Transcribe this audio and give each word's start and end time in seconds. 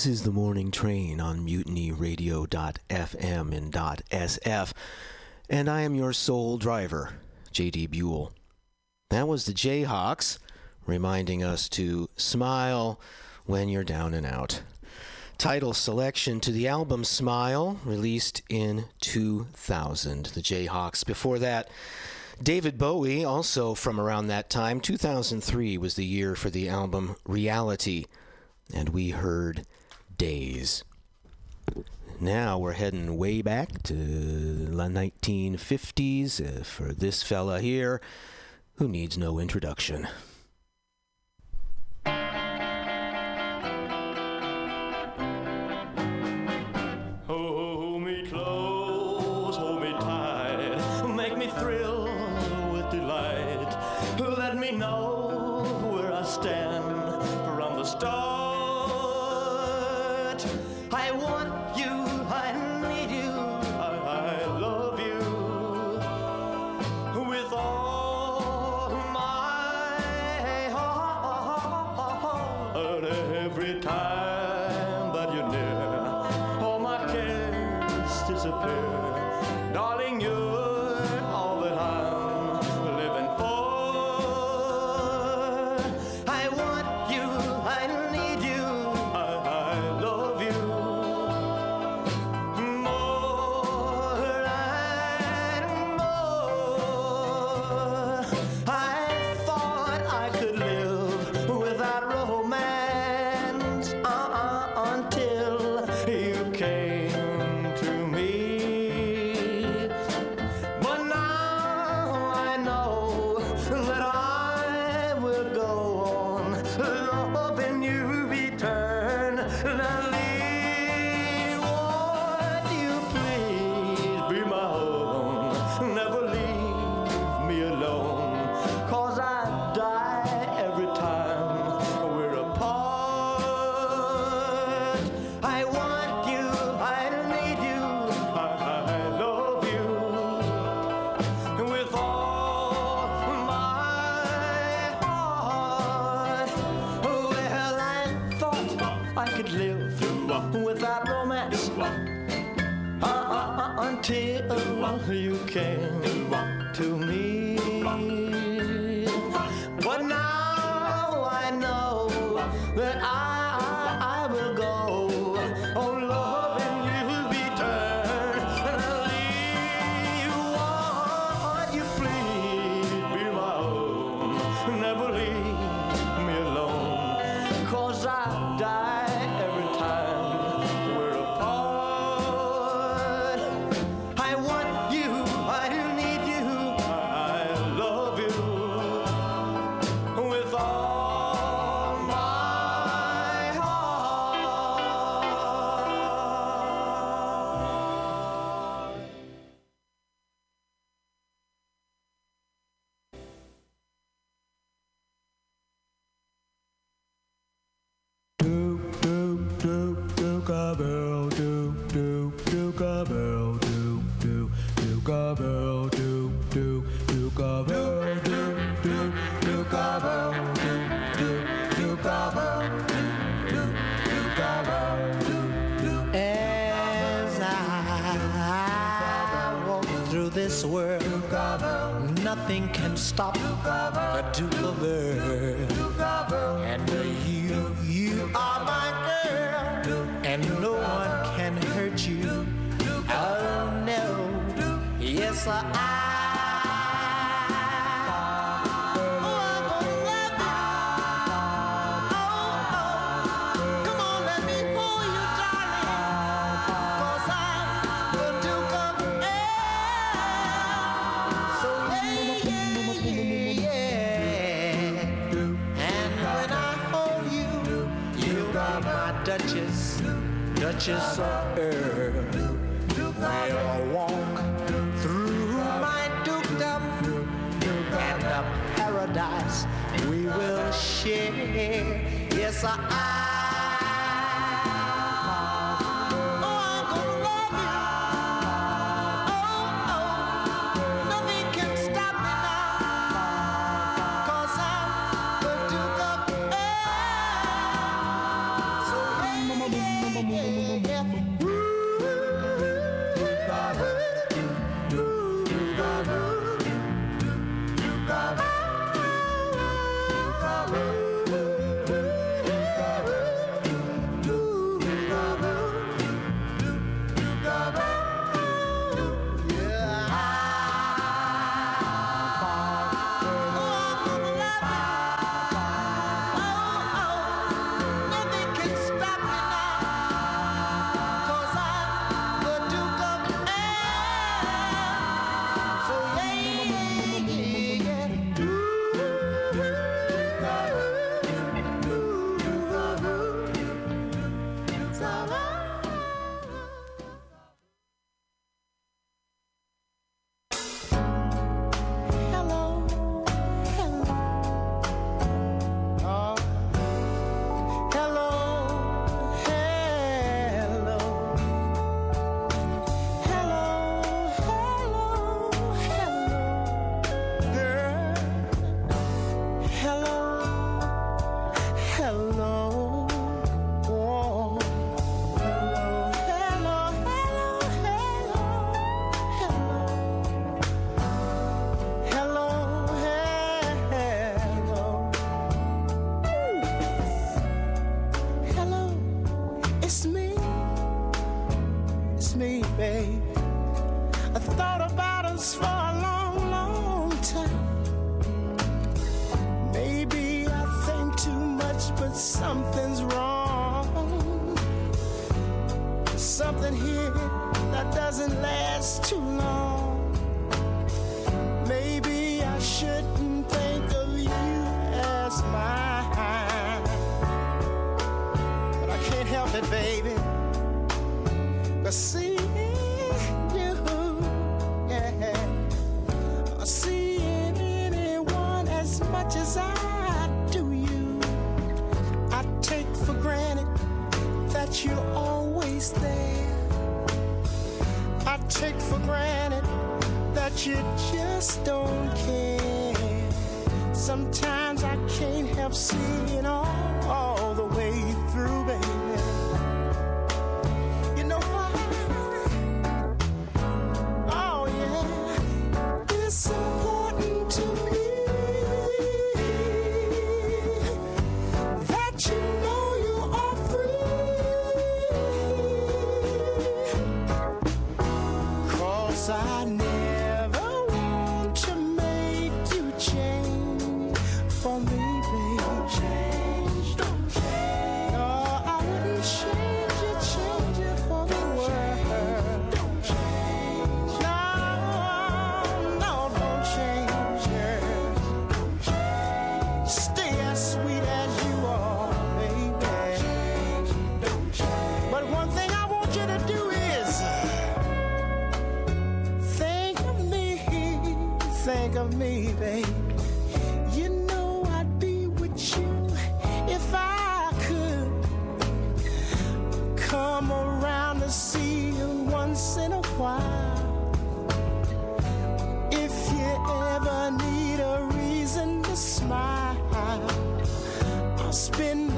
This 0.00 0.06
is 0.06 0.22
the 0.22 0.30
morning 0.30 0.70
train 0.70 1.20
on 1.20 1.46
mutinyradio.fm 1.46 3.54
and 3.54 3.70
.sf, 3.70 4.72
and 5.50 5.68
I 5.68 5.82
am 5.82 5.94
your 5.94 6.14
sole 6.14 6.56
driver, 6.56 7.16
J.D. 7.52 7.88
Buell. 7.88 8.32
That 9.10 9.28
was 9.28 9.44
the 9.44 9.52
Jayhawks 9.52 10.38
reminding 10.86 11.44
us 11.44 11.68
to 11.68 12.08
smile 12.16 12.98
when 13.44 13.68
you're 13.68 13.84
down 13.84 14.14
and 14.14 14.24
out. 14.24 14.62
Title 15.36 15.74
selection 15.74 16.40
to 16.40 16.50
the 16.50 16.66
album 16.66 17.04
Smile, 17.04 17.78
released 17.84 18.40
in 18.48 18.86
2000. 19.02 20.24
The 20.24 20.40
Jayhawks. 20.40 21.04
Before 21.04 21.38
that, 21.40 21.68
David 22.42 22.78
Bowie, 22.78 23.22
also 23.22 23.74
from 23.74 24.00
around 24.00 24.28
that 24.28 24.48
time. 24.48 24.80
2003 24.80 25.76
was 25.76 25.96
the 25.96 26.06
year 26.06 26.34
for 26.34 26.48
the 26.48 26.70
album 26.70 27.16
Reality. 27.26 28.06
And 28.72 28.88
we 28.88 29.10
heard 29.10 29.66
days. 30.20 30.84
Now 32.20 32.58
we're 32.58 32.74
heading 32.74 33.16
way 33.16 33.40
back 33.40 33.82
to 33.84 33.94
the 33.94 34.70
1950s 34.70 36.60
uh, 36.60 36.62
for 36.62 36.92
this 36.92 37.22
fella 37.22 37.58
here 37.60 38.02
who 38.76 38.86
needs 38.86 39.16
no 39.16 39.38
introduction. 39.38 40.06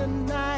tonight. 0.03 0.52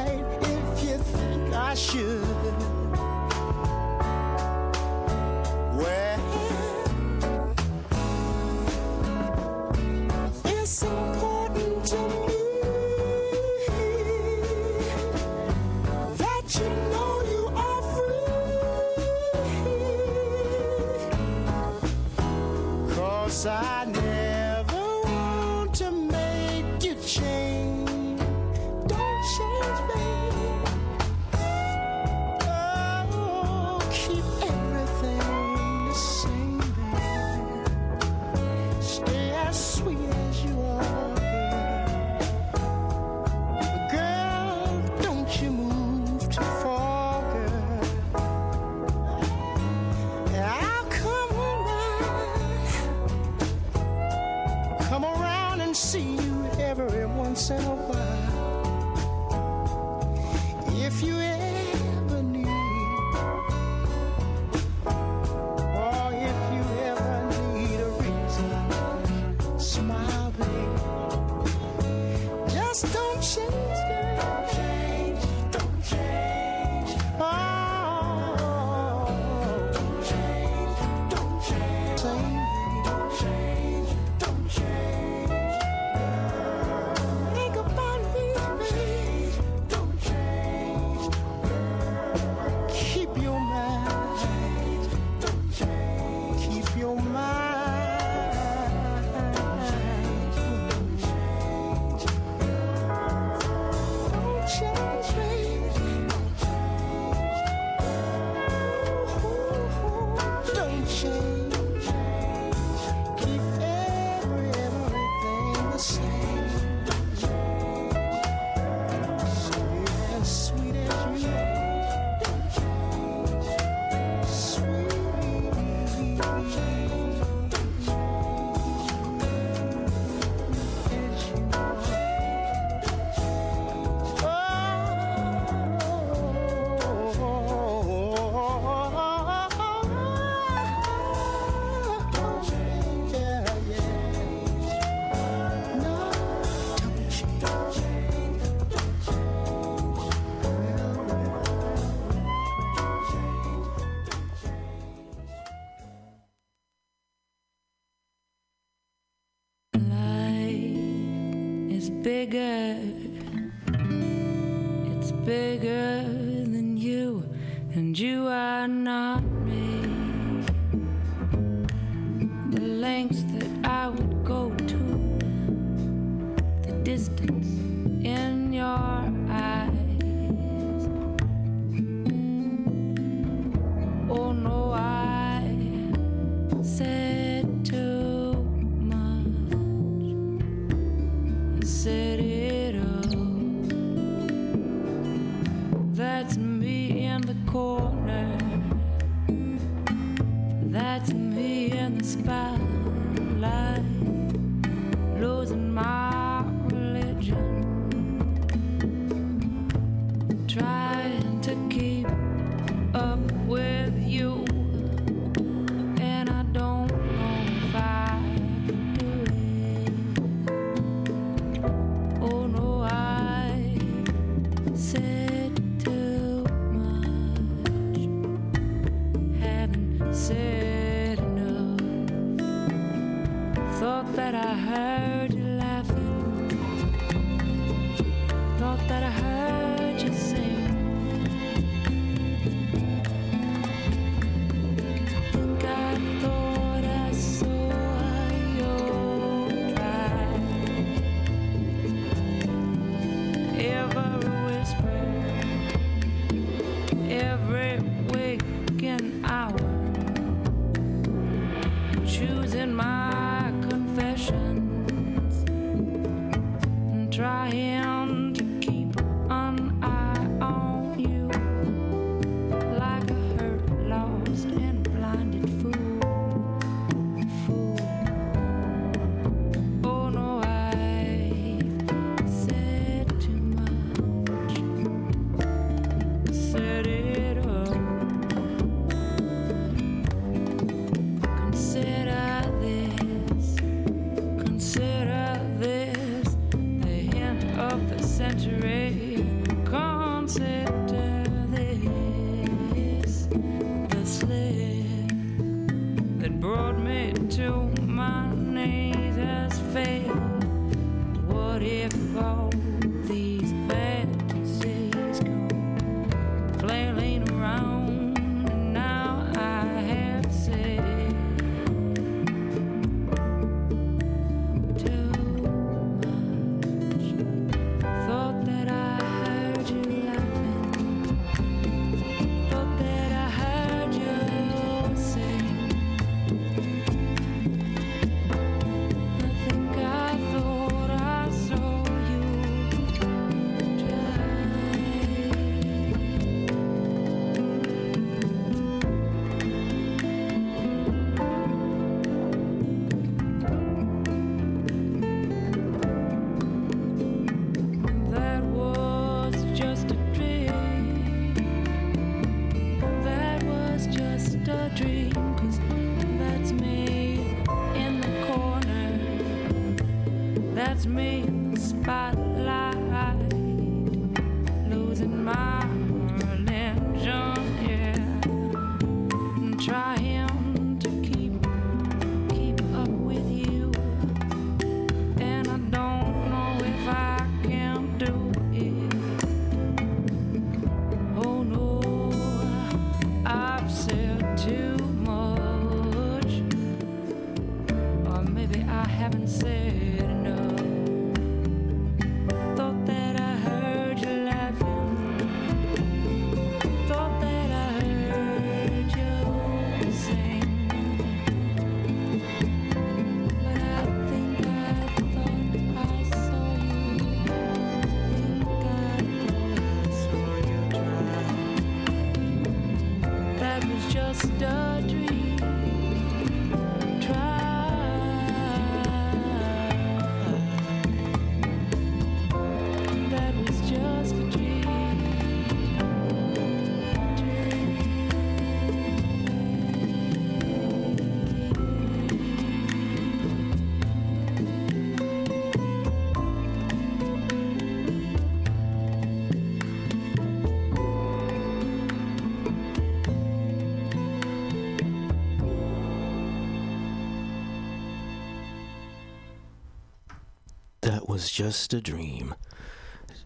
Just 461.35 461.75
a 461.75 461.81
dream. 461.81 462.37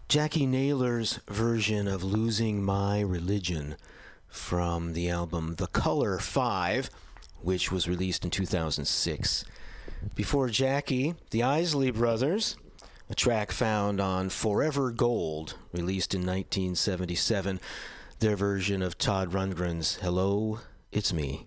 Jacqui 0.09 0.47
Naylor's 0.47 1.19
version 1.27 1.87
of 1.87 2.03
Losing 2.03 2.63
My 2.63 3.01
Religion 3.01 3.75
from 4.27 4.93
the 4.93 5.11
album 5.11 5.53
The 5.57 5.67
Color 5.67 6.17
5, 6.17 6.89
which 7.43 7.71
was 7.71 7.87
released 7.87 8.25
in 8.25 8.31
2006. 8.31 9.45
Before 10.15 10.47
Jacqui, 10.47 11.17
the 11.29 11.43
Isley 11.43 11.91
Brothers, 11.91 12.57
a 13.11 13.13
track 13.13 13.51
found 13.51 14.01
on 14.01 14.29
Forever 14.29 14.89
Gold, 14.89 15.53
released 15.71 16.15
in 16.15 16.21
1977, 16.21 17.59
their 18.17 18.35
version 18.35 18.81
of 18.81 18.97
Todd 18.97 19.33
Rundgren's 19.33 19.97
Hello, 19.97 20.61
It's 20.91 21.13
Me. 21.13 21.45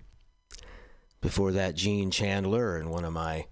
Before 1.21 1.51
that, 1.51 1.75
Gene 1.75 2.13
Chandler 2.13 2.77
and 2.77 2.89
one 2.89 3.05
of 3.05 3.13
my 3.13 3.47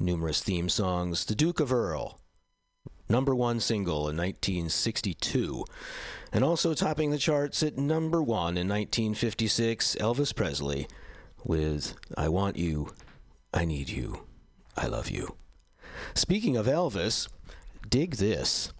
numerous 0.00 0.42
theme 0.42 0.68
songs, 0.68 1.26
The 1.26 1.36
Duke 1.36 1.60
of 1.60 1.72
Earl, 1.72 2.18
number 3.08 3.34
one 3.34 3.60
single 3.60 4.08
in 4.08 4.16
1962. 4.16 5.64
And 6.32 6.44
also 6.44 6.74
topping 6.74 7.10
the 7.10 7.18
charts 7.18 7.62
at 7.62 7.78
number 7.78 8.22
one 8.22 8.56
in 8.56 8.68
1956, 8.68 9.96
Elvis 10.00 10.34
Presley 10.34 10.86
with 11.44 11.94
I 12.16 12.28
Want 12.28 12.56
You, 12.56 12.92
I 13.54 13.64
Need 13.64 13.88
You, 13.88 14.26
I 14.76 14.86
Love 14.86 15.08
You. 15.08 15.36
Speaking 16.14 16.56
of 16.56 16.66
Elvis, 16.66 17.28
dig 17.88 18.16
this. 18.16 18.72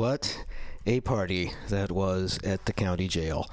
What 0.00 0.46
a 0.86 1.02
party 1.02 1.52
that 1.68 1.92
was 1.92 2.38
at 2.42 2.64
the 2.64 2.72
county 2.72 3.06
jail. 3.06 3.50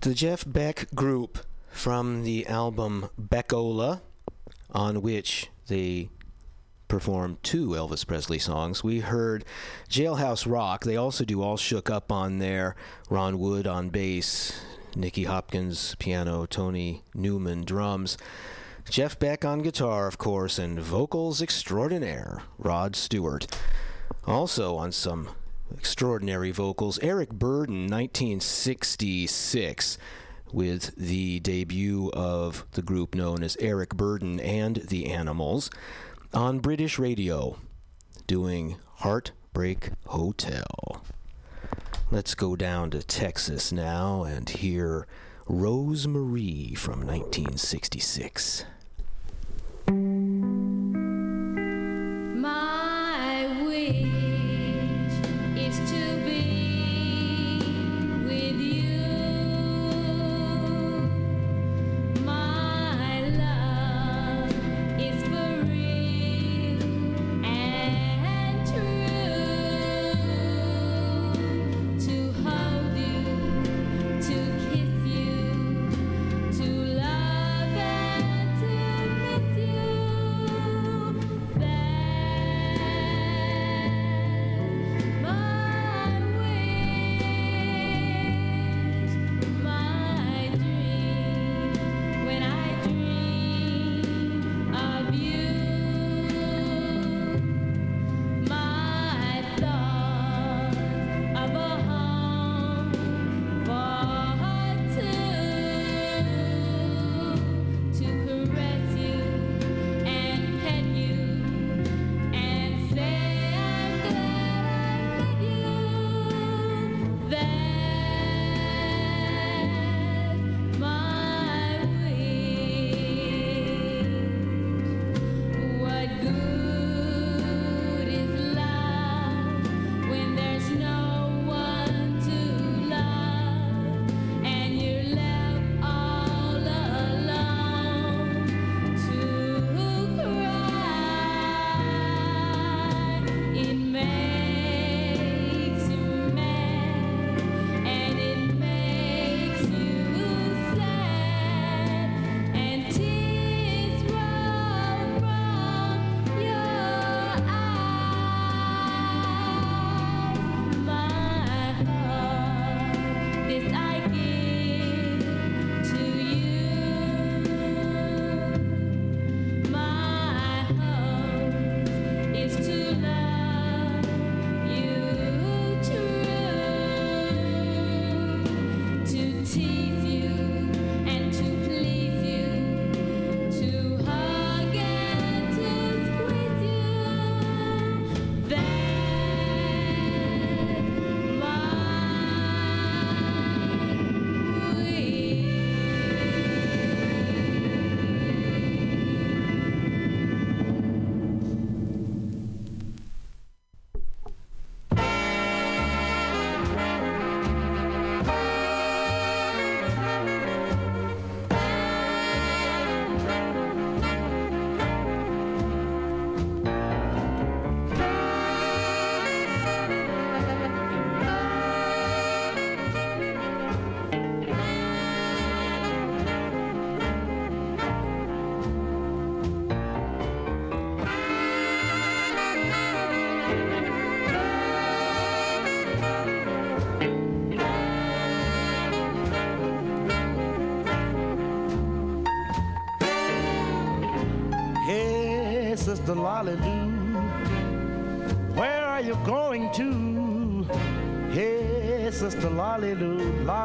The 0.00 0.14
Jeff 0.14 0.44
Beck 0.46 0.86
group 0.94 1.40
from 1.70 2.22
the 2.22 2.46
album 2.46 3.10
Beck-Ola, 3.18 4.00
on 4.70 5.02
which 5.02 5.50
they 5.66 6.08
performed 6.88 7.42
two 7.42 7.68
Elvis 7.72 8.06
Presley 8.06 8.38
songs. 8.38 8.82
We 8.82 9.00
heard 9.00 9.44
Jailhouse 9.90 10.50
Rock. 10.50 10.84
They 10.84 10.96
also 10.96 11.26
do 11.26 11.42
All 11.42 11.58
Shook 11.58 11.90
Up 11.90 12.10
on 12.10 12.38
there. 12.38 12.74
Ron 13.10 13.38
Wood 13.38 13.66
on 13.66 13.90
bass, 13.90 14.58
Nicky 14.96 15.24
Hopkins 15.24 15.96
piano, 15.96 16.46
Tony 16.46 17.04
Newman 17.12 17.66
drums. 17.66 18.16
Jeff 18.88 19.18
Beck 19.18 19.44
on 19.44 19.60
guitar, 19.60 20.06
of 20.06 20.16
course, 20.16 20.58
and 20.58 20.80
vocals 20.80 21.42
extraordinaire, 21.42 22.42
Rod 22.56 22.96
Stewart. 22.96 23.46
Also 24.26 24.76
on 24.76 24.92
some 24.92 25.30
extraordinary 25.72 26.50
vocals, 26.50 26.98
Eric 27.00 27.30
Burdon, 27.30 27.90
1966, 27.90 29.98
with 30.52 30.94
the 30.96 31.40
debut 31.40 32.10
of 32.12 32.64
the 32.72 32.82
group 32.82 33.14
known 33.14 33.42
as 33.42 33.56
Eric 33.60 33.90
Burdon 33.90 34.40
and 34.40 34.76
the 34.76 35.06
Animals, 35.06 35.70
on 36.32 36.60
British 36.60 36.98
radio, 36.98 37.56
doing 38.26 38.76
Heartbreak 38.96 39.90
Hotel. 40.06 41.04
Let's 42.10 42.34
go 42.34 42.56
down 42.56 42.90
to 42.90 43.02
Texas 43.02 43.70
now 43.70 44.24
and 44.24 44.48
hear 44.48 45.06
Rose 45.46 46.06
Marie 46.06 46.74
from 46.74 47.06
1966. 47.06 48.64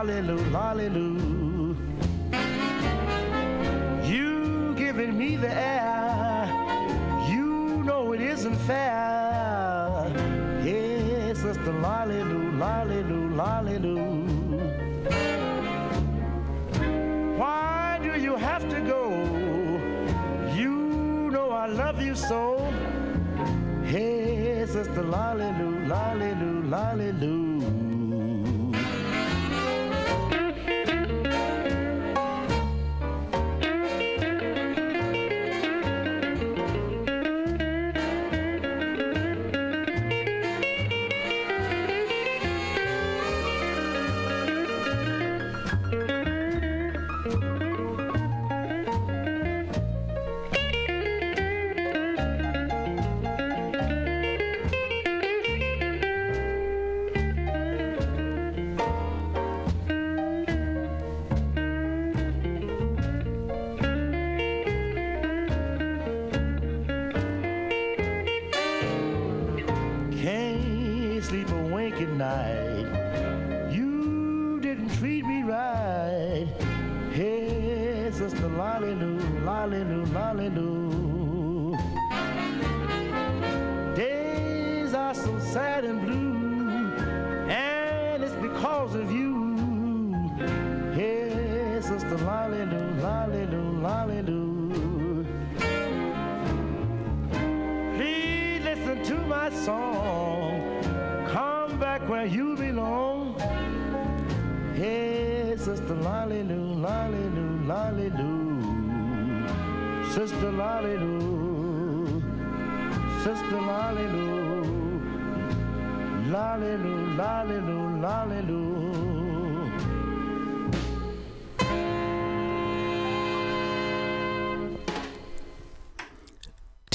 Lolly 0.06 0.88
Lou. 0.89 1.76
You 4.04 4.76
giving 4.76 5.18
me 5.18 5.36
the 5.36 5.52
air, 5.52 6.46
you 7.28 7.84
know 7.84 8.13
it 8.13 8.22
isn't 8.22 8.56
fair. 8.68 10.08
Hey, 10.62 11.34
Sister 11.34 11.74
Lolly 11.74 12.22
Lou, 12.22 12.52
Lolly 12.52 13.80
Lou, 13.80 14.28
Why 17.38 18.00
do 18.04 18.20
you 18.20 18.36
have 18.36 18.70
to 18.70 18.82
go? 18.82 19.10
You 20.54 21.32
know 21.32 21.50
I 21.50 21.65
love 21.65 22.00
you 22.00 22.13
so. 22.15 22.60
Hey, 23.84 24.65
sister 24.68 25.02
Lolly 25.02 25.52
Lou, 25.60 25.86
Lolly 25.86 27.12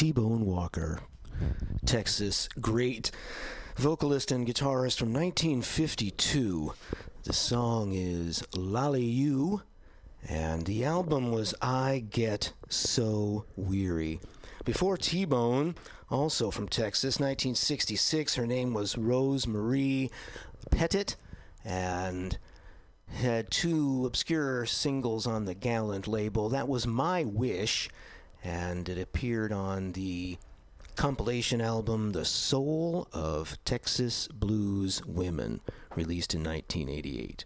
T 0.01 0.13
Bone 0.13 0.47
Walker, 0.47 0.99
Texas 1.85 2.49
great 2.59 3.11
vocalist 3.77 4.33
and 4.33 4.47
guitarist 4.47 4.99
from 4.99 5.13
1952. 5.13 6.73
The 7.25 7.33
song 7.35 7.93
is 7.93 8.43
Lollie 8.57 9.03
Lou, 9.03 9.61
and 10.27 10.65
the 10.65 10.87
album 10.87 11.33
was 11.33 11.55
I 11.61 12.07
Get 12.09 12.55
So 12.71 13.45
Weary. 13.57 14.21
Before 14.65 14.97
T 14.97 15.27
Bone, 15.27 15.75
also 16.09 16.51
from 16.51 16.67
Texas, 16.67 17.21
1966, 17.21 18.37
her 18.37 18.47
name 18.47 18.73
was 18.73 18.97
Rose 18.97 19.47
Marie 19.47 20.11
Pettit, 20.71 21.17
and 21.63 22.39
had 23.13 23.51
two 23.51 24.07
obscure 24.07 24.65
singles 24.65 25.27
on 25.27 25.45
the 25.45 25.55
Gallant 25.55 26.09
label. 26.09 26.49
That 26.49 26.69
was 26.69 26.87
My 26.87 27.25
Wish 27.25 27.91
and 28.43 28.89
it 28.89 28.99
appeared 28.99 29.53
on 29.53 29.93
the 29.93 30.39
compilation 30.97 31.61
album 31.61 32.13
The 32.13 32.25
Soul 32.25 33.09
of 33.13 33.59
Texas 33.65 34.29
Blues 34.29 35.05
Women, 35.07 35.61
released 35.95 36.35
in 36.35 36.43
1988. 36.43 37.45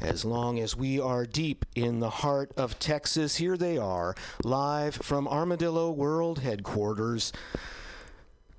As 0.00 0.24
long 0.24 0.58
as 0.58 0.74
we 0.74 0.98
are 0.98 1.26
deep 1.26 1.66
in 1.74 2.00
the 2.00 2.08
heart 2.08 2.52
of 2.56 2.78
Texas, 2.78 3.36
here 3.36 3.56
they 3.56 3.76
are, 3.76 4.14
live 4.42 4.94
from 4.94 5.28
Armadillo 5.28 5.90
World 5.90 6.38
Headquarters. 6.38 7.32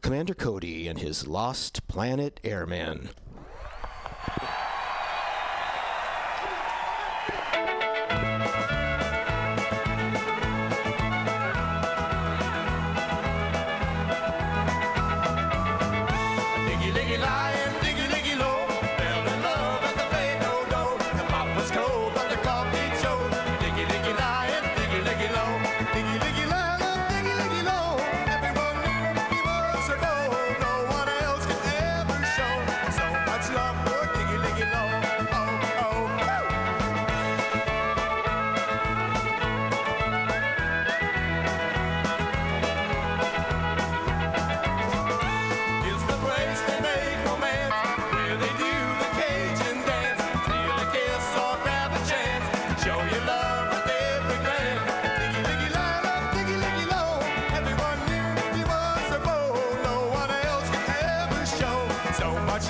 Commander 0.01 0.35
Cody 0.35 0.87
and 0.87 0.99
his 0.99 1.27
Lost 1.27 1.87
Planet 1.87 2.39
Airmen. 2.43 3.09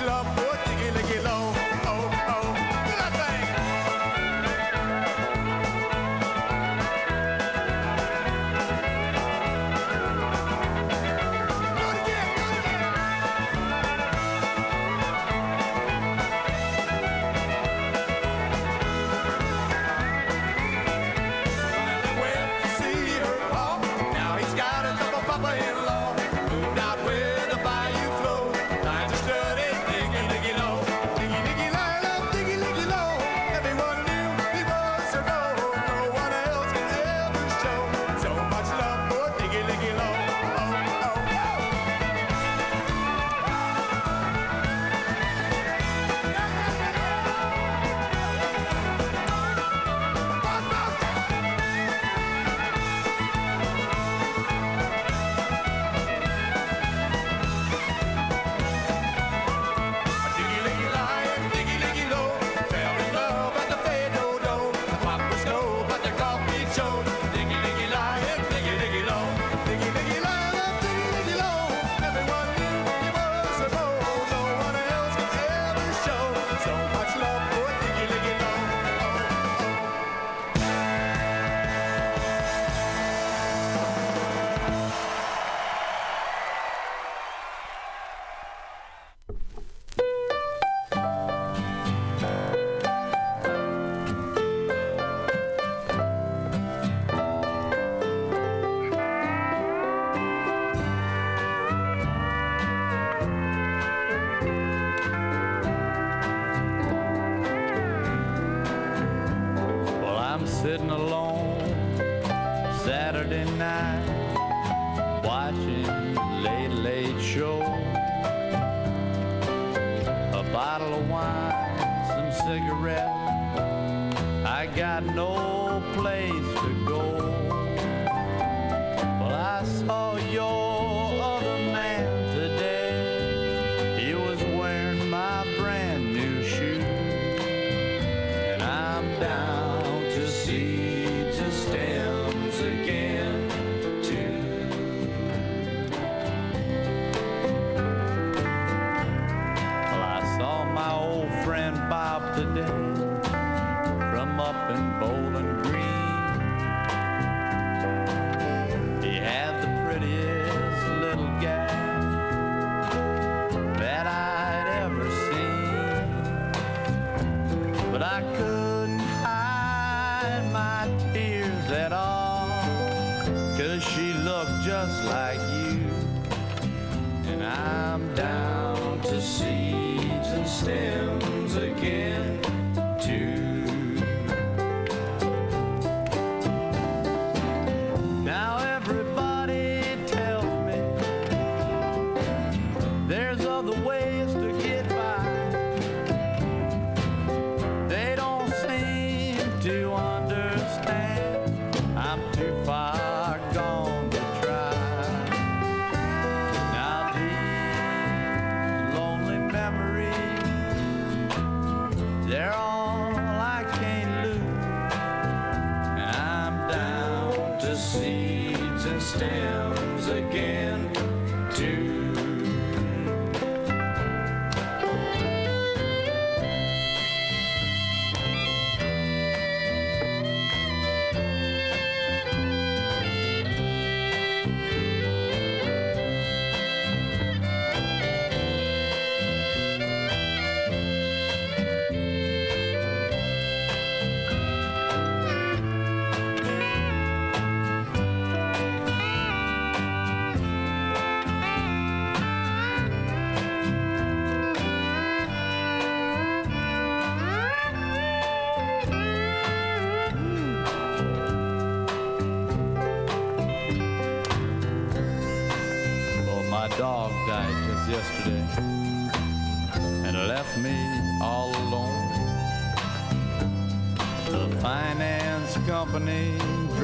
it 0.02 0.08
up. 0.08 0.41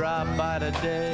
Dropped 0.08 0.36
by 0.38 0.58
today 0.58 1.07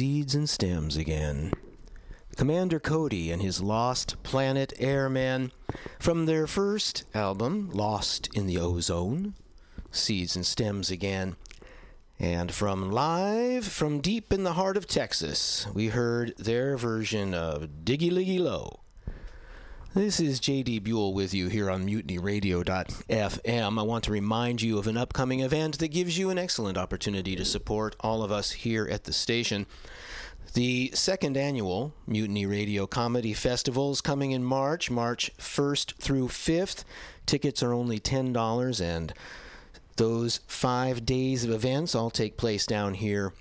seeds 0.00 0.34
and 0.34 0.48
stems 0.48 0.96
again. 0.96 1.52
Commander 2.34 2.80
Cody 2.80 3.30
and 3.30 3.42
his 3.42 3.60
Lost 3.60 4.16
Planet 4.22 4.72
Airmen 4.78 5.52
from 5.98 6.24
their 6.24 6.46
first 6.46 7.04
album, 7.12 7.68
Lost 7.70 8.30
in 8.34 8.46
the 8.46 8.56
Ozone, 8.56 9.34
Seeds 9.90 10.36
and 10.36 10.46
Stems 10.46 10.90
again. 10.90 11.36
And 12.18 12.50
from 12.50 12.90
live 12.90 13.66
from 13.66 14.00
deep 14.00 14.32
in 14.32 14.42
the 14.42 14.54
heart 14.54 14.78
of 14.78 14.86
Texas, 14.86 15.66
we 15.74 15.88
heard 15.88 16.34
their 16.38 16.78
version 16.78 17.34
of 17.34 17.84
Diggy 17.84 18.10
Liggy 18.10 18.40
Lo. 18.40 18.79
This 19.92 20.20
is 20.20 20.38
JD 20.38 20.84
Buell 20.84 21.12
with 21.12 21.34
you 21.34 21.48
here 21.48 21.68
on 21.68 21.84
mutinyradio.fm. 21.84 23.78
I 23.80 23.82
want 23.82 24.04
to 24.04 24.12
remind 24.12 24.62
you 24.62 24.78
of 24.78 24.86
an 24.86 24.96
upcoming 24.96 25.40
event 25.40 25.80
that 25.80 25.88
gives 25.88 26.16
you 26.16 26.30
an 26.30 26.38
excellent 26.38 26.78
opportunity 26.78 27.34
to 27.34 27.44
support 27.44 27.96
all 27.98 28.22
of 28.22 28.30
us 28.30 28.52
here 28.52 28.86
at 28.88 29.02
the 29.02 29.12
station. 29.12 29.66
The 30.54 30.92
second 30.94 31.36
annual 31.36 31.92
Mutiny 32.06 32.46
Radio 32.46 32.86
Comedy 32.86 33.34
Festival 33.34 33.90
is 33.90 34.00
coming 34.00 34.30
in 34.30 34.44
March, 34.44 34.92
March 34.92 35.32
1st 35.38 35.96
through 35.96 36.28
5th. 36.28 36.84
Tickets 37.26 37.60
are 37.60 37.72
only 37.72 37.98
$10, 37.98 38.80
and 38.80 39.12
those 39.96 40.38
five 40.46 41.04
days 41.04 41.42
of 41.42 41.50
events 41.50 41.96
all 41.96 42.10
take 42.10 42.36
place 42.36 42.64
down 42.64 42.94
here 42.94 43.32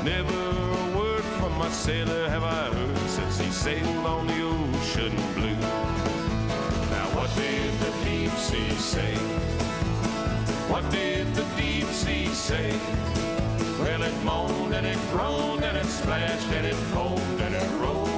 Never 0.05 0.41
a 0.51 0.99
word 0.99 1.25
from 1.39 1.57
my 1.57 1.71
sailor 1.71 2.29
have 2.29 2.45
I 2.45 2.65
heard 2.75 2.99
since 3.09 3.39
he 3.39 3.51
sailed 3.51 4.05
on 4.05 4.27
the 4.27 4.43
ocean 4.43 5.17
blue. 5.35 5.61
Now 6.95 7.07
what 7.17 7.35
did 7.37 7.73
the 7.85 7.93
deep 8.05 8.33
sea 8.33 8.71
say? 8.77 9.15
What 10.69 10.91
did 10.91 11.35
the 11.35 11.47
deep 11.57 11.87
sea 11.87 12.27
say? 12.27 12.71
Well, 13.79 14.03
it 14.03 14.17
moaned 14.23 14.75
and 14.75 14.87
it 14.87 14.99
groaned 15.13 15.65
and 15.65 15.77
it 15.77 15.87
splashed 15.87 16.53
and 16.53 16.67
it 16.67 16.81
foamed 16.93 17.41
and 17.41 17.55
it 17.55 17.71
rolled 17.81 18.10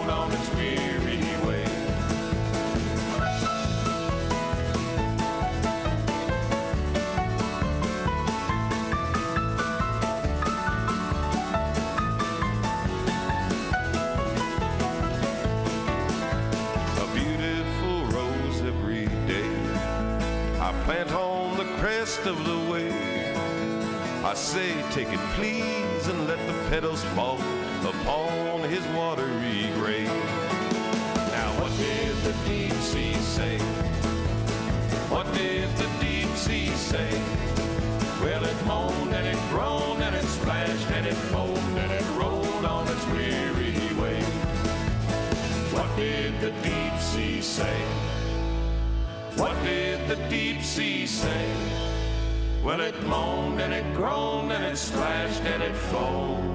plant 20.92 21.12
on 21.12 21.56
the 21.56 21.64
crest 21.80 22.26
of 22.26 22.36
the 22.44 22.58
wave. 22.70 22.92
I 24.24 24.34
say, 24.34 24.70
take 24.90 25.08
it 25.08 25.20
please 25.36 26.06
and 26.08 26.28
let 26.28 26.38
the 26.46 26.52
petals 26.68 27.02
fall 27.14 27.38
upon 27.80 28.68
his 28.68 28.84
watery 28.88 29.70
grave. 29.78 30.12
Now 31.36 31.50
what 31.60 31.72
did 31.78 32.14
the 32.28 32.34
deep 32.46 32.74
sea 32.90 33.14
say? 33.14 33.58
What 35.08 35.26
did 35.32 35.70
the 35.76 35.88
deep 35.98 36.28
sea 36.36 36.68
say? 36.90 37.10
Well, 38.20 38.44
it 38.44 38.66
moaned 38.66 39.14
and 39.14 39.26
it 39.26 39.40
groaned 39.48 40.02
and 40.02 40.14
it 40.14 40.26
splashed 40.26 40.90
and 40.90 41.06
it 41.06 41.20
foamed 41.32 41.78
and 41.78 41.90
it 41.90 42.06
rolled 42.20 42.66
on 42.66 42.86
its 42.86 43.06
weary 43.06 43.72
way. 43.98 44.20
What 45.72 45.88
did 45.96 46.38
the 46.40 46.50
deep 46.60 47.00
sea 47.00 47.40
say? 47.40 48.11
What 49.42 49.60
did 49.64 50.06
the 50.06 50.14
deep 50.28 50.62
sea 50.62 51.04
say? 51.04 51.52
Well, 52.62 52.80
it 52.80 52.94
moaned 53.02 53.60
and 53.60 53.72
it 53.72 53.92
groaned 53.92 54.52
and 54.52 54.64
it 54.64 54.76
splashed 54.76 55.42
and 55.42 55.60
it 55.64 55.74
foamed. 55.74 56.51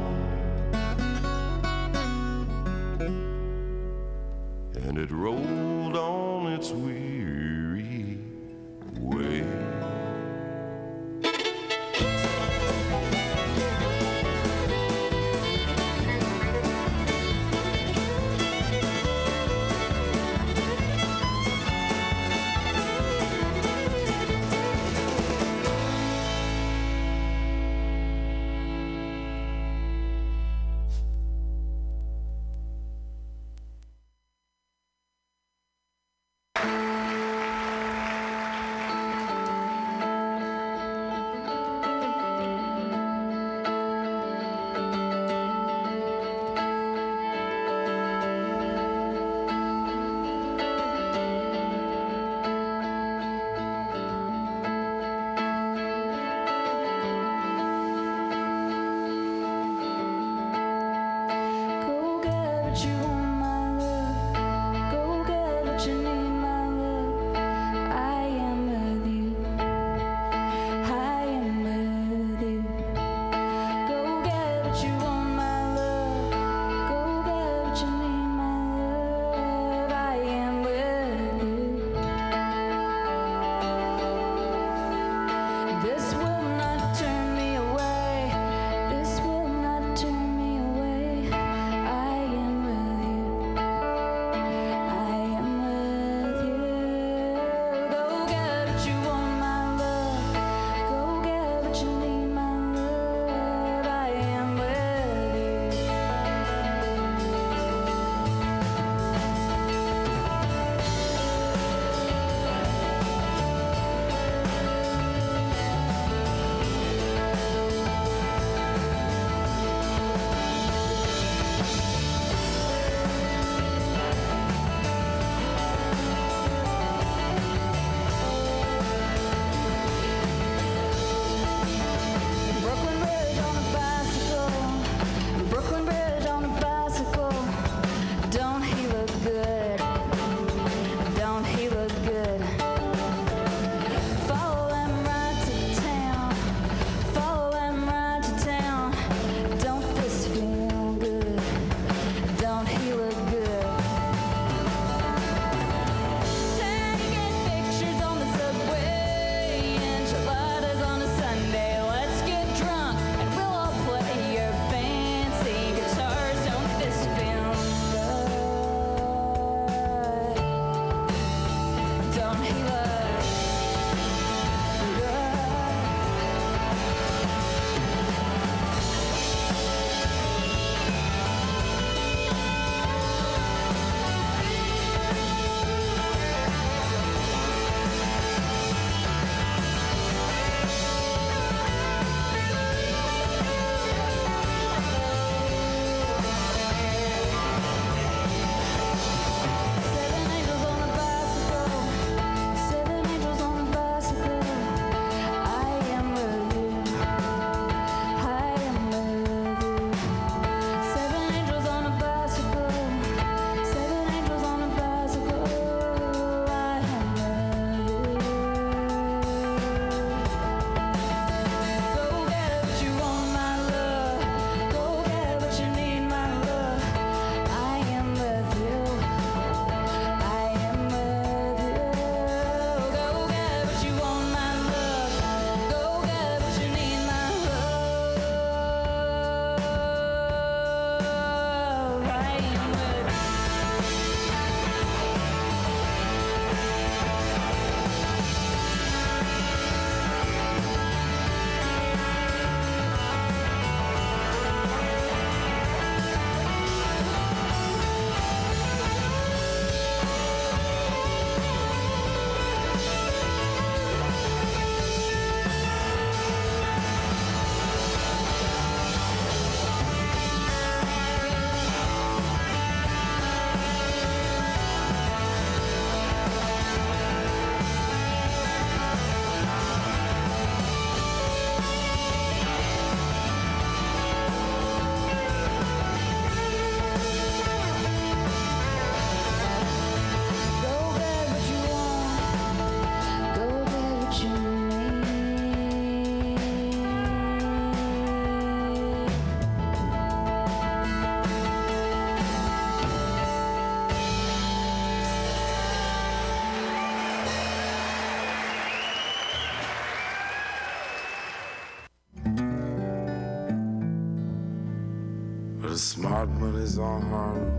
Smart 316.08 316.30
money's 316.39 316.80
on 316.80 317.01
Harlow, 317.01 317.51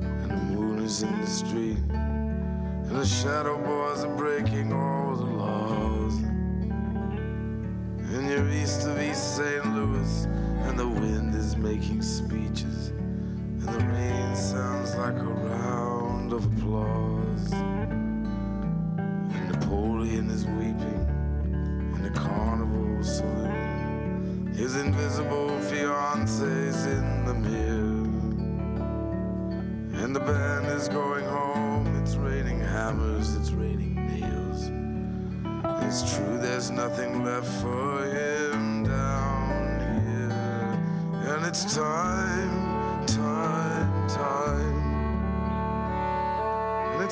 and 0.00 0.30
the 0.30 0.36
moon 0.54 0.82
is 0.82 1.02
in 1.02 1.20
the 1.20 1.26
street, 1.26 1.76
and 1.90 2.90
the 2.90 3.04
shadow 3.04 3.55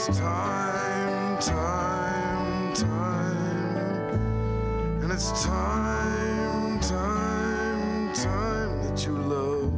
it's 0.07 0.19
time, 0.19 1.39
time, 1.39 2.75
time. 2.75 4.11
And 5.03 5.11
it's 5.11 5.45
time, 5.45 6.81
time, 6.81 8.13
time 8.13 8.83
that 8.83 9.07
you 9.07 9.13
love. 9.17 9.73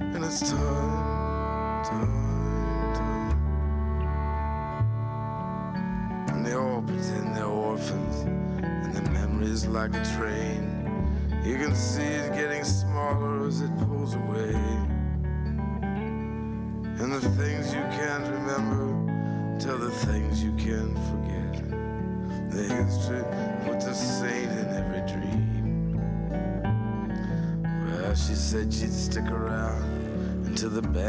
And 0.00 0.22
it's 0.22 0.50
time, 0.50 1.84
time, 1.84 2.94
time. 2.94 3.38
And 6.28 6.44
they 6.44 6.52
all 6.52 6.82
pretend 6.82 7.34
they're 7.34 7.46
orphans. 7.46 8.16
And 8.62 8.94
their 8.94 9.10
memories 9.12 9.66
like 9.66 9.94
a 9.94 10.04
train. 10.18 10.62
You 11.42 11.56
can 11.56 11.74
see 11.74 12.05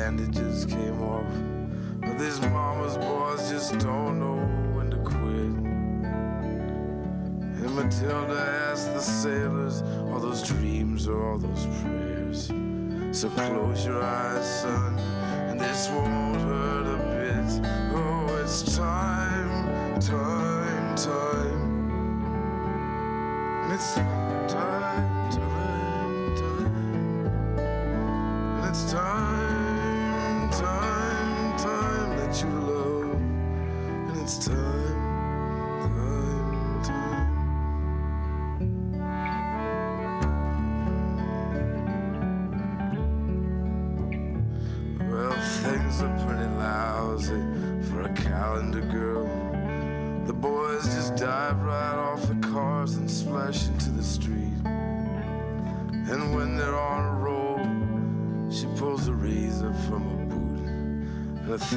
bandages 0.08 0.66
came 0.66 1.02
off. 1.04 1.30
But 2.00 2.18
these 2.18 2.40
mama's 2.40 2.98
boys 2.98 3.50
just 3.50 3.78
don't 3.80 4.20
know 4.22 4.38
when 4.74 4.90
to 4.92 4.98
quit. 4.98 5.54
And 7.60 7.76
Matilda 7.76 8.70
asked 8.72 8.94
the 8.94 9.02
sailors, 9.02 9.82
all 10.10 10.20
those 10.20 10.44
dreams 10.44 11.10
or 11.10 11.32
all 11.32 11.38
those 11.38 11.66
prayers. 11.82 12.54
So 13.12 13.30
close 13.30 13.86
your 13.86 14.02
eyes, 14.02 14.62
son, 14.62 14.97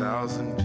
thousand 0.00 0.59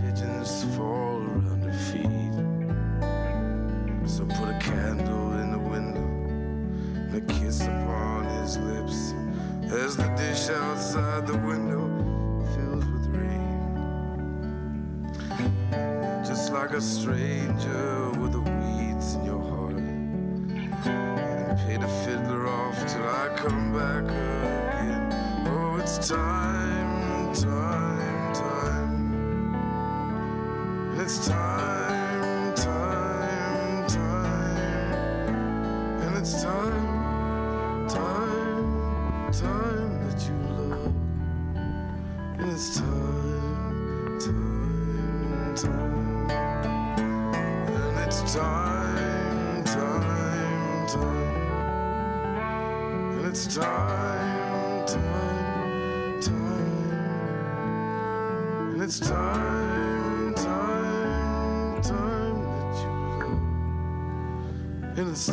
Perhaps 65.15 65.29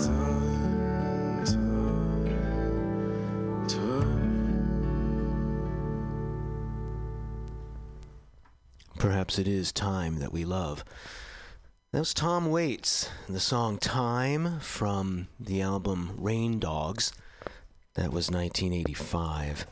it 9.41 9.49
is 9.49 9.73
time 9.73 10.21
that 10.21 10.33
we 10.33 10.45
love. 10.45 10.85
That 11.91 11.99
was 11.99 12.15
Tom 12.15 12.49
Waits, 12.49 13.11
the 13.29 13.41
song 13.41 13.79
Time 13.79 14.61
from 14.61 15.27
the 15.41 15.61
album 15.61 16.13
Rain 16.17 16.61
Dogs. 16.61 17.13
That 17.95 18.13
was 18.13 18.31
1985. 18.31 19.67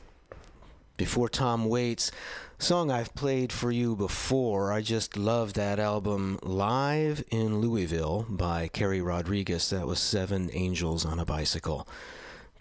Before 1.01 1.31
Tom 1.31 1.65
Waits, 1.65 2.13
song 2.59 2.91
I've 2.91 3.15
played 3.15 3.55
for 3.55 3.71
you 3.71 3.97
before. 3.97 4.71
I 4.71 4.83
just 4.83 5.17
love 5.17 5.55
that 5.55 5.79
album 5.79 6.39
Live 6.43 7.25
in 7.31 7.63
Louisville 7.63 8.27
by 8.29 8.69
Carrie 8.69 9.01
Rodriguez. 9.01 9.71
That 9.71 9.87
was 9.87 9.99
Seven 9.99 10.51
Angels 10.53 11.07
on 11.07 11.19
a 11.19 11.25
Bicycle. 11.25 11.89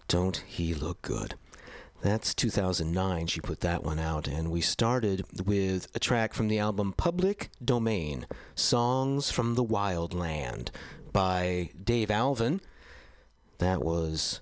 Don't 0.07 0.37
he 0.47 0.73
look 0.73 1.01
good? 1.01 1.35
That's 2.01 2.33
2009. 2.33 3.27
She 3.27 3.41
put 3.41 3.59
that 3.59 3.83
one 3.83 3.99
out. 3.99 4.25
And 4.29 4.49
we 4.49 4.61
started 4.61 5.25
with 5.45 5.89
a 5.93 5.99
track 5.99 6.33
from 6.33 6.47
the 6.47 6.59
album 6.59 6.93
Public 6.93 7.49
Domain 7.61 8.25
Songs 8.55 9.29
from 9.29 9.55
the 9.55 9.63
Wild 9.63 10.13
Land 10.13 10.71
by 11.11 11.71
Dave 11.83 12.09
Alvin. 12.09 12.61
That 13.57 13.83
was 13.83 14.39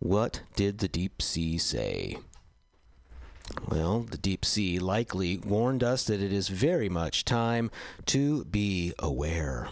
What 0.00 0.42
Did 0.54 0.80
the 0.80 0.88
Deep 0.88 1.22
Sea 1.22 1.56
Say? 1.56 2.18
Well, 3.68 4.00
the 4.00 4.18
deep 4.18 4.44
sea 4.44 4.78
likely 4.78 5.38
warned 5.38 5.82
us 5.82 6.04
that 6.04 6.20
it 6.22 6.32
is 6.32 6.48
very 6.48 6.88
much 6.88 7.24
time 7.24 7.70
to 8.06 8.44
be 8.44 8.92
aware. 8.98 9.68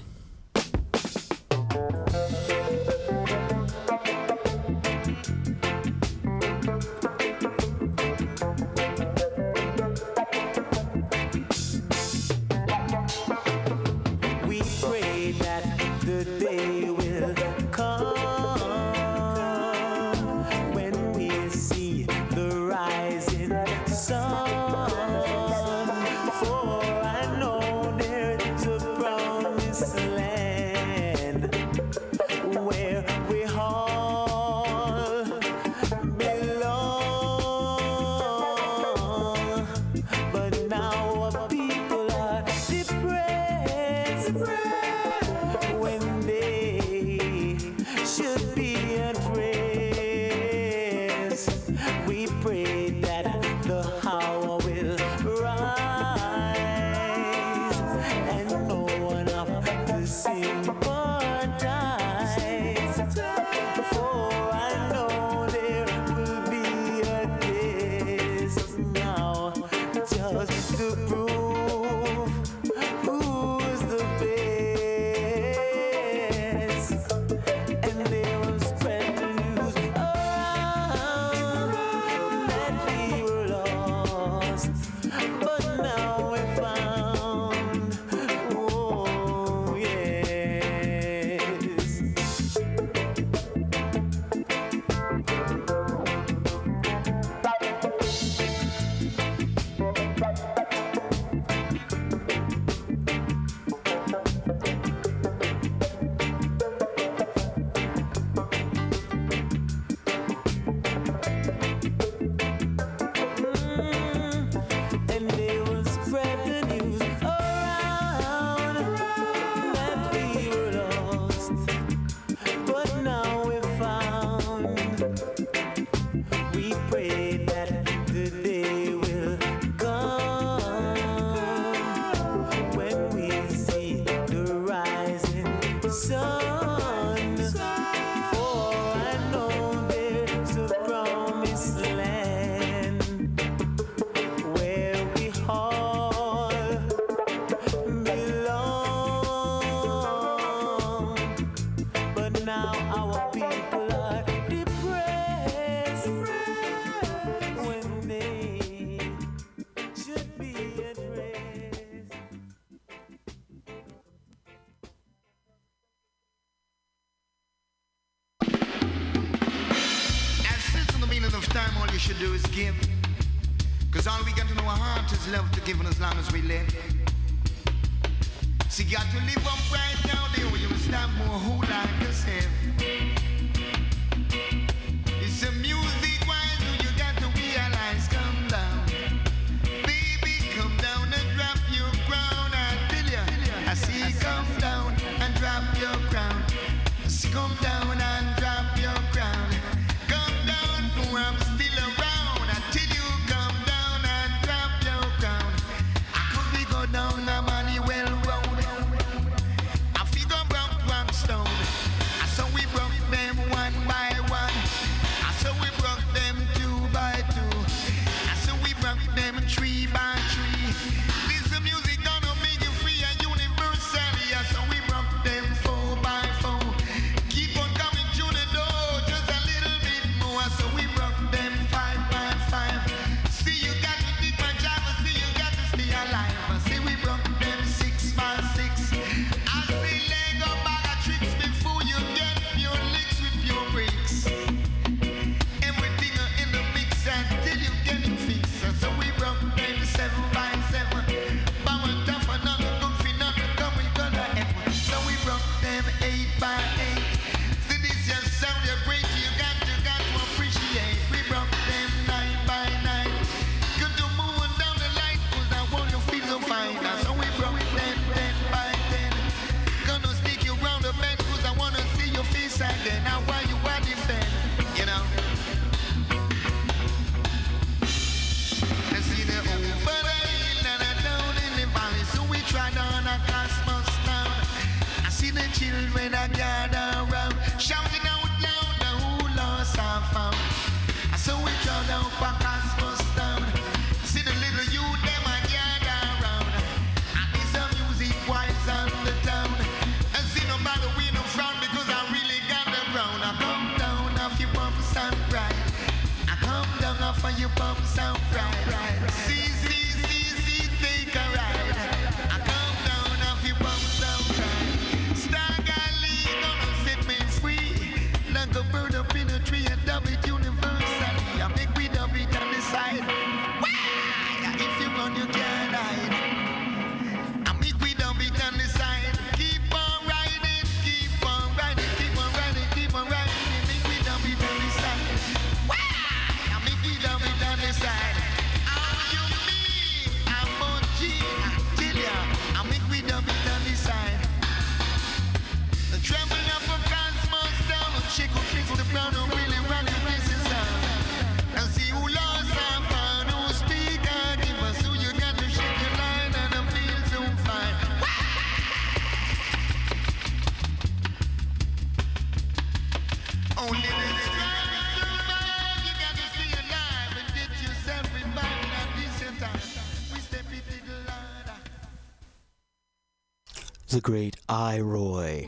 the 374.01 374.11
great 374.11 374.36
I. 374.48 374.80
Roy. 374.80 375.46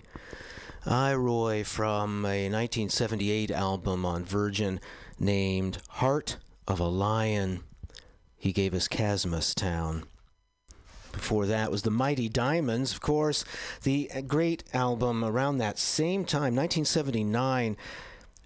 I. 0.85 1.15
Roy 1.15 1.65
from 1.65 2.27
a 2.27 2.51
1978 2.51 3.51
album 3.51 4.05
on 4.05 4.27
Virgin 4.27 4.79
named 5.19 5.79
Heart 5.89 6.37
of 6.69 6.79
a 6.79 6.87
Lion. 6.87 7.65
He 8.37 8.53
gave 8.53 8.75
us 8.75 8.89
Chasmus 8.89 9.55
Town. 9.55 10.05
Before 11.13 11.47
that 11.47 11.71
was 11.71 11.81
the 11.81 11.91
Mighty 11.91 12.29
Diamonds, 12.29 12.93
of 12.93 13.01
course, 13.01 13.43
the 13.85 14.11
great 14.27 14.65
album 14.75 15.25
around 15.25 15.57
that 15.57 15.79
same 15.79 16.27
time, 16.27 16.55
1979. 16.55 17.75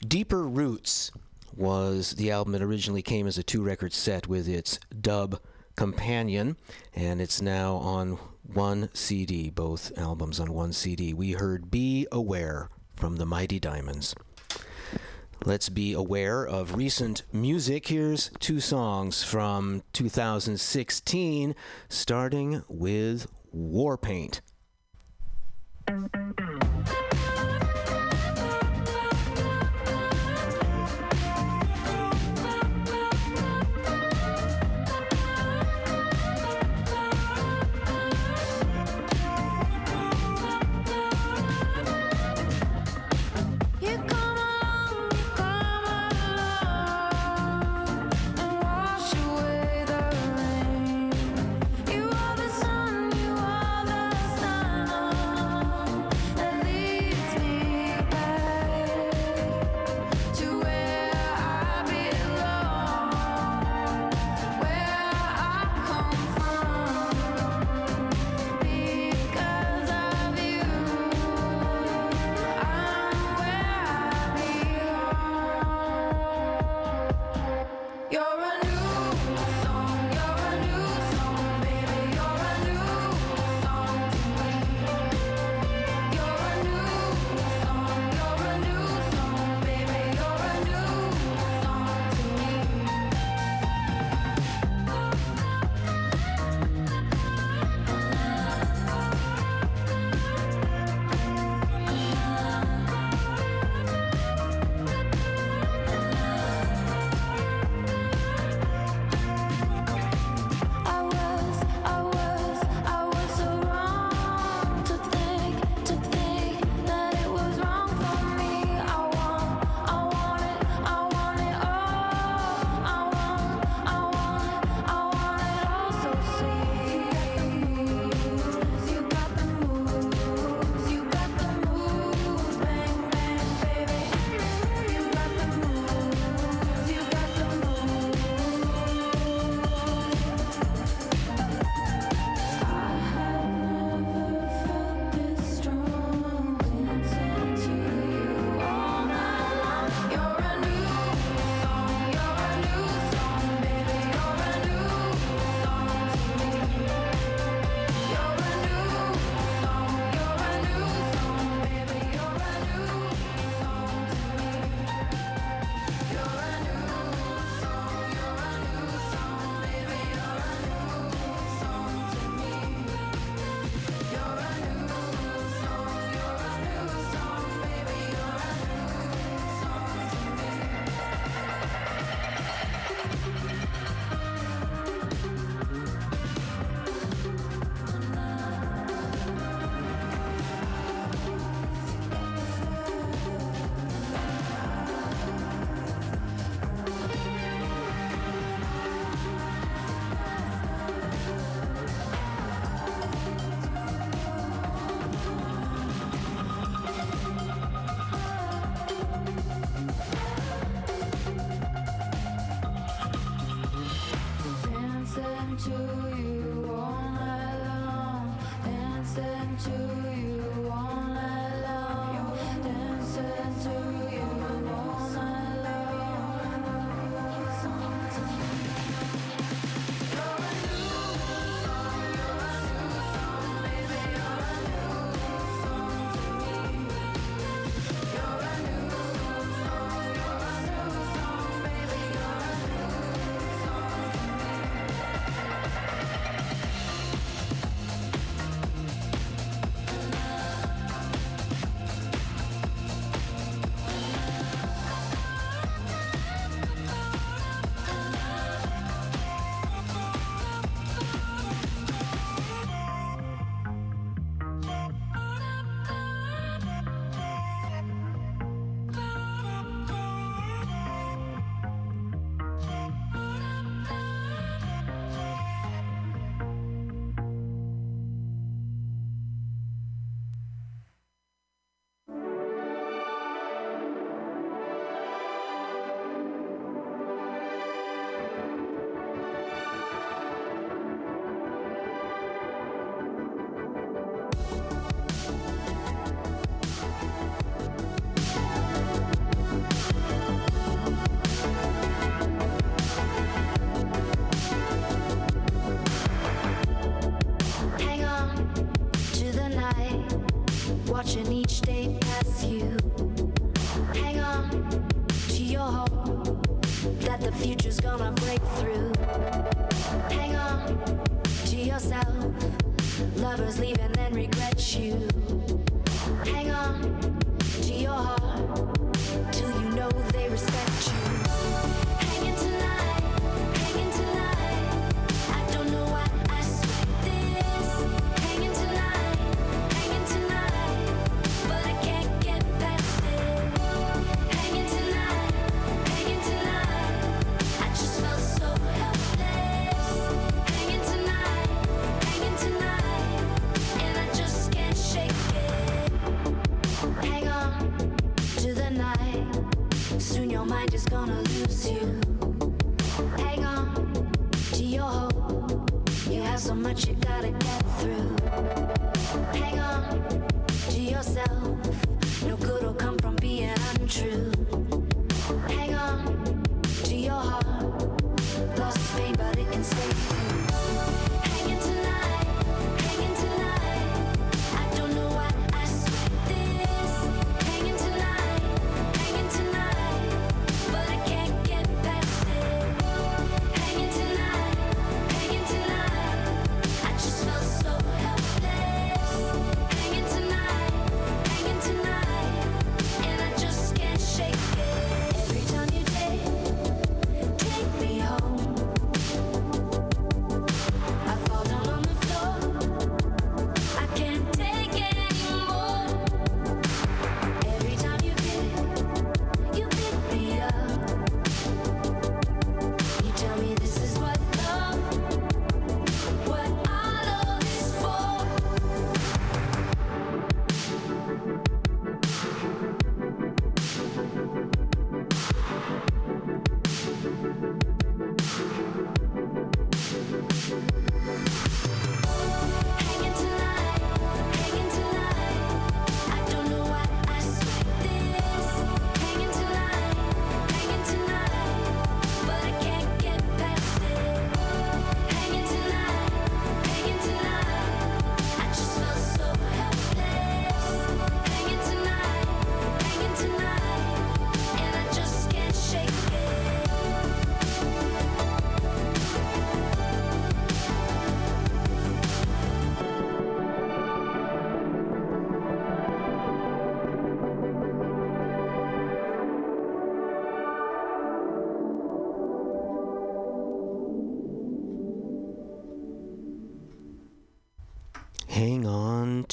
Deeper 0.07 0.47
Roots 0.47 1.11
was 1.57 2.13
the 2.13 2.31
album 2.31 2.53
that 2.53 2.63
originally 2.63 3.03
came 3.03 3.27
as 3.27 3.39
a 3.39 3.43
two 3.43 3.61
record 3.61 3.93
set 3.93 4.29
with 4.29 4.47
its 4.47 4.79
dub 5.01 5.41
companion, 5.75 6.57
and 6.95 7.21
it's 7.21 7.43
now 7.43 7.75
on 7.75 8.21
one 8.53 8.89
CD, 8.93 9.51
both 9.51 9.97
albums 9.99 10.41
on 10.41 10.53
one 10.53 10.73
CD. 10.73 11.13
We 11.13 11.33
heard 11.33 11.71
Be 11.71 12.07
Aware 12.13 12.71
from 12.97 13.17
the 13.17 13.27
Mighty 13.27 13.59
Diamonds. 13.59 14.15
Let's 15.45 15.69
be 15.69 15.93
aware 15.93 16.45
of 16.45 16.75
recent 16.77 17.23
music. 17.33 17.89
Here's 17.89 18.31
two 18.41 18.59
songs 18.59 19.23
from 19.23 19.83
2016, 19.93 21.55
starting 21.89 22.65
with 22.69 23.27
Warpaint. 23.55 24.41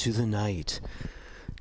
into 0.04 0.20
the 0.20 0.26
Night. 0.26 0.80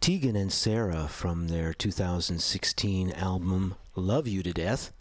Tegan 0.02 0.36
and 0.36 0.52
Sara 0.52 1.08
from 1.08 1.48
their 1.48 1.74
2016 1.74 3.12
album 3.12 3.76
Love 3.96 4.28
You 4.28 4.44
to 4.44 4.52
Death. 4.52 4.92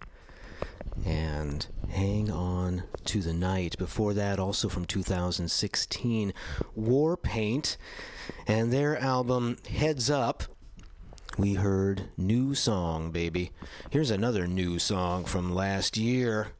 And 1.05 1.66
Hang 1.90 2.30
On 2.30 2.84
to 3.07 3.20
the 3.20 3.32
Night. 3.32 3.76
Before 3.78 4.14
that, 4.14 4.38
also 4.38 4.68
from 4.68 4.84
2016, 4.84 6.32
Warpaint. 6.78 7.76
And 8.47 8.72
their 8.72 8.97
album 8.97 9.57
Heads 9.68 10.09
Up. 10.09 10.45
We 11.36 11.55
heard 11.55 12.11
New 12.16 12.55
Song, 12.55 13.11
Baby. 13.11 13.51
Here's 13.90 14.12
another 14.12 14.47
new 14.47 14.78
song 14.78 15.24
from 15.24 15.53
last 15.53 15.97
year. 15.97 16.53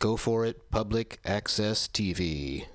Go 0.00 0.18
for 0.18 0.44
it, 0.44 0.70
public 0.70 1.18
access 1.24 1.88
TV. 1.88 2.66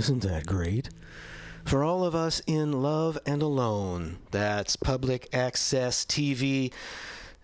Isn't 0.00 0.22
that 0.22 0.46
great? 0.46 0.88
For 1.62 1.84
all 1.84 2.04
of 2.04 2.14
us 2.14 2.40
in 2.46 2.80
love 2.80 3.18
and 3.26 3.42
alone, 3.42 4.16
that's 4.30 4.74
Public 4.74 5.28
Access 5.30 6.06
TV 6.06 6.72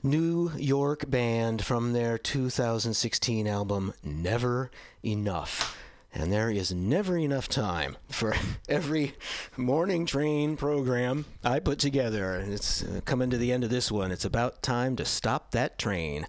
New 0.03 0.51
York 0.57 1.11
band 1.11 1.63
from 1.63 1.93
their 1.93 2.17
2016 2.17 3.47
album 3.47 3.93
Never 4.03 4.71
Enough. 5.05 5.77
And 6.15 6.33
there 6.33 6.51
is 6.51 6.73
never 6.73 7.19
enough 7.19 7.47
time 7.47 7.99
for 8.09 8.35
every 8.71 9.17
morning 9.59 10.07
train 10.07 10.57
program 10.57 11.27
I 11.45 11.59
put 11.59 11.79
together. 11.79 12.37
And 12.37 12.55
it's 12.55 12.83
uh, 12.83 13.03
coming 13.05 13.29
to 13.29 13.37
the 13.37 13.53
end 13.53 13.65
of 13.65 13.71
this 13.71 13.93
one. 13.93 14.11
It's 14.11 14.25
about 14.25 14.63
time 14.63 14.97
to 14.97 15.05
stop 15.05 15.51
that 15.51 15.79
train. 15.79 16.27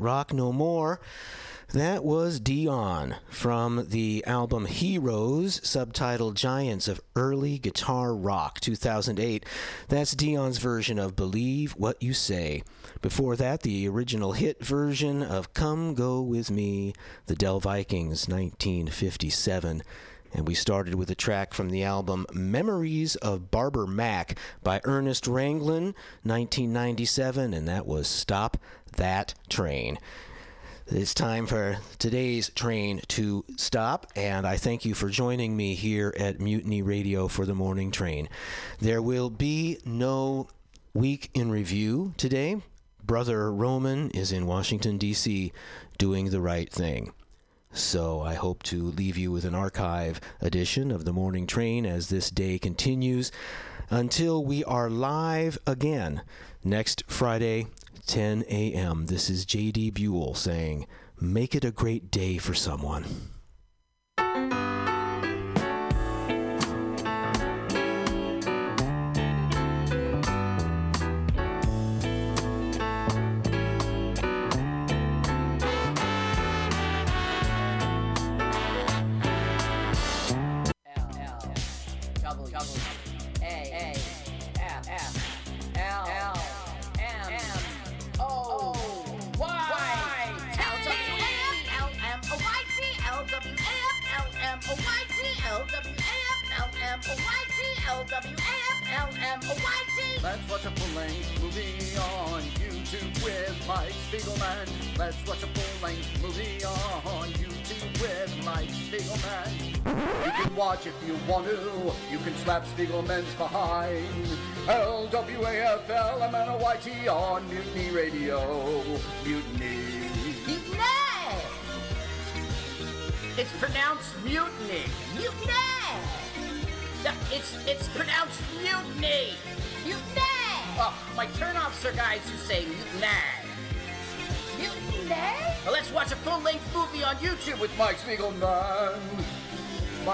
rock 0.00 0.32
no 0.32 0.52
more. 0.52 1.00
That 1.72 2.02
was 2.02 2.40
Dion 2.40 3.14
from 3.28 3.86
the 3.90 4.24
album 4.26 4.66
Heroes, 4.66 5.60
subtitled 5.60 6.34
Giants 6.34 6.88
of 6.88 7.00
Early 7.14 7.58
Guitar 7.58 8.12
Rock 8.12 8.58
2008. 8.58 9.46
That's 9.86 10.16
Dion's 10.16 10.58
version 10.58 10.98
of 10.98 11.14
Believe 11.14 11.72
What 11.72 12.02
You 12.02 12.12
Say. 12.12 12.64
Before 13.02 13.36
that, 13.36 13.62
the 13.62 13.86
original 13.86 14.32
hit 14.32 14.64
version 14.64 15.22
of 15.22 15.54
Come 15.54 15.94
Go 15.94 16.20
With 16.20 16.50
Me, 16.50 16.92
The 17.26 17.36
Del-Vikings 17.36 18.26
1957. 18.26 19.84
And 20.32 20.46
we 20.46 20.54
started 20.54 20.94
with 20.94 21.10
a 21.10 21.16
track 21.16 21.54
from 21.54 21.70
the 21.70 21.82
album 21.82 22.26
Memories 22.32 23.16
of 23.16 23.50
Barber 23.50 23.86
Mack 23.86 24.38
by 24.62 24.80
Ernest 24.84 25.24
Ranglin, 25.24 25.94
1997, 26.22 27.52
and 27.52 27.66
that 27.66 27.86
was 27.86 28.06
Stop 28.06 28.56
that 28.92 29.34
train. 29.48 29.98
It's 30.86 31.14
time 31.14 31.46
for 31.46 31.78
today's 31.98 32.50
train 32.50 33.00
to 33.08 33.44
stop, 33.56 34.08
and 34.16 34.44
I 34.44 34.56
thank 34.56 34.84
you 34.84 34.94
for 34.94 35.08
joining 35.08 35.56
me 35.56 35.74
here 35.74 36.12
at 36.18 36.40
Mutiny 36.40 36.82
Radio 36.82 37.28
for 37.28 37.46
the 37.46 37.54
morning 37.54 37.92
train. 37.92 38.28
There 38.80 39.00
will 39.00 39.30
be 39.30 39.78
no 39.84 40.48
week 40.92 41.30
in 41.32 41.50
review 41.50 42.14
today. 42.16 42.60
Brother 43.04 43.52
Roman 43.52 44.10
is 44.10 44.32
in 44.32 44.46
Washington, 44.46 44.98
D.C., 44.98 45.52
doing 45.96 46.30
the 46.30 46.40
right 46.40 46.70
thing. 46.70 47.12
So 47.72 48.20
I 48.20 48.34
hope 48.34 48.64
to 48.64 48.82
leave 48.82 49.16
you 49.16 49.30
with 49.30 49.44
an 49.44 49.54
archive 49.54 50.20
edition 50.40 50.90
of 50.90 51.04
the 51.04 51.12
morning 51.12 51.46
train 51.46 51.86
as 51.86 52.08
this 52.08 52.30
day 52.30 52.58
continues 52.58 53.30
until 53.90 54.44
we 54.44 54.64
are 54.64 54.90
live 54.90 55.56
again 55.68 56.22
next 56.64 57.04
Friday 57.06 57.68
10 58.10 58.42
a.m. 58.48 59.06
This 59.06 59.30
is 59.30 59.44
J.D. 59.44 59.90
Buell 59.92 60.34
saying, 60.34 60.88
Make 61.20 61.54
it 61.54 61.64
a 61.64 61.70
great 61.70 62.10
day 62.10 62.38
for 62.38 62.54
someone. 62.54 63.04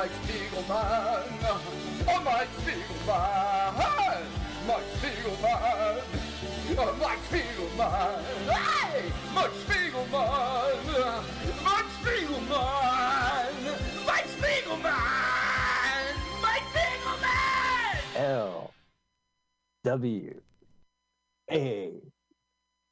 Mike 0.07 0.23
Spiegelman. 0.23 1.25
Oh, 2.07 2.21
Mike 2.25 2.49
Spiegelman. 2.59 4.27
Mike 4.69 4.91
Spiegelman. 4.95 6.01
Oh, 6.79 6.95
Mike 7.01 7.23
Spiegelman. 7.29 8.23
Hey! 8.49 9.13
Mike 9.35 9.51
Spiegelman. 9.67 10.79
Mike 11.65 11.91
Spiegelman. 11.99 13.51
Mike 14.07 14.29
Spiegelman. 14.29 16.15
Mike 16.41 16.67
Spiegelman. 16.73 18.17
L 18.17 18.73
W 19.83 20.41
A 21.51 21.93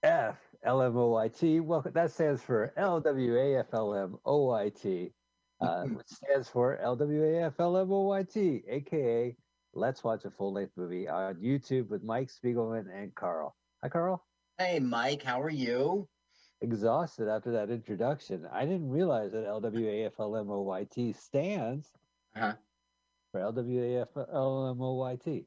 F 0.02 0.36
L 0.64 0.82
M 0.82 0.96
O 0.96 1.10
Y 1.10 1.28
T. 1.28 1.60
Well, 1.60 1.84
that 1.94 2.10
stands 2.10 2.42
for 2.42 2.72
L 2.76 2.98
W 2.98 3.36
A 3.38 3.58
F 3.60 3.66
L 3.72 3.94
M 3.94 4.18
O 4.24 4.46
Y 4.46 4.70
T, 4.70 5.12
uh, 5.60 5.82
which 5.84 6.06
stands 6.08 6.48
for 6.48 6.76
L 6.78 6.96
W 6.96 7.22
A 7.24 7.44
F 7.44 7.54
L 7.58 7.76
M 7.76 7.92
O 7.92 8.00
Y 8.02 8.22
T, 8.24 8.62
aka 8.68 9.36
Let's 9.74 10.04
Watch 10.04 10.24
a 10.24 10.30
Full 10.30 10.52
Length 10.52 10.72
Movie 10.76 11.08
on 11.08 11.34
YouTube 11.36 11.88
with 11.88 12.02
Mike 12.04 12.28
Spiegelman 12.28 12.86
and 12.94 13.14
Carl. 13.14 13.56
Hi, 13.82 13.88
Carl. 13.88 14.24
Hey, 14.58 14.78
Mike, 14.78 15.22
how 15.22 15.40
are 15.42 15.50
you? 15.50 16.08
Exhausted 16.60 17.28
after 17.28 17.50
that 17.52 17.70
introduction. 17.70 18.46
I 18.52 18.64
didn't 18.64 18.88
realize 18.88 19.32
that 19.32 19.44
L 19.46 19.60
W 19.60 19.88
A 19.88 20.04
F 20.06 20.12
L 20.20 20.36
M 20.36 20.50
O 20.50 20.62
Y 20.62 20.84
T 20.84 21.12
stands 21.12 21.90
Uh-huh. 22.36 22.54
for 23.32 23.40
L 23.40 23.52
W 23.52 23.82
A 23.82 24.02
F 24.02 24.08
L 24.16 24.68
M 24.70 24.80
O 24.80 24.94
Y 24.94 25.16
T. 25.16 25.46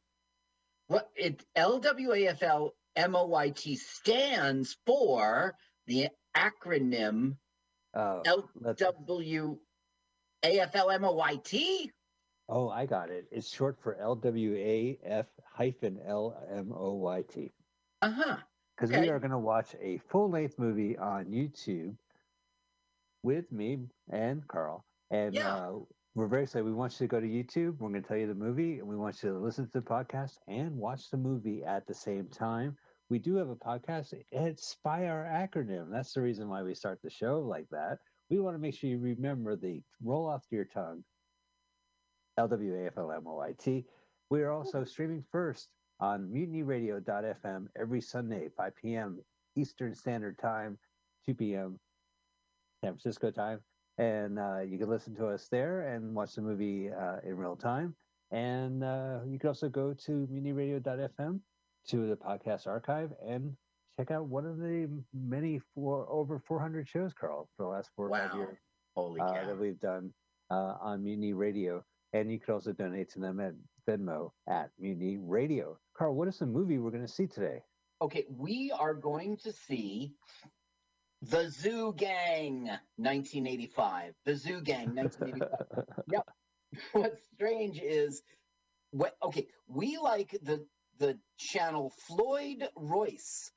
What 0.88 1.10
it 1.16 1.44
LWAFL 1.58 2.72
MOYT 2.98 3.78
stands 3.78 4.78
for 4.86 5.54
the 5.86 6.08
acronym 6.36 7.36
Oh, 7.94 8.22
let's- 8.56 8.82
LWAFLMOYT. 10.44 11.92
oh, 12.50 12.70
I 12.70 12.86
got 12.86 13.10
it. 13.10 13.28
It's 13.32 13.50
short 13.54 13.78
for 13.82 13.96
L 13.96 14.16
W 14.16 14.56
A 14.56 14.98
F 15.04 15.28
hyphen 15.54 16.00
L 16.06 16.36
M 16.50 16.72
O 16.76 16.94
Y 16.96 17.24
T. 17.24 17.52
Uh-huh. 18.02 18.38
because 18.76 18.92
Okay. 18.92 19.02
we 19.02 19.10
are 19.10 19.20
going 19.20 19.32
to 19.32 19.40
watch 19.40 19.76
a 19.82 19.98
full 19.98 20.30
length 20.30 20.60
movie 20.60 20.96
on 20.98 21.26
YouTube 21.26 21.96
with 23.24 23.52
me 23.52 23.80
and 24.12 24.48
Carl. 24.48 24.86
And 25.10 25.34
Yeah. 25.34 25.56
uh, 25.56 25.80
we're 26.14 26.28
very 26.28 26.44
excited. 26.44 26.64
We 26.66 26.74
want 26.74 26.94
you 26.94 27.08
to 27.08 27.12
go 27.12 27.20
to 27.20 27.28
YouTube. 27.28 27.80
We're 27.80 27.90
going 27.90 28.02
to 28.04 28.08
tell 28.08 28.18
you 28.18 28.28
the 28.28 28.36
movie, 28.36 28.80
and 28.80 28.88
we 28.88 28.96
want 28.96 29.22
you 29.24 29.32
to 29.34 29.40
listen 29.40 29.66
to 29.66 29.72
the 29.72 29.82
podcast 29.82 30.38
and 30.48 30.76
watch 30.78 31.10
the 31.10 31.18
movie 31.18 31.64
at 31.64 31.88
the 31.88 31.94
same 31.94 32.28
time. 32.28 32.78
We 33.10 33.20
do 33.20 33.36
have 33.36 33.50
a 33.50 33.56
podcast. 33.56 34.14
It's 34.32 34.76
by 34.84 35.08
our 35.08 35.24
acronym. 35.26 35.90
That's 35.92 36.14
the 36.14 36.22
reason 36.22 36.50
why 36.50 36.62
we 36.64 36.76
start 36.76 37.00
the 37.02 37.10
show 37.10 37.40
like 37.40 37.68
that. 37.72 37.98
We 38.30 38.40
want 38.40 38.56
to 38.56 38.60
make 38.60 38.76
sure 38.76 38.90
you 38.90 39.00
remember 39.00 39.56
the 39.56 39.82
roll 40.04 40.28
off 40.28 40.44
your 40.52 40.66
tongue 40.66 41.04
LWAFLMOYT. 42.38 43.86
We 44.30 44.42
are 44.42 44.52
also 44.52 44.84
streaming 44.84 45.24
first 45.32 45.70
on 46.00 46.28
mutinyradio.fm 46.30 47.68
every 47.76 48.02
Sunday, 48.02 48.50
5 48.56 48.76
p.m. 48.76 49.20
Eastern 49.56 49.96
Standard 49.96 50.38
Time, 50.38 50.78
2 51.26 51.34
p.m. 51.34 51.80
San 52.84 52.94
Francisco 52.94 53.32
time. 53.32 53.60
And 53.98 54.38
uh, 54.38 54.60
you 54.60 54.78
can 54.78 54.90
listen 54.90 55.16
to 55.16 55.28
us 55.28 55.48
there 55.50 55.94
and 55.94 56.14
watch 56.14 56.36
the 56.36 56.42
movie 56.42 56.92
uh, 56.92 57.18
in 57.24 57.36
real 57.36 57.56
time. 57.56 57.96
And 58.30 58.84
uh, 58.84 59.22
you 59.26 59.40
can 59.40 59.48
also 59.48 59.70
go 59.70 59.94
to 59.94 60.28
mutinyradio.fm 60.32 61.40
to 61.88 62.08
the 62.08 62.16
podcast 62.16 62.68
archive 62.68 63.12
and 63.26 63.56
check 63.98 64.12
out 64.12 64.26
one 64.28 64.46
of 64.46 64.58
the 64.58 64.90
many 65.14 65.60
for 65.74 66.08
over 66.10 66.42
400 66.48 66.88
shows, 66.88 67.14
Carl, 67.14 67.50
for 67.58 67.64
the 67.64 67.70
last 67.70 67.90
four 67.96 68.08
or 68.08 68.12
five 68.12 68.36
years 68.36 68.58
Holy 68.96 69.22
uh, 69.22 69.26
cow. 69.26 69.48
that 69.48 69.60
we've 69.60 69.80
done 69.80 70.14
uh, 70.52 70.76
on 70.82 71.04
Mutiny 71.04 71.34
Radio. 71.34 71.84
And 72.14 72.32
you 72.32 72.40
can 72.40 72.54
also 72.54 72.72
donate 72.72 73.12
to 73.12 73.20
them 73.20 73.40
at 73.40 73.54
Venmo 73.88 74.32
at 74.48 74.70
Mutiny 74.80 75.18
Radio. 75.20 75.78
Carl, 75.98 76.16
what 76.16 76.28
is 76.28 76.40
the 76.40 76.46
movie 76.46 76.78
we're 76.78 76.92
going 76.92 77.06
to 77.06 77.12
see 77.12 77.28
today? 77.28 77.62
Okay, 78.02 78.26
we 78.30 78.72
are 78.78 78.94
going 78.94 79.38
to 79.44 79.52
see 79.52 80.14
The 81.24 81.50
Zoo 81.50 81.94
Gang, 81.98 82.70
1985. 82.98 84.14
The 84.26 84.36
Zoo 84.36 84.62
Gang, 84.62 84.96
1985. 84.96 85.86
yep. 86.12 86.28
What's 86.92 87.22
strange 87.34 87.80
is, 87.80 88.22
what? 88.92 89.16
Okay, 89.24 89.48
we 89.68 89.98
like 89.98 90.38
the 90.44 90.66
the 91.00 91.18
channel 91.38 91.94
Floyd 92.08 92.68
Royce, 92.76 93.52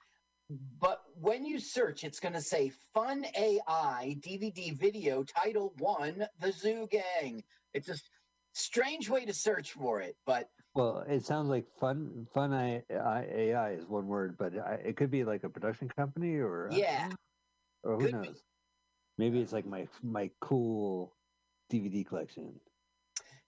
but 0.80 1.02
when 1.14 1.44
you 1.44 1.58
search, 1.60 2.02
it's 2.04 2.20
going 2.20 2.34
to 2.34 2.40
say 2.40 2.72
Fun 2.92 3.24
AI 3.36 4.16
DVD 4.20 4.76
video 4.76 5.22
title 5.22 5.72
one, 5.78 6.26
The 6.40 6.52
Zoo 6.52 6.88
Gang. 6.90 7.42
It's 7.72 7.88
a 7.88 7.94
strange 8.52 9.08
way 9.08 9.24
to 9.24 9.32
search 9.32 9.72
for 9.72 10.00
it, 10.00 10.16
but 10.26 10.48
Well, 10.74 11.04
it 11.08 11.24
sounds 11.24 11.48
like 11.48 11.66
fun. 11.78 12.26
Fun 12.34 12.52
AI 12.52 13.70
is 13.72 13.86
one 13.86 14.08
word, 14.08 14.36
but 14.38 14.52
I, 14.58 14.74
it 14.84 14.96
could 14.96 15.10
be 15.10 15.24
like 15.24 15.44
a 15.44 15.48
production 15.48 15.88
company 15.96 16.36
or 16.36 16.70
uh, 16.72 16.76
yeah. 16.76 17.10
or 17.84 17.96
who 17.96 18.06
could 18.06 18.22
be. 18.22 18.28
knows. 18.28 18.42
Maybe 19.18 19.40
it's 19.40 19.52
like 19.52 19.66
my 19.66 19.86
my 20.02 20.30
cool 20.40 21.14
DVD 21.72 22.04
collection. 22.06 22.54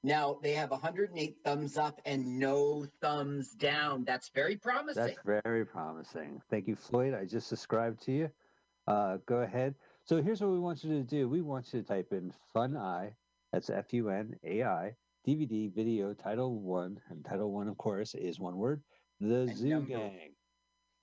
Now 0.04 0.38
they 0.42 0.52
have 0.52 0.70
108 0.70 1.36
thumbs 1.44 1.76
up 1.78 2.00
and 2.04 2.38
no 2.38 2.86
thumbs 3.00 3.52
down. 3.52 4.04
That's 4.04 4.30
very 4.30 4.56
promising. 4.56 5.02
That's 5.04 5.18
very 5.24 5.64
promising. 5.64 6.42
Thank 6.50 6.66
you, 6.66 6.74
Floyd. 6.74 7.14
I 7.14 7.24
just 7.24 7.46
subscribed 7.48 8.02
to 8.02 8.12
you. 8.12 8.30
Uh, 8.88 9.18
go 9.26 9.36
ahead. 9.42 9.74
So 10.04 10.20
here's 10.20 10.40
what 10.40 10.50
we 10.50 10.58
want 10.58 10.82
you 10.82 10.90
to 10.90 11.04
do. 11.04 11.28
We 11.28 11.40
want 11.40 11.72
you 11.72 11.80
to 11.82 11.86
type 11.86 12.12
in 12.12 12.32
Fun 12.52 12.76
Eye. 12.76 13.14
That's 13.52 13.70
F 13.70 13.92
U 13.92 14.08
N 14.08 14.34
A 14.42 14.64
I 14.64 14.96
DVD 15.26 15.72
video 15.72 16.12
title 16.14 16.58
one, 16.60 17.00
and 17.08 17.24
title 17.24 17.52
one, 17.52 17.68
of 17.68 17.76
course, 17.78 18.14
is 18.16 18.40
one 18.40 18.56
word. 18.56 18.82
The 19.20 19.42
And 19.42 19.56
Zoo 19.56 19.68
number- 19.68 19.88
Gang. 19.88 20.30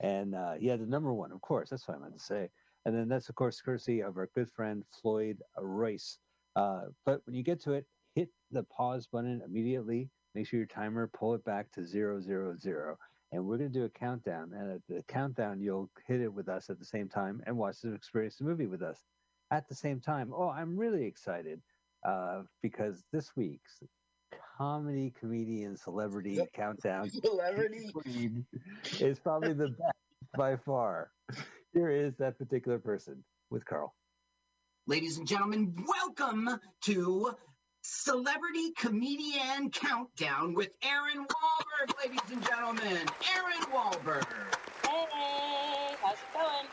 And 0.00 0.34
uh, 0.34 0.54
yeah, 0.58 0.76
the 0.76 0.86
number 0.86 1.12
one, 1.12 1.32
of 1.32 1.40
course. 1.40 1.70
That's 1.70 1.86
what 1.88 1.96
I 1.96 2.00
meant 2.00 2.14
to 2.18 2.22
say. 2.22 2.50
And 2.84 2.94
then 2.94 3.08
that's, 3.08 3.28
of 3.28 3.34
course, 3.34 3.60
courtesy 3.60 4.00
of 4.00 4.16
our 4.16 4.28
good 4.34 4.50
friend 4.50 4.82
Floyd 5.00 5.38
Royce. 5.58 6.18
Uh, 6.56 6.84
but 7.04 7.20
when 7.26 7.34
you 7.34 7.42
get 7.42 7.60
to 7.62 7.72
it, 7.72 7.86
hit 8.14 8.28
the 8.50 8.62
pause 8.64 9.06
button 9.06 9.42
immediately. 9.44 10.08
Make 10.34 10.46
sure 10.46 10.58
your 10.58 10.66
timer, 10.66 11.08
pull 11.08 11.34
it 11.34 11.44
back 11.44 11.70
to 11.72 11.86
zero, 11.86 12.20
zero, 12.20 12.56
zero. 12.56 12.96
And 13.32 13.44
we're 13.44 13.58
going 13.58 13.72
to 13.72 13.78
do 13.78 13.84
a 13.84 13.88
countdown. 13.88 14.52
And 14.54 14.72
at 14.72 14.80
the 14.88 15.02
countdown, 15.08 15.60
you'll 15.60 15.90
hit 16.06 16.20
it 16.20 16.32
with 16.32 16.48
us 16.48 16.68
at 16.70 16.78
the 16.78 16.84
same 16.84 17.08
time 17.08 17.42
and 17.46 17.56
watch 17.56 17.80
the 17.82 17.92
experience 17.92 18.36
the 18.36 18.44
movie 18.44 18.66
with 18.66 18.82
us 18.82 18.98
at 19.50 19.68
the 19.68 19.74
same 19.74 20.00
time. 20.00 20.32
Oh, 20.34 20.48
I'm 20.48 20.76
really 20.76 21.04
excited 21.04 21.60
uh, 22.06 22.42
because 22.62 23.04
this 23.12 23.30
week's 23.36 23.82
comedy 24.56 25.12
comedian 25.18 25.76
celebrity 25.76 26.40
countdown 26.52 27.10
Celebrity. 27.24 27.90
is 29.00 29.18
probably 29.18 29.52
the 29.52 29.68
best 29.68 29.94
by 30.36 30.56
far. 30.56 31.10
Here 31.72 31.90
is 31.90 32.14
that 32.18 32.38
particular 32.38 32.78
person 32.78 33.24
with 33.50 33.64
Carl. 33.64 33.94
Ladies 34.86 35.18
and 35.18 35.26
gentlemen, 35.26 35.74
welcome 35.86 36.58
to 36.82 37.34
Celebrity 37.82 38.72
Comedian 38.76 39.70
Countdown 39.70 40.52
with 40.52 40.70
Erin 40.82 41.24
Wahlberg, 41.24 41.98
ladies 42.04 42.20
and 42.30 42.46
gentlemen. 42.46 43.06
Erin 43.34 43.62
Wahlberg. 43.72 44.26
Hey, 44.86 45.94
how's 46.02 46.14
it 46.14 46.18
going? 46.34 46.66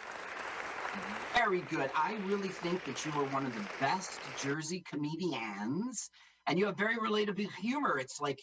Very 1.34 1.62
good. 1.62 1.90
I 1.96 2.18
really 2.26 2.50
think 2.50 2.84
that 2.86 3.06
you 3.06 3.12
are 3.14 3.26
one 3.26 3.46
of 3.46 3.54
the 3.54 3.66
best 3.80 4.20
Jersey 4.38 4.84
comedians, 4.90 6.10
and 6.46 6.60
you 6.60 6.66
have 6.66 6.78
very 6.78 6.98
relatable 6.98 7.48
humor. 7.62 7.98
It's 8.00 8.20
like, 8.20 8.40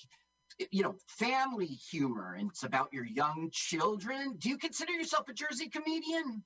you 0.70 0.82
know, 0.82 0.95
family 1.07 1.66
humor, 1.66 2.35
and 2.39 2.49
it's 2.51 2.62
about 2.62 2.89
your 2.93 3.05
young 3.05 3.51
children. 3.53 4.36
Do 4.39 4.49
you 4.49 4.57
consider 4.57 4.93
yourself 4.93 5.28
a 5.28 5.35
Jersey 5.35 5.69
comedian? 5.69 6.43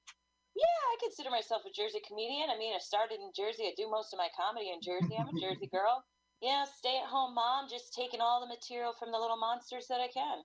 Yeah, 0.58 0.82
I 0.90 0.96
consider 0.98 1.30
myself 1.30 1.62
a 1.62 1.70
Jersey 1.70 2.02
comedian. 2.02 2.50
I 2.50 2.58
mean, 2.58 2.74
I 2.74 2.82
started 2.82 3.22
in 3.22 3.30
Jersey. 3.30 3.70
I 3.70 3.78
do 3.78 3.86
most 3.86 4.10
of 4.12 4.18
my 4.18 4.26
comedy 4.34 4.74
in 4.74 4.82
Jersey. 4.82 5.14
I'm 5.14 5.30
a 5.30 5.38
Jersey 5.38 5.70
girl. 5.72 6.02
Yeah, 6.42 6.66
stay 6.66 6.98
at 6.98 7.06
home 7.06 7.34
mom, 7.34 7.70
just 7.70 7.94
taking 7.94 8.20
all 8.20 8.42
the 8.42 8.50
material 8.50 8.92
from 8.98 9.12
the 9.14 9.18
little 9.18 9.38
monsters 9.38 9.86
that 9.86 10.02
I 10.02 10.10
can. 10.10 10.42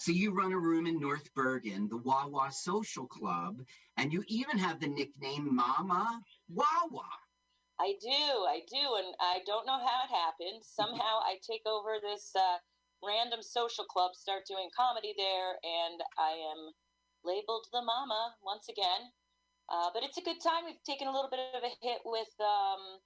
So 0.00 0.12
you 0.12 0.32
run 0.32 0.52
a 0.52 0.58
room 0.58 0.86
in 0.86 0.98
North 0.98 1.28
Bergen, 1.34 1.88
the 1.88 1.98
Wawa 1.98 2.48
Social 2.50 3.06
Club, 3.06 3.60
and 3.98 4.12
you 4.12 4.24
even 4.28 4.56
have 4.56 4.80
the 4.80 4.88
nickname 4.88 5.54
Mama 5.54 6.20
Wawa. 6.48 7.08
I 7.78 7.92
do, 8.00 8.24
I 8.48 8.60
do, 8.72 8.84
and 9.04 9.12
I 9.20 9.40
don't 9.44 9.66
know 9.66 9.76
how 9.76 10.08
it 10.08 10.12
happened. 10.12 10.64
Somehow 10.64 11.20
I 11.28 11.36
take 11.44 11.66
over 11.66 12.00
this 12.00 12.32
uh, 12.36 12.56
random 13.04 13.42
social 13.42 13.84
club, 13.84 14.14
start 14.14 14.48
doing 14.48 14.68
comedy 14.76 15.12
there, 15.16 15.60
and 15.60 16.00
I 16.16 16.40
am 16.40 16.72
labeled 17.24 17.66
the 17.72 17.82
mama 17.82 18.34
once 18.42 18.68
again. 18.68 19.12
Uh, 19.68 19.90
but 19.94 20.02
it's 20.02 20.18
a 20.18 20.22
good 20.22 20.40
time. 20.42 20.64
We've 20.66 20.82
taken 20.84 21.08
a 21.08 21.12
little 21.12 21.30
bit 21.30 21.40
of 21.54 21.62
a 21.62 21.72
hit 21.80 22.00
with 22.04 22.32
um, 22.40 23.00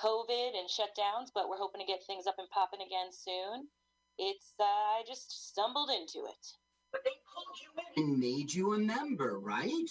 COVID 0.00 0.58
and 0.58 0.68
shutdowns, 0.68 1.30
but 1.34 1.48
we're 1.48 1.58
hoping 1.58 1.80
to 1.80 1.86
get 1.86 2.02
things 2.06 2.26
up 2.26 2.36
and 2.38 2.48
popping 2.50 2.80
again 2.80 3.12
soon. 3.12 3.68
It's 4.18 4.54
uh, 4.58 4.64
I 4.64 5.02
just 5.06 5.50
stumbled 5.50 5.90
into 5.90 6.26
it. 6.26 6.44
But 6.92 7.02
they 7.04 7.18
pulled 7.34 7.58
you 7.58 7.70
in 7.74 8.04
and 8.04 8.20
made 8.20 8.52
you 8.52 8.74
a 8.74 8.78
member, 8.78 9.38
right? 9.38 9.90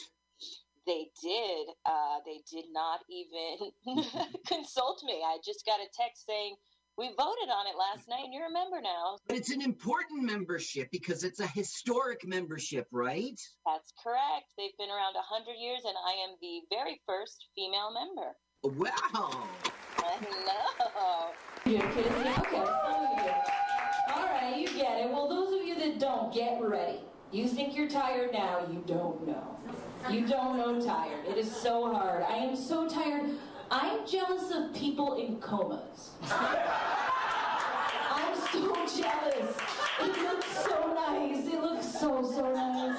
They 0.86 1.07
did. 1.22 1.68
Uh, 1.86 2.20
they 2.26 2.44
did 2.49 2.65
not 2.72 2.99
even 3.10 3.72
consult 4.48 5.03
me. 5.03 5.24
I 5.24 5.38
just 5.44 5.65
got 5.65 5.80
a 5.80 5.88
text 5.94 6.26
saying 6.26 6.56
we 6.98 7.07
voted 7.18 7.49
on 7.49 7.65
it 7.65 7.76
last 7.78 8.07
night, 8.07 8.26
and 8.26 8.34
you're 8.34 8.48
a 8.48 8.53
member 8.53 8.82
now. 8.82 9.18
But 9.28 9.38
it's 9.38 9.52
an 9.52 9.61
important 9.61 10.24
membership 10.24 10.90
because 10.91 11.24
it's 11.24 11.40
a 11.40 11.48
historic 11.48 12.26
membership, 12.26 12.88
right? 12.91 13.40
That's 13.65 13.94
correct. 14.02 14.53
They've 14.57 14.78
been 14.78 14.90
around 14.90 15.15
a 15.15 15.26
hundred 15.26 15.57
years, 15.57 15.82
and 15.86 15.95
I 15.98 16.14
am 16.24 16.38
the 16.41 16.61
very 16.70 17.02
first 17.07 17.48
female 17.56 17.91
member. 17.94 18.36
Wow. 18.64 19.48
I 19.98 20.20
know. 20.45 21.32
You're 21.65 21.82
kidding 21.91 22.14
me? 22.14 22.30
Okay, 22.30 22.65
some 22.65 23.06
of 23.06 23.26
you. 23.26 23.32
All 24.14 24.26
right, 24.26 24.56
you 24.57 24.68
get 24.68 24.99
it. 24.99 25.10
Well, 25.10 25.28
those 25.28 25.60
of 25.60 25.65
you 25.65 25.76
that 25.80 25.99
don't, 25.99 26.34
get 26.34 26.61
ready. 26.61 26.99
You 27.32 27.48
think 27.48 27.76
you're 27.76 27.90
tired 27.90 28.32
now, 28.34 28.68
you 28.72 28.84
don't 28.86 29.26
know. 29.26 29.57
You 30.10 30.28
don't 30.28 30.57
know 30.57 30.80
tired. 30.80 31.26
It 31.26 31.38
is 31.38 31.53
so 31.53 31.91
hard. 31.91 32.24
I 32.24 32.36
am 32.36 32.56
so 32.56 32.88
tired. 32.88 33.32
I'm 33.76 34.06
jealous 34.06 34.52
of 34.52 34.72
people 34.76 35.16
in 35.16 35.40
comas. 35.40 36.12
I'm 36.30 38.38
so 38.52 38.72
jealous. 39.02 39.58
It 40.00 40.16
looks 40.22 40.64
so 40.64 40.94
nice. 40.94 41.48
It 41.48 41.60
looks 41.60 41.88
so, 41.88 42.22
so 42.22 42.54
nice. 42.54 42.95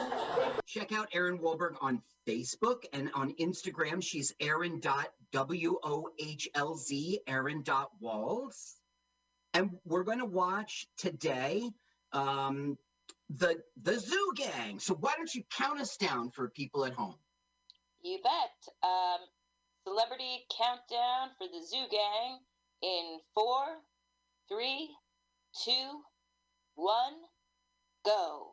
Check 0.66 0.90
out 0.90 1.06
Erin 1.12 1.38
Wahlberg 1.38 1.76
on 1.80 2.02
Facebook 2.26 2.86
and 2.92 3.08
on 3.14 3.36
Instagram. 3.40 4.02
She's 4.02 4.34
Erin.W-O-H-L-Z, 4.40 4.80
Erin.Walls. 7.28 8.74
And 9.52 9.70
we're 9.84 10.02
going 10.02 10.18
to 10.18 10.24
watch 10.24 10.88
today 10.98 11.70
um, 12.12 12.76
the 13.30 13.62
the 13.80 13.96
Zoo 13.96 14.32
Gang. 14.34 14.80
So 14.80 14.94
why 14.94 15.12
don't 15.16 15.32
you 15.32 15.44
count 15.56 15.80
us 15.80 15.96
down 15.96 16.32
for 16.32 16.48
people 16.48 16.84
at 16.84 16.94
home? 16.94 17.14
You 18.02 18.18
bet. 18.24 18.72
Um, 18.82 19.20
celebrity 19.86 20.44
countdown 20.56 21.30
for 21.38 21.46
the 21.46 21.64
Zoo 21.64 21.84
Gang 21.90 22.38
in 22.82 23.18
four, 23.34 23.64
three, 24.48 24.90
two, 25.64 26.00
one, 26.74 27.14
go. 28.04 28.52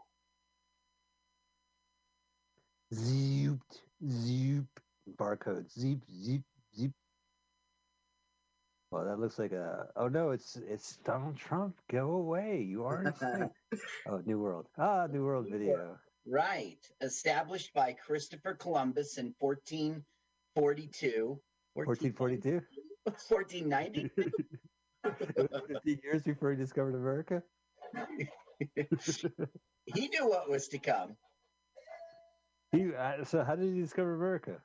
Zoop, 2.94 3.62
zoop, 4.10 4.68
barcode, 5.18 5.72
zip, 5.72 6.00
zip, 6.12 6.42
zip. 6.78 6.92
Well, 8.92 9.06
that 9.06 9.20
looks 9.20 9.40
like 9.40 9.54
a. 9.54 9.88
Oh 9.96 10.10
no, 10.10 10.32
it's 10.32 10.58
it's 10.68 10.98
Donald 11.06 11.38
Trump. 11.38 11.78
Go 11.90 12.12
away, 12.12 12.66
you 12.68 12.84
aren't. 12.84 13.16
oh, 14.10 14.22
New 14.26 14.40
World. 14.40 14.68
Ah, 14.78 15.08
New 15.10 15.24
World 15.24 15.48
video. 15.50 15.98
Right. 16.28 16.78
Established 17.02 17.74
by 17.74 17.94
Christopher 17.94 18.54
Columbus 18.54 19.18
in 19.18 19.34
1442. 20.54 21.40
1442. 21.74 22.62
1490. 23.04 24.12
15 25.04 26.00
years 26.04 26.22
before 26.24 26.52
he 26.52 26.58
discovered 26.58 26.96
America. 26.96 27.42
he 28.76 30.08
knew 30.08 30.28
what 30.28 30.50
was 30.50 30.68
to 30.70 30.78
come. 30.78 31.16
He, 32.72 32.94
uh, 32.94 33.26
so 33.26 33.44
how 33.44 33.56
did 33.56 33.74
he 33.74 33.82
discover 33.82 34.14
America? 34.14 34.58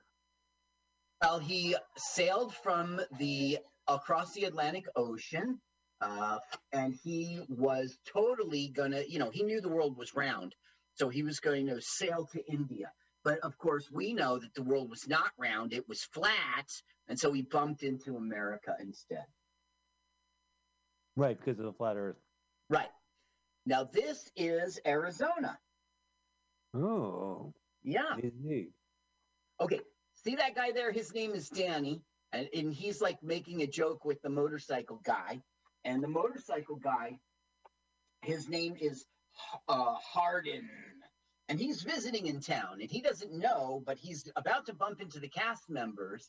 Well, 1.23 1.39
he 1.39 1.77
sailed 1.97 2.55
from 2.55 3.01
the 3.19 3.59
across 3.89 4.33
the 4.35 4.45
Atlantic 4.45 4.85
Ocean, 4.95 5.61
uh, 6.01 6.39
and 6.73 6.95
he 7.03 7.41
was 7.49 7.99
totally 8.13 8.69
gonna, 8.69 9.03
you 9.09 9.19
know, 9.19 9.31
he 9.31 9.43
knew 9.43 9.61
the 9.61 9.69
world 9.69 9.97
was 9.97 10.15
round, 10.15 10.55
so 10.95 11.09
he 11.09 11.23
was 11.23 11.41
going 11.41 11.67
to 11.69 11.81
sail 11.81 12.29
to 12.33 12.47
India. 12.47 12.93
But 13.27 13.41
of 13.41 13.59
course, 13.59 13.91
we 13.91 14.13
know 14.13 14.39
that 14.39 14.55
the 14.55 14.63
world 14.63 14.89
was 14.89 15.09
not 15.09 15.33
round; 15.37 15.73
it 15.73 15.89
was 15.89 16.05
flat, 16.05 16.71
and 17.09 17.19
so 17.19 17.33
he 17.33 17.43
bumped 17.43 17.83
into 17.83 18.17
America 18.17 18.77
instead. 18.79 19.27
Right, 21.17 21.37
because 21.37 21.59
of 21.59 21.65
the 21.65 21.73
flat 21.73 21.97
Earth. 21.97 22.15
Right. 22.71 22.93
Now 23.67 23.83
this 23.83 24.31
is 24.37 24.79
Arizona. 24.87 25.59
Oh, 26.73 27.53
Yeah. 27.83 28.15
indeed. 28.23 28.69
Okay, 29.61 29.81
see 30.15 30.37
that 30.37 30.55
guy 30.55 30.71
there? 30.71 30.93
His 30.93 31.13
name 31.13 31.35
is 31.35 31.49
Danny, 31.49 32.03
and, 32.31 32.49
and 32.55 32.73
he's 32.73 33.01
like 33.01 33.21
making 33.25 33.63
a 33.63 33.67
joke 33.67 34.05
with 34.05 34.23
the 34.23 34.31
motorcycle 34.31 35.01
guy. 35.03 35.43
And 35.85 36.01
the 36.01 36.09
motorcycle 36.09 36.77
guy, 36.77 37.19
his 38.23 38.49
name 38.49 38.77
is 38.81 39.05
uh, 39.67 39.95
Hardin, 39.95 40.69
and 41.49 41.59
he's 41.61 41.83
visiting 41.83 42.27
in 42.27 42.41
town, 42.41 42.81
and 42.81 42.91
he 42.91 43.01
doesn't 43.01 43.33
know, 43.33 43.83
but 43.85 43.99
he's 43.99 44.31
about 44.37 44.67
to 44.67 44.75
bump 44.75 45.01
into 45.01 45.21
the 45.21 45.29
cast 45.29 45.69
members 45.69 46.29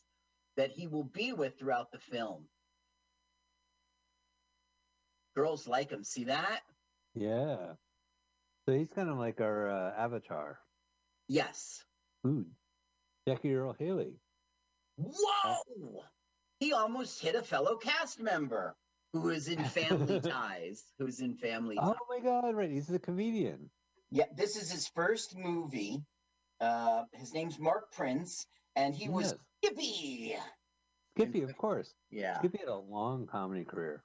that 0.58 0.72
he 0.72 0.88
will 0.88 1.04
be 1.04 1.34
with 1.34 1.58
throughout 1.58 1.92
the 1.92 2.00
film. 2.00 2.46
Girls 5.36 5.68
like 5.68 5.92
him. 5.92 6.04
See 6.04 6.26
that? 6.26 6.62
Yeah. 7.14 7.74
So 8.66 8.74
he's 8.74 8.90
kind 8.94 9.10
of 9.10 9.18
like 9.18 9.40
our 9.40 9.70
uh, 9.70 9.94
avatar. 9.98 10.60
Yes. 11.28 11.84
Food. 12.24 12.48
Jackie 13.28 13.54
Earle 13.54 13.76
Haley. 13.78 14.14
Whoa! 14.98 16.04
He 16.60 16.74
almost 16.74 17.22
hit 17.22 17.36
a 17.36 17.44
fellow 17.44 17.78
cast 17.78 18.20
member 18.20 18.76
who 19.14 19.30
is 19.30 19.48
in 19.48 19.64
Family 19.64 20.20
Ties. 20.24 20.84
Who's 20.98 21.20
in 21.20 21.36
Family 21.36 21.76
ties? 21.76 21.86
Oh 21.88 21.94
Ties. 21.94 22.00
my 22.10 22.20
God! 22.20 22.56
Right, 22.56 22.72
he's 22.72 22.90
a 22.90 22.98
comedian. 23.00 23.70
Yeah, 24.12 24.26
this 24.36 24.56
is 24.56 24.72
his 24.72 24.88
first 24.88 25.38
movie. 25.38 26.02
Uh, 26.60 27.04
his 27.14 27.34
name's 27.34 27.60
Marc 27.60 27.92
Price, 27.92 28.46
and 28.76 28.96
he 28.96 29.10
was 29.10 29.36
Skippy. 29.64 30.36
Skippy, 31.16 31.42
of 31.42 31.58
course. 31.58 31.94
Yeah. 32.12 32.40
Skippy 32.40 32.60
had 32.60 32.68
a 32.68 32.76
long 32.76 33.28
comedy 33.28 33.64
career. 33.66 34.04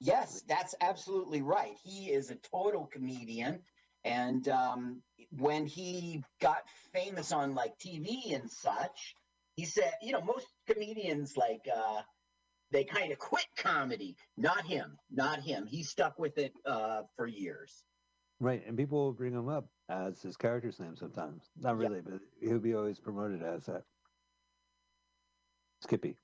Yes, 0.00 0.42
that's 0.48 0.74
absolutely 0.80 1.42
right. 1.42 1.74
He 1.82 2.10
is 2.10 2.30
a 2.30 2.36
total 2.36 2.86
comedian, 2.86 3.62
And 4.04 4.46
um, 4.48 5.02
when 5.30 5.66
he 5.66 6.22
got 6.40 6.62
famous 6.92 7.32
on 7.32 7.54
like 7.54 7.74
TV 7.78 8.34
and 8.34 8.50
such, 8.50 9.14
he 9.56 9.64
said, 9.64 9.92
you 10.02 10.12
know, 10.12 10.20
most 10.20 10.46
comedians 10.68 11.36
like 11.36 11.66
uh, 11.74 12.02
they 12.70 12.84
kind 12.84 13.12
of 13.12 13.18
quit 13.18 13.46
comedy. 13.56 14.16
Not 14.36 14.66
him, 14.66 14.96
not 15.10 15.40
him. 15.40 15.66
He 15.66 15.82
stuck 15.82 16.18
with 16.18 16.38
it 16.38 16.52
uh, 16.66 17.02
for 17.16 17.26
years. 17.26 17.84
Right, 18.38 18.64
and 18.66 18.76
people 18.76 18.98
will 19.04 19.12
bring 19.14 19.32
him 19.32 19.48
up 19.48 19.72
as 19.88 20.20
his 20.20 20.36
character's 20.36 20.78
name 20.78 20.96
sometimes. 20.96 21.50
Not 21.56 21.78
Yeah. 21.80 21.88
really, 21.88 22.02
but 22.02 22.20
he'll 22.40 22.58
be 22.58 22.74
always 22.74 23.00
promoted 23.00 23.42
as 23.42 23.66
that. 23.66 23.84
Skippy. 25.82 26.18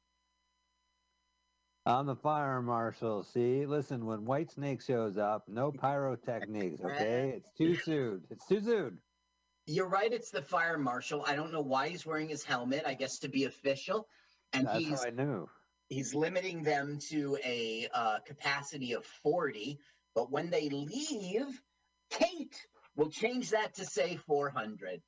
I'm 1.84 2.06
the 2.06 2.16
fire 2.16 2.62
marshal. 2.62 3.24
See, 3.24 3.66
listen, 3.66 4.06
when 4.06 4.24
Whitesnake 4.24 4.82
shows 4.82 5.16
up, 5.16 5.48
no 5.48 5.72
pyrotechnics, 5.72 6.80
okay? 6.84 7.30
It's 7.30 7.50
too 7.52 7.74
soon. 7.76 8.26
It's 8.30 8.46
too 8.46 8.60
soon. 8.60 9.02
You're 9.66 9.88
right. 9.88 10.12
It's 10.12 10.30
the 10.30 10.42
fire 10.42 10.78
marshal. 10.78 11.24
I 11.24 11.34
don't 11.36 11.52
know 11.52 11.62
why 11.62 11.88
he's 11.88 12.04
wearing 12.04 12.28
his 12.28 12.44
helmet. 12.44 12.84
I 12.86 12.94
guess 12.94 13.20
to 13.20 13.28
be 13.28 13.44
official, 13.44 14.08
and 14.52 14.66
That's 14.66 14.78
he's 14.78 15.02
how 15.02 15.08
I 15.08 15.10
knew. 15.10 15.50
he's 15.88 16.14
limiting 16.14 16.62
them 16.62 16.98
to 17.10 17.38
a 17.44 17.88
uh, 17.92 18.20
capacity 18.20 18.92
of 18.92 19.06
40. 19.06 19.78
But 20.14 20.30
when 20.30 20.50
they 20.50 20.68
leave, 20.68 21.62
Kate 22.12 22.66
will 22.96 23.10
change 23.10 23.50
that 23.50 23.74
to 23.74 23.84
say 23.84 24.16
400. 24.26 25.00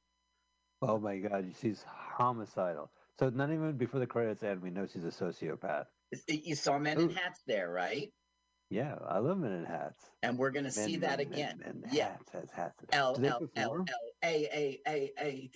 Oh 0.82 0.98
my 0.98 1.18
God, 1.18 1.52
she's 1.60 1.82
homicidal. 1.86 2.90
So 3.18 3.30
not 3.30 3.50
even 3.50 3.76
before 3.76 4.00
the 4.00 4.06
credits 4.06 4.42
end, 4.42 4.62
we 4.62 4.70
know 4.70 4.86
she's 4.86 5.04
a 5.04 5.08
sociopath. 5.08 5.86
You 6.28 6.54
saw 6.54 6.78
Men 6.78 7.00
in 7.00 7.10
Hats 7.10 7.40
there, 7.46 7.70
right? 7.70 8.12
Yeah, 8.70 8.96
I 9.06 9.18
love 9.18 9.38
men 9.38 9.52
in 9.52 9.64
hats. 9.64 10.02
And 10.22 10.38
we're 10.38 10.50
going 10.50 10.64
to 10.64 10.70
see 10.70 10.96
that 10.96 11.18
men, 11.18 11.26
again. 11.32 11.60
men, 11.64 11.84
yeah. 11.92 12.08
hats, 12.08 12.30
hats, 12.32 12.52
hats. 12.52 12.84
L 12.92 13.20
L 13.22 13.48
L? 13.56 13.84
L 13.86 13.86
A 14.24 14.48
A 14.52 14.80
A 14.88 15.12
A. 15.20 15.50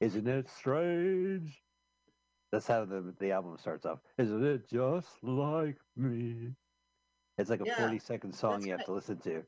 Isn't 0.00 0.26
it 0.26 0.48
strange? 0.48 1.62
That's 2.50 2.66
how 2.66 2.84
the 2.86 3.14
the 3.20 3.30
album 3.32 3.56
starts 3.58 3.86
off. 3.86 4.00
Isn't 4.18 4.44
it 4.44 4.68
just 4.68 5.08
like 5.22 5.76
me? 5.96 6.54
It's 7.38 7.50
like 7.50 7.60
a 7.60 7.66
Yeah, 7.66 7.76
40 7.76 7.98
second 8.00 8.34
song 8.34 8.64
you 8.64 8.72
have 8.72 8.84
to 8.86 8.92
listen 8.92 9.18
to. 9.18 9.44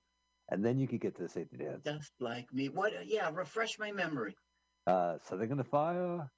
And 0.53 0.63
then 0.63 0.79
you 0.79 0.87
could 0.87 1.01
get 1.01 1.17
to 1.17 1.23
the 1.23 1.31
safety 1.31 1.57
dance. 1.57 1.83
Just 1.83 2.13
like 2.21 2.53
me. 2.53 2.69
What? 2.69 2.93
Yeah, 3.07 3.31
refresh 3.33 3.79
my 3.79 3.91
memory. 3.91 4.37
Uh, 4.87 5.17
something 5.25 5.51
in 5.51 5.57
the 5.57 5.65
fire. 5.65 6.31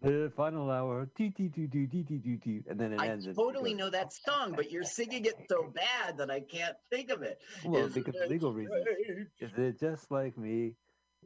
The 0.00 0.32
final 0.36 0.70
hour. 0.70 1.06
Dee, 1.16 1.30
dee, 1.30 1.48
dee, 1.48 1.66
dee, 1.66 1.86
dee, 1.86 2.02
dee, 2.04 2.18
dee, 2.18 2.36
dee, 2.36 2.62
And 2.68 2.78
then 2.78 2.92
it 2.92 3.00
I 3.00 3.08
ends. 3.08 3.26
it 3.26 3.34
totally 3.34 3.74
know 3.74 3.90
that 3.90 4.12
song, 4.12 4.52
but 4.54 4.70
you're 4.70 4.84
singing 4.84 5.24
it 5.24 5.34
so 5.48 5.64
bad 5.74 6.18
that 6.18 6.30
I 6.30 6.40
can't 6.40 6.76
think 6.88 7.10
of 7.10 7.22
it. 7.22 7.38
Well, 7.64 7.86
Isn't 7.86 8.04
because 8.04 8.14
it 8.14 8.30
legal 8.30 8.52
reasons. 8.52 8.86
Is 9.40 9.50
it 9.58 9.80
just 9.80 10.08
like 10.12 10.38
me? 10.38 10.76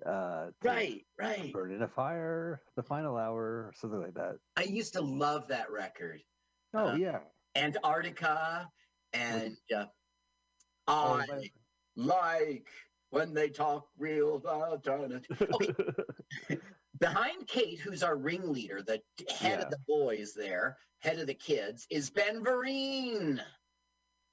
Uh, 0.04 0.52
Right, 0.62 1.02
right. 1.18 1.52
Burn 1.52 1.72
in 1.72 1.82
a 1.82 1.88
fire. 1.88 2.62
The 2.76 2.82
final 2.82 3.18
hour. 3.18 3.42
Or 3.66 3.72
something 3.76 4.00
like 4.00 4.14
that. 4.14 4.36
I 4.56 4.62
used 4.62 4.94
to 4.94 5.02
love 5.02 5.48
that 5.48 5.70
record. 5.70 6.22
Oh, 6.72 6.92
Uh, 6.92 6.96
yeah. 6.96 7.18
Antarctica 7.54 8.70
and 9.12 9.56
uh, 9.74 9.86
Oh, 10.88 11.14
I 11.14 11.50
like 11.96 12.66
when 13.10 13.34
they 13.34 13.48
talk 13.48 13.88
real 13.98 14.42
alternative. 14.46 15.24
Okay. 15.40 16.58
Behind 17.00 17.46
Kate, 17.46 17.78
who's 17.78 18.02
our 18.02 18.16
ringleader, 18.16 18.82
the 18.82 19.02
head 19.34 19.58
Yeah. 19.58 19.64
of 19.64 19.70
the 19.70 19.78
boys 19.86 20.32
there, 20.34 20.78
head 21.00 21.18
of 21.18 21.26
the 21.26 21.34
kids, 21.34 21.86
is 21.90 22.08
Ben 22.10 22.42
Vereen. 22.42 23.40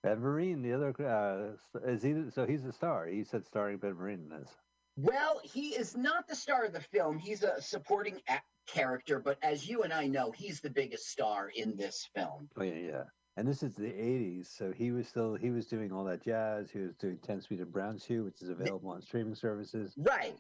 Ben 0.02 0.18
Vereen, 0.22 0.61
the 0.64 0.73
other 0.73 1.57
uh, 1.77 1.80
is 1.90 2.02
he? 2.03 2.14
So 2.34 2.45
he's 2.45 2.64
a 2.65 2.72
star. 2.72 3.06
He 3.07 3.23
said 3.23 3.45
starring 3.45 3.77
Ben 3.77 3.94
Vereen 3.95 4.23
in 4.23 4.30
this. 4.30 4.49
Well, 4.95 5.41
he 5.44 5.69
is 5.69 5.98
not 5.98 6.27
the 6.27 6.35
star 6.35 6.65
of 6.65 6.73
the 6.73 6.80
film. 6.81 7.18
He's 7.19 7.44
a 7.44 7.61
supporting 7.61 8.22
act 8.27 8.45
character, 8.68 9.19
but 9.19 9.38
as 9.41 9.68
you 9.68 9.84
and 9.84 9.91
I 9.91 10.07
know, 10.07 10.31
he's 10.31 10.61
the 10.61 10.69
biggest 10.69 11.10
star 11.10 11.49
in 11.53 11.76
this 11.76 12.07
film. 12.15 12.49
Oh 12.57 12.64
yeah, 12.64 12.73
yeah. 12.76 13.03
And 13.35 13.47
this 13.47 13.64
is 13.64 13.73
the 13.73 13.85
'80s, 13.85 14.45
so 14.45 14.72
he 14.72 14.91
was 14.91 15.07
still 15.07 15.34
he 15.34 15.49
was 15.49 15.65
doing 15.65 15.91
all 15.91 16.03
that 16.03 16.23
jazz. 16.23 16.69
He 16.69 16.80
was 16.80 16.95
doing 16.95 17.18
Ten 17.18 17.41
Speed 17.41 17.61
and 17.61 17.72
Brown 17.72 17.97
Shoe, 17.97 18.23
which 18.23 18.41
is 18.41 18.49
available 18.49 18.91
on 18.91 19.01
streaming 19.01 19.34
services. 19.34 19.93
Right. 19.97 20.38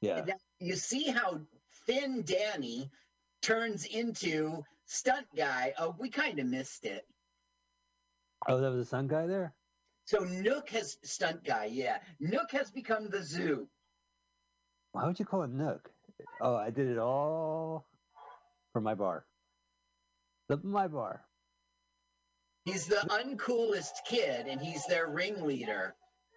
Yeah, 0.00 0.22
Now, 0.26 0.34
you 0.60 0.76
see 0.76 1.10
how 1.10 1.40
Thin 1.86 2.22
Danny 2.24 2.90
turns 3.42 3.86
into 3.86 4.62
stunt 4.84 5.26
guy. 5.36 5.72
Oh, 5.78 5.96
we 5.98 6.10
kind 6.10 6.38
of 6.38 6.46
missed 6.46 6.84
it. 6.84 7.06
Oh, 8.46 8.60
that 8.60 8.70
was 8.70 8.78
the 8.78 8.84
stunt 8.84 9.08
guy 9.08 9.26
there. 9.26 9.54
So 10.04 10.18
Nook 10.18 10.70
has 10.70 10.98
stunt 11.02 11.44
guy, 11.44 11.64
yeah. 11.72 11.98
Nook 12.20 12.52
has 12.52 12.70
become 12.70 13.08
the 13.08 13.22
zoo. 13.22 13.68
Why 14.92 15.06
would 15.06 15.18
you 15.18 15.24
call 15.24 15.42
it 15.42 15.50
Nook? 15.50 15.90
Oh, 16.40 16.54
I 16.54 16.70
did 16.70 16.88
it 16.88 16.98
all 16.98 17.86
for 18.72 18.80
my 18.80 18.94
bar. 18.94 19.24
The 20.48 20.58
my 20.62 20.86
bar. 20.86 21.22
He's 22.66 22.86
the 22.86 22.96
uncoolest 22.96 24.04
kid, 24.04 24.48
and 24.48 24.60
he's 24.60 24.84
their 24.86 25.06
ringleader. 25.08 25.94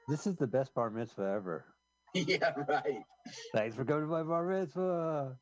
This 0.07 0.27
is 0.27 0.35
the 0.37 0.45
best 0.45 0.73
bar 0.75 0.91
mitzvah 0.91 1.23
ever. 1.23 1.65
yeah, 2.13 2.53
right. 2.67 3.03
Thanks 3.53 3.75
for 3.75 3.83
coming 3.83 4.03
to 4.03 4.07
my 4.07 4.21
bar 4.21 4.45
mitzvah. 4.45 5.35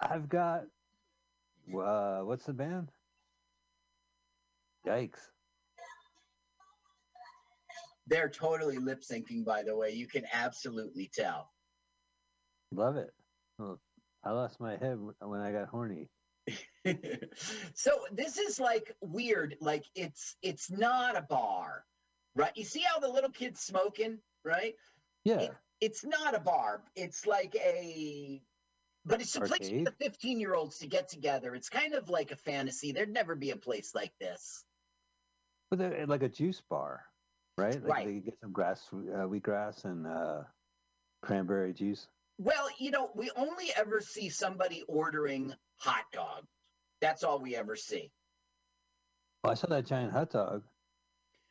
I've 0.00 0.28
got 0.30 0.62
uh, 1.68 2.20
what's 2.20 2.46
the 2.46 2.54
band? 2.54 2.88
Yikes! 4.86 5.20
They're 8.06 8.30
totally 8.30 8.78
lip 8.78 9.02
syncing, 9.02 9.44
by 9.44 9.64
the 9.64 9.76
way. 9.76 9.90
You 9.90 10.06
can 10.06 10.24
absolutely 10.32 11.10
tell. 11.12 11.50
Love 12.72 12.96
it. 12.96 13.10
I 14.24 14.30
lost 14.30 14.60
my 14.60 14.76
head 14.76 14.98
when 15.20 15.40
I 15.40 15.52
got 15.52 15.68
horny. 15.68 16.08
So 17.74 17.90
this 18.12 18.38
is 18.38 18.58
like 18.60 18.94
weird. 19.00 19.56
Like 19.60 19.84
it's 19.94 20.36
it's 20.42 20.70
not 20.70 21.16
a 21.16 21.22
bar, 21.22 21.84
right? 22.34 22.52
You 22.56 22.64
see 22.64 22.80
how 22.80 22.98
the 23.00 23.08
little 23.08 23.30
kid's 23.30 23.60
smoking, 23.60 24.18
right? 24.44 24.74
Yeah. 25.24 25.40
It- 25.40 25.52
it's 25.78 26.02
not 26.06 26.34
a 26.34 26.40
bar. 26.40 26.82
It's 26.94 27.26
like 27.26 27.54
a, 27.54 28.40
but 29.04 29.20
it's 29.20 29.36
a 29.36 29.42
place 29.42 29.68
for 29.68 29.84
the 29.84 29.94
15 30.00 30.40
year 30.40 30.54
olds 30.54 30.78
to 30.78 30.86
get 30.86 31.10
together. 31.10 31.54
It's 31.54 31.68
kind 31.68 31.92
of 31.92 32.08
like 32.08 32.30
a 32.30 32.36
fantasy. 32.36 32.92
There'd 32.92 33.12
never 33.12 33.34
be 33.34 33.50
a 33.50 33.56
place 33.56 33.94
like 33.94 34.14
this. 34.18 34.64
But 35.70 36.08
like 36.08 36.22
a 36.22 36.30
juice 36.30 36.62
bar, 36.70 37.04
right? 37.58 37.74
Like 37.74 37.84
Right. 37.92 38.06
They 38.06 38.14
could 38.14 38.24
get 38.24 38.40
some 38.40 38.52
grass, 38.52 38.80
uh, 38.90 39.26
wheatgrass, 39.26 39.84
and 39.84 40.06
uh, 40.06 40.44
cranberry 41.22 41.74
juice. 41.74 42.06
Well, 42.38 42.68
you 42.78 42.90
know, 42.90 43.10
we 43.14 43.30
only 43.36 43.66
ever 43.76 44.00
see 44.00 44.30
somebody 44.30 44.82
ordering 44.88 45.52
hot 45.76 46.04
dog. 46.12 46.46
That's 47.00 47.24
all 47.24 47.38
we 47.38 47.56
ever 47.56 47.76
see. 47.76 48.10
Oh, 49.44 49.50
I 49.50 49.54
saw 49.54 49.68
that 49.68 49.86
giant 49.86 50.12
hot 50.12 50.30
dog. 50.30 50.62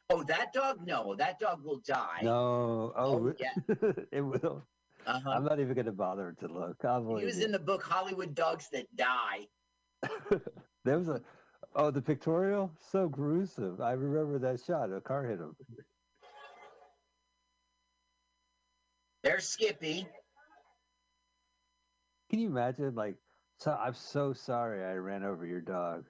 Oh, 0.09 0.23
that 0.23 0.53
dog? 0.53 0.85
No, 0.85 1.15
that 1.15 1.39
dog 1.39 1.63
will 1.63 1.81
die. 1.85 2.19
No, 2.21 2.93
oh, 2.95 3.33
Oh, 3.33 3.33
yeah. 3.39 3.93
it 4.11 4.21
will. 4.21 4.65
Uh-huh. 5.07 5.29
I'm 5.29 5.43
not 5.45 5.59
even 5.59 5.73
going 5.73 5.85
to 5.85 5.91
bother 5.91 6.35
to 6.39 6.47
look. 6.47 6.83
I'll 6.83 7.17
He 7.17 7.25
was 7.25 7.39
in 7.39 7.51
the 7.51 7.59
book 7.59 7.83
Hollywood 7.83 8.33
Dogs 8.33 8.69
That 8.71 8.87
Die. 8.95 9.47
There 10.85 10.99
was 10.99 11.09
a 11.09 11.19
oh 11.75 11.89
the 11.89 12.01
pictorial 12.01 12.71
so 12.91 13.09
gruesome. 13.09 13.81
I 13.81 13.93
remember 13.93 14.37
that 14.37 14.63
shot. 14.63 14.93
A 14.93 15.01
car 15.01 15.23
hit 15.23 15.39
him. 15.39 15.55
There's 19.23 19.47
Skippy. 19.47 20.07
Can 22.29 22.39
you 22.39 22.47
imagine? 22.49 22.93
Like, 22.93 23.15
so 23.59 23.77
I'm 23.79 23.93
so 23.93 24.33
sorry 24.33 24.83
I 24.83 24.95
ran 24.95 25.23
over 25.23 25.45
your 25.45 25.61
dog. 25.61 26.05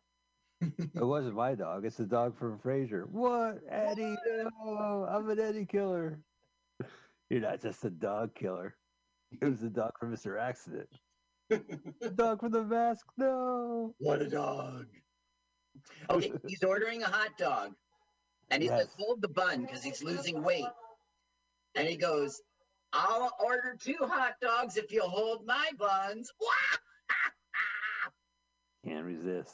it 0.61 0.95
wasn't 0.95 1.35
my 1.35 1.55
dog. 1.55 1.85
It's 1.85 1.97
the 1.97 2.05
dog 2.05 2.37
from 2.37 2.59
Frasier. 2.59 3.07
What, 3.09 3.59
Eddie? 3.69 4.15
No, 4.63 5.07
I'm 5.09 5.29
an 5.29 5.39
Eddie 5.39 5.65
killer. 5.65 6.19
You're 7.29 7.41
not 7.41 7.61
just 7.61 7.83
a 7.85 7.89
dog 7.89 8.35
killer. 8.35 8.75
It 9.41 9.45
was 9.45 9.61
the 9.61 9.69
dog 9.69 9.91
from 9.99 10.13
Mr. 10.13 10.39
Accident. 10.39 10.89
the 11.49 12.13
dog 12.15 12.39
from 12.39 12.51
the 12.51 12.63
mask. 12.63 13.05
No. 13.17 13.93
What 13.99 14.21
a 14.21 14.29
dog. 14.29 14.85
Okay, 16.09 16.31
he's 16.47 16.63
ordering 16.63 17.03
a 17.03 17.07
hot 17.07 17.37
dog. 17.37 17.73
And 18.51 18.61
he 18.61 18.69
says, 18.69 18.89
hold 18.97 19.21
the 19.21 19.27
bun 19.27 19.61
because 19.61 19.83
he's 19.83 20.03
losing 20.03 20.43
weight. 20.43 20.65
And 21.73 21.87
he 21.87 21.97
goes, 21.97 22.41
I'll 22.93 23.31
order 23.43 23.75
two 23.79 23.97
hot 24.01 24.35
dogs 24.39 24.77
if 24.77 24.91
you'll 24.91 25.09
hold 25.09 25.45
my 25.45 25.71
buns. 25.77 26.31
Can't 28.85 29.05
resist. 29.05 29.53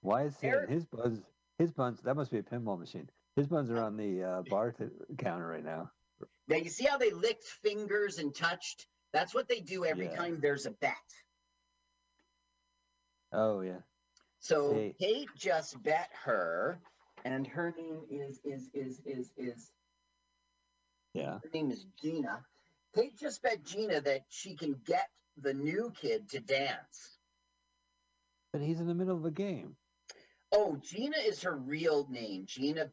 Why 0.00 0.24
is 0.24 0.38
he 0.40 0.48
Eric- 0.48 0.70
his 0.70 0.84
buns? 0.86 1.20
His 1.58 1.70
buns. 1.72 2.00
That 2.02 2.16
must 2.16 2.30
be 2.30 2.38
a 2.38 2.42
pinball 2.42 2.78
machine. 2.78 3.08
His 3.36 3.46
buns 3.46 3.70
are 3.70 3.80
on 3.82 3.96
the 3.96 4.22
uh, 4.22 4.42
bar 4.48 4.72
t- 4.72 4.86
counter 5.18 5.46
right 5.46 5.64
now. 5.64 5.90
Now, 6.48 6.56
you 6.56 6.70
see 6.70 6.84
how 6.84 6.98
they 6.98 7.10
licked 7.10 7.44
fingers 7.44 8.18
and 8.18 8.34
touched? 8.34 8.86
That's 9.12 9.34
what 9.34 9.48
they 9.48 9.60
do 9.60 9.84
every 9.84 10.06
Yeah. 10.06 10.16
time 10.16 10.40
there's 10.40 10.66
a 10.66 10.70
bet. 10.70 10.96
Oh 13.32 13.60
yeah. 13.60 13.80
So 14.40 14.74
Hey. 14.74 14.94
Kate 14.98 15.28
just 15.36 15.80
bet 15.82 16.10
her, 16.24 16.80
and 17.24 17.46
her 17.46 17.72
name 17.76 18.00
is 18.10 18.40
is 18.44 18.68
is 18.74 19.00
is 19.06 19.32
is 19.36 19.70
Yeah. 21.14 21.38
Her 21.42 21.50
name 21.52 21.70
is 21.70 21.84
Gina. 22.00 22.44
Kate 22.94 23.16
just 23.18 23.42
bet 23.42 23.62
Gina 23.64 24.00
that 24.00 24.24
she 24.28 24.54
can 24.56 24.74
get 24.84 25.08
the 25.36 25.54
new 25.54 25.90
kid 25.94 26.28
to 26.30 26.40
dance. 26.40 27.18
But 28.52 28.62
he's 28.62 28.80
in 28.80 28.86
the 28.86 28.94
middle 28.94 29.16
of 29.16 29.24
a 29.24 29.30
game. 29.30 29.76
Oh, 30.52 30.76
Gina 30.82 31.16
is 31.24 31.42
her 31.42 31.56
real 31.56 32.06
name, 32.10 32.44
Gina 32.46 32.90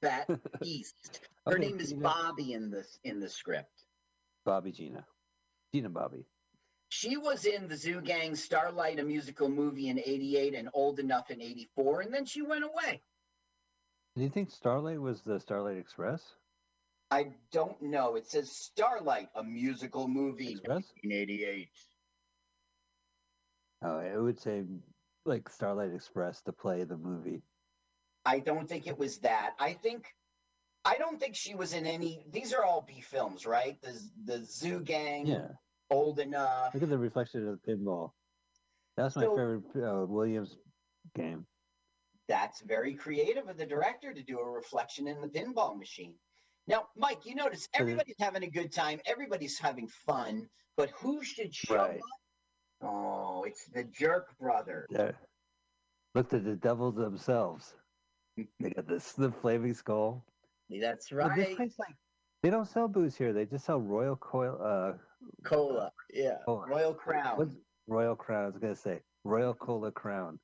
Bat 0.00 0.28
East. 0.62 1.20
Her 1.46 1.52
Okay, 1.54 1.66
name 1.68 1.78
is 1.80 1.90
Gina. 1.90 2.02
Bobby 2.02 2.52
in 2.52 2.70
this 2.70 2.98
in 3.04 3.20
the 3.20 3.28
script. 3.28 3.84
Bobby 4.44 4.72
Gina. 4.72 5.06
Gina 5.72 5.88
Bobby. 5.88 6.26
She 6.88 7.16
was 7.16 7.46
in 7.46 7.68
the 7.68 7.76
Zoo 7.76 8.00
Gang 8.00 8.34
Starlight, 8.34 8.98
a 8.98 9.04
musical 9.04 9.48
movie 9.48 9.88
in 9.88 9.98
'88, 9.98 10.54
and 10.54 10.68
Old 10.74 10.98
Enough 10.98 11.30
in 11.30 11.40
'84, 11.40 12.00
and 12.02 12.12
then 12.12 12.26
she 12.26 12.42
went 12.42 12.64
away. 12.64 13.02
Do 14.16 14.22
you 14.22 14.28
think 14.28 14.50
Starlight 14.50 15.00
was 15.00 15.22
the 15.22 15.40
Starlight 15.40 15.78
Express? 15.78 16.22
I 17.10 17.28
don't 17.50 17.80
know. 17.80 18.16
It 18.16 18.26
says 18.28 18.50
Starlight, 18.50 19.28
a 19.34 19.42
musical 19.44 20.06
movie, 20.08 20.52
Express? 20.52 20.84
1988. 21.02 21.70
Oh, 23.84 23.98
it 23.98 24.20
would 24.20 24.38
say 24.40 24.64
like 25.24 25.48
Starlight 25.48 25.92
Express 25.94 26.42
to 26.42 26.52
play 26.52 26.84
the 26.84 26.96
movie. 26.96 27.42
I 28.24 28.38
don't 28.38 28.68
think 28.68 28.86
it 28.86 28.98
was 28.98 29.18
that. 29.18 29.52
I 29.58 29.72
think 29.72 30.06
I 30.84 30.96
don't 30.96 31.18
think 31.20 31.34
she 31.36 31.54
was 31.54 31.74
in 31.74 31.86
any. 31.86 32.24
These 32.30 32.52
are 32.52 32.64
all 32.64 32.82
B 32.86 33.00
films, 33.00 33.46
right? 33.46 33.80
The 33.82 34.00
the 34.24 34.44
Zoo 34.44 34.80
Gang, 34.80 35.26
Yeah. 35.26 35.48
Old 35.90 36.18
Enough. 36.20 36.74
Look 36.74 36.82
at 36.82 36.88
the 36.88 36.98
reflection 36.98 37.46
of 37.48 37.58
the 37.60 37.72
pinball. 37.72 38.12
That's 38.96 39.16
my 39.16 39.22
So- 39.22 39.36
favorite 39.36 39.62
uh, 39.76 40.06
Williams 40.06 40.56
game. 41.14 41.46
That's 42.28 42.60
very 42.62 42.94
creative 42.94 43.48
of 43.48 43.56
the 43.58 43.66
director 43.66 44.14
to 44.14 44.22
do 44.22 44.38
a 44.38 44.48
reflection 44.50 45.06
in 45.08 45.20
the 45.20 45.28
pinball 45.28 45.76
machine. 45.78 46.14
Now, 46.68 46.86
Mike, 46.96 47.26
you 47.26 47.34
notice 47.34 47.68
everybody's 47.74 48.14
having 48.20 48.44
a 48.44 48.50
good 48.50 48.72
time, 48.72 49.00
everybody's 49.04 49.58
having 49.58 49.88
fun, 49.88 50.48
but 50.76 50.90
who 50.90 51.22
should 51.24 51.52
show 51.54 51.74
Right. 51.76 51.96
up? 51.98 52.06
Oh, 52.82 53.44
it's 53.46 53.64
the 53.66 53.84
Jerk 53.84 54.28
Brothers. 54.40 54.88
There. 54.90 55.14
Look 56.14 56.32
at 56.32 56.44
the 56.44 56.56
devils 56.56 56.96
themselves. 56.96 57.74
They 58.36 58.70
got 58.70 58.88
this 58.88 59.12
the 59.12 59.30
flaming 59.30 59.74
skull. 59.74 60.24
That's 60.80 61.10
But 61.10 61.16
right. 61.16 61.36
This 61.36 61.56
place, 61.56 61.74
like, 61.78 61.94
they 62.42 62.50
don't 62.50 62.66
sell 62.66 62.88
booze 62.88 63.16
here. 63.16 63.32
They 63.32 63.44
just 63.44 63.64
sell 63.66 63.80
Royal 63.80 64.16
Coil, 64.16 64.58
uh, 64.62 64.92
Cola, 65.44 65.92
yeah. 66.12 66.36
Cola. 66.44 66.66
Royal 66.66 66.94
Crown. 66.94 67.38
What's 67.38 67.54
Royal 67.86 68.16
Crown? 68.16 68.44
I 68.44 68.46
was 68.46 68.58
gonna 68.58 68.74
say 68.74 69.00
Royal 69.24 69.54
Cola 69.54 69.92
Crown. 69.92 70.38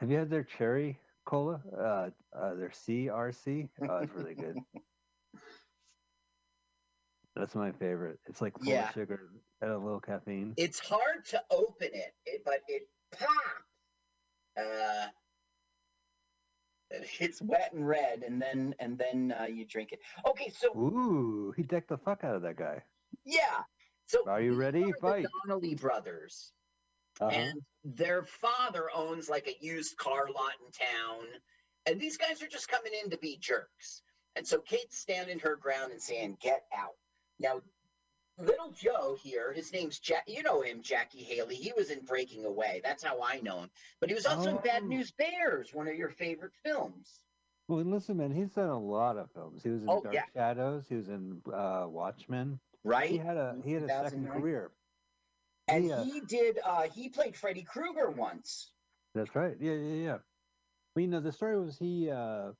Have 0.00 0.10
you 0.10 0.18
had 0.18 0.30
their 0.30 0.44
cherry 0.44 0.98
cola? 1.24 1.60
Uh, 1.72 2.10
uh 2.36 2.54
their 2.54 2.70
CRC. 2.70 3.68
Oh, 3.88 3.98
it's 3.98 4.14
really 4.14 4.34
good. 4.34 4.56
That's 7.36 7.54
my 7.54 7.72
favorite. 7.72 8.20
It's 8.26 8.40
like 8.40 8.56
full 8.58 8.72
Yeah. 8.72 8.92
sugar 8.92 9.30
and 9.60 9.70
a 9.72 9.78
little 9.78 10.00
caffeine. 10.00 10.54
It's 10.56 10.78
hard 10.78 11.24
to 11.30 11.42
open 11.50 11.90
it, 11.92 12.14
but 12.44 12.60
it 12.68 12.88
pops. 13.10 13.30
Uh, 14.56 15.08
it's 17.18 17.42
wet 17.42 17.72
and 17.72 17.86
red, 17.88 18.22
and 18.22 18.40
then 18.40 18.74
and 18.78 18.96
then 18.96 19.32
uh, 19.38 19.44
you 19.46 19.64
drink 19.66 19.90
it. 19.92 20.00
Okay, 20.26 20.50
so 20.50 20.68
Ooh, 20.76 21.52
he 21.56 21.64
decked 21.64 21.88
the 21.88 21.98
fuck 21.98 22.22
out 22.22 22.36
of 22.36 22.42
that 22.42 22.56
guy. 22.56 22.82
yeah, 23.24 23.64
so 24.06 24.28
Are 24.28 24.40
you 24.40 24.54
ready? 24.54 24.84
are 24.84 24.86
the 24.92 24.98
Fight. 25.00 25.26
Donnelly 25.44 25.74
brothers, 25.74 26.52
Uh-huh. 27.20 27.30
and 27.32 27.60
their 27.82 28.22
father 28.22 28.88
owns 28.94 29.28
like 29.28 29.48
a 29.48 29.56
used 29.64 29.96
car 29.96 30.26
lot 30.32 30.52
in 30.64 30.70
town, 30.70 31.26
and 31.86 32.00
these 32.00 32.16
guys 32.16 32.42
are 32.42 32.48
just 32.48 32.68
coming 32.68 32.92
in 33.02 33.10
to 33.10 33.18
be 33.18 33.38
jerks. 33.38 34.02
And 34.36 34.46
so 34.46 34.60
Kate's 34.60 34.98
standing 34.98 35.40
her 35.40 35.56
ground 35.56 35.90
and 35.90 36.00
saying, 36.02 36.36
"Get 36.40 36.64
out." 36.72 36.94
Now, 37.40 37.60
little 38.38 38.70
Joe 38.70 39.16
here, 39.20 39.52
his 39.52 39.72
name's 39.72 39.98
Jack. 39.98 40.24
You 40.26 40.42
know 40.42 40.60
him, 40.62 40.82
Jackie 40.82 41.22
Haley. 41.22 41.54
He 41.56 41.72
was 41.76 41.90
in 41.90 42.04
Breaking 42.04 42.44
Away. 42.44 42.80
That's 42.84 43.02
how 43.02 43.22
I 43.22 43.40
know 43.40 43.60
him. 43.60 43.70
But 44.00 44.08
he 44.08 44.14
was 44.14 44.26
also 44.26 44.50
in 44.50 44.56
Bad 44.58 44.82
Oh. 44.84 44.86
News 44.86 45.10
Bears, 45.12 45.72
one 45.72 45.88
of 45.88 45.94
your 45.96 46.10
favorite 46.10 46.52
films. 46.64 47.20
Well, 47.68 47.82
listen, 47.82 48.18
man, 48.18 48.30
he's 48.30 48.50
done 48.50 48.68
a 48.68 48.78
lot 48.78 49.16
of 49.16 49.30
films. 49.32 49.62
He 49.62 49.70
was 49.70 49.82
in 49.82 49.88
Oh, 49.88 50.02
Dark 50.02 50.14
yeah. 50.14 50.24
Shadows. 50.34 50.84
He 50.88 50.96
was 50.96 51.08
in 51.08 51.40
uh, 51.52 51.86
Watchmen. 51.88 52.60
Right? 52.84 53.08
He 53.10 53.16
had 53.16 53.38
a 53.38 53.56
he 53.64 53.72
had 53.72 53.84
a 53.84 53.88
second 53.88 54.28
career. 54.28 54.70
And 55.68 55.84
He, 55.84 55.92
uh, 55.92 56.04
he 56.04 56.20
did. 56.20 56.58
Uh, 56.62 56.82
he 56.82 57.08
played 57.08 57.34
Freddy 57.34 57.62
Krueger 57.62 58.10
once. 58.10 58.70
That's 59.14 59.34
right. 59.34 59.56
Yeah, 59.58 59.72
yeah, 59.72 59.94
yeah. 60.04 60.18
Well, 60.94 61.02
you 61.02 61.08
know, 61.08 61.20
the 61.20 61.32
story 61.32 61.58
was 61.58 61.78
he 61.78 62.10
uh 62.10 62.52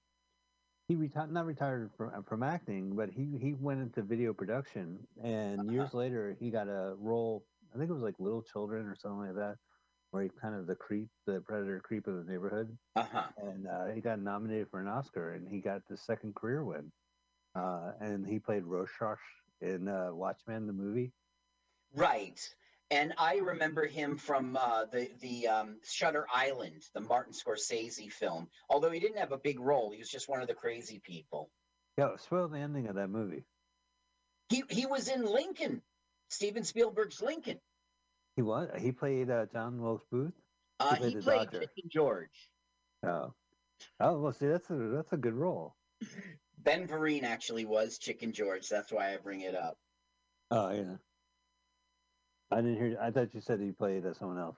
he 0.89 0.97
retired 0.97 1.33
not 1.33 1.47
retired 1.47 1.91
from 1.97 2.23
from 2.25 2.43
acting, 2.43 2.95
but 2.95 3.11
he 3.11 3.39
he 3.41 3.55
went 3.55 3.81
into 3.81 4.03
video 4.03 4.33
production, 4.35 4.99
and 5.23 5.71
years 5.73 5.95
later 5.95 6.37
he 6.39 6.51
got 6.51 6.69
a 6.69 6.95
role. 6.99 7.45
I 7.75 7.79
think 7.79 7.91
it 7.91 7.95
was 7.95 8.03
like 8.03 8.15
Little 8.19 8.43
Children 8.43 8.87
or 8.87 8.95
something 8.95 9.27
like 9.27 9.35
that, 9.35 9.57
where 10.11 10.23
he 10.23 10.29
kind 10.41 10.55
of 10.55 10.67
the 10.67 10.77
creep, 10.77 11.09
the 11.27 11.41
predator 11.41 11.81
creep 11.81 12.07
of 12.07 12.17
the 12.25 12.31
neighborhood, 12.31 12.77
Uh 12.95 13.05
huh. 13.11 13.25
and 13.39 13.67
uh, 13.67 13.87
he 13.95 14.01
got 14.01 14.21
nominated 14.21 14.69
for 14.71 14.81
an 14.81 14.89
Oscar, 14.89 15.35
and 15.35 15.49
he 15.49 15.61
got 15.61 15.81
the 15.89 15.97
second 15.97 16.35
career 16.35 16.65
win. 16.65 16.93
Uh, 17.57 17.93
and 18.01 18.27
he 18.27 18.39
played 18.39 18.65
Rorschach 18.65 19.19
in 19.61 19.89
uh, 19.89 20.11
Watchmen, 20.13 20.67
the 20.67 20.73
movie. 20.73 21.13
Right. 21.95 22.41
And 22.95 23.13
I 23.19 23.39
remember 23.39 23.89
him 23.89 24.17
from 24.19 24.57
uh, 24.57 24.85
the 24.85 25.11
the 25.21 25.49
um, 25.49 25.79
Shutter 25.83 26.27
Island, 26.33 26.85
the 26.95 27.01
Martin 27.01 27.33
Scorsese 27.33 28.13
film. 28.13 28.49
Although 28.71 28.93
he 28.93 29.01
didn't 29.01 29.19
have 29.19 29.33
a 29.33 29.37
big 29.37 29.59
role, 29.59 29.91
he 29.91 29.99
was 29.99 30.09
just 30.09 30.29
one 30.29 30.41
of 30.41 30.47
the 30.47 30.55
crazy 30.55 31.01
people. 31.05 31.51
Yeah, 31.99 32.15
spoil 32.19 32.47
the 32.47 32.59
ending 32.59 32.87
of 32.87 32.95
that 32.95 33.09
movie. 33.09 33.43
He 34.49 34.63
he 34.71 34.87
was 34.87 35.09
in 35.09 35.25
Lincoln, 35.25 35.83
Steven 36.29 36.63
Spielberg's 36.63 37.21
Lincoln. 37.21 37.59
He 38.37 38.43
was. 38.43 38.71
He 38.79 38.93
played 38.93 39.29
uh, 39.29 39.47
John 39.53 39.83
Wilkes 39.83 40.07
Booth. 40.13 40.33
Uh, 40.79 40.95
played 40.95 41.15
he 41.15 41.21
played 41.21 41.51
Chicken 41.51 41.91
George. 41.91 42.49
Oh, 43.05 43.35
oh 43.99 44.21
well. 44.21 44.33
See, 44.33 44.47
that's 44.47 44.71
a 44.71 44.77
that's 44.95 45.13
a 45.13 45.17
good 45.17 45.35
role. 45.35 45.75
Ben 46.59 46.87
Vereen 46.87 47.25
actually 47.25 47.65
was 47.65 47.99
Chicken 47.99 48.31
George. 48.31 48.69
That's 48.69 48.93
why 48.93 49.13
I 49.13 49.17
bring 49.17 49.41
it 49.41 49.57
up. 49.57 49.79
Oh 50.53 50.71
yeah. 50.71 50.97
I 52.55 52.61
didn't 52.63 52.77
hear. 52.77 52.99
I 53.01 53.11
thought 53.11 53.35
you 53.35 53.41
said 53.41 53.61
he 53.61 53.73
played 53.73 54.07
uh, 54.07 54.15
someone 54.15 54.39
else. 54.39 54.57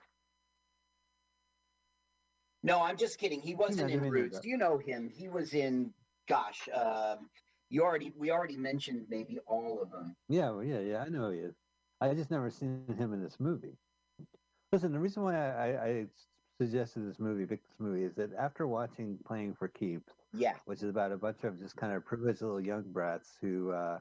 No, 2.63 2.81
I'm 2.81 2.97
just 2.97 3.17
kidding. 3.17 3.41
He 3.41 3.55
wasn't 3.55 3.91
in 3.91 4.01
Roots. 4.09 4.37
that. 4.39 4.45
You 4.45 4.57
know 4.57 4.77
him. 4.77 5.09
He 5.13 5.29
was 5.29 5.53
in. 5.53 5.91
Gosh, 6.27 6.67
um, 6.73 7.29
you 7.69 7.83
already 7.83 8.11
we 8.17 8.31
already 8.31 8.57
mentioned 8.57 9.05
maybe 9.09 9.39
all 9.47 9.79
of 9.81 9.91
them. 9.91 10.15
Yeah, 10.27 10.49
well, 10.51 10.63
yeah, 10.63 10.79
yeah. 10.79 11.03
I 11.05 11.09
know 11.09 11.29
he 11.31 11.39
is. 11.39 11.55
I 12.01 12.13
just 12.13 12.29
never 12.31 12.49
seen 12.49 12.83
him 12.97 13.13
in 13.13 13.23
this 13.23 13.37
movie. 13.39 13.77
Listen, 14.71 14.91
the 14.91 14.99
reason 14.99 15.23
why 15.23 15.35
I, 15.35 15.67
I, 15.67 15.89
I 15.89 16.05
suggested 16.59 17.09
this 17.09 17.19
movie, 17.19 17.45
picked 17.45 17.65
this 17.67 17.79
movie, 17.79 18.03
is 18.03 18.13
that 18.15 18.31
after 18.37 18.67
watching 18.67 19.17
Playing 19.25 19.55
for 19.57 19.69
Keeps, 19.69 20.11
Yeah. 20.33 20.53
which 20.65 20.83
is 20.83 20.89
about 20.89 21.13
a 21.13 21.17
bunch 21.17 21.43
of 21.43 21.57
just 21.59 21.77
kind 21.77 21.93
of 21.93 22.05
privileged 22.05 22.41
little 22.41 22.59
young 22.59 22.83
brats 22.91 23.37
who 23.41 23.71
uh, 23.71 23.99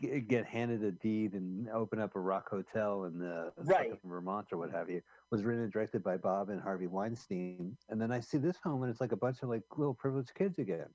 g- 0.00 0.20
get 0.20 0.44
handed 0.46 0.82
a 0.84 0.92
deed 0.92 1.34
and 1.34 1.68
open 1.70 1.98
up 2.00 2.14
a 2.16 2.20
rock 2.20 2.48
hotel 2.50 3.04
in 3.04 3.18
the 3.18 3.52
Right. 3.58 3.98
Vermont 4.04 4.46
or 4.52 4.58
what 4.58 4.70
have 4.70 4.90
you, 4.90 5.02
was 5.30 5.44
written 5.44 5.62
and 5.64 5.72
directed 5.72 6.02
by 6.02 6.16
Bob 6.16 6.50
and 6.50 6.60
Harvey 6.60 6.86
Weinstein. 6.86 7.76
And 7.88 8.00
then 8.00 8.10
I 8.12 8.20
see 8.20 8.38
this 8.38 8.56
film 8.58 8.82
and 8.82 8.90
it's 8.90 9.00
like 9.00 9.12
a 9.12 9.16
bunch 9.16 9.42
of 9.42 9.48
like 9.48 9.62
little 9.76 9.94
privileged 9.94 10.34
kids 10.34 10.58
again, 10.58 10.88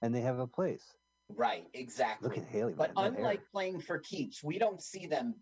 and 0.00 0.14
they 0.14 0.20
have 0.20 0.38
a 0.38 0.46
place. 0.46 0.84
Right, 1.28 1.66
exactly. 1.74 2.28
Look 2.28 2.38
at 2.38 2.44
Haley, 2.44 2.74
But 2.74 2.94
man, 2.94 3.04
that 3.04 3.10
hair. 3.12 3.18
unlike 3.20 3.42
playing 3.50 3.80
for 3.80 3.98
keeps, 3.98 4.42
we 4.44 4.58
don't 4.58 4.82
see 4.82 5.06
them 5.06 5.34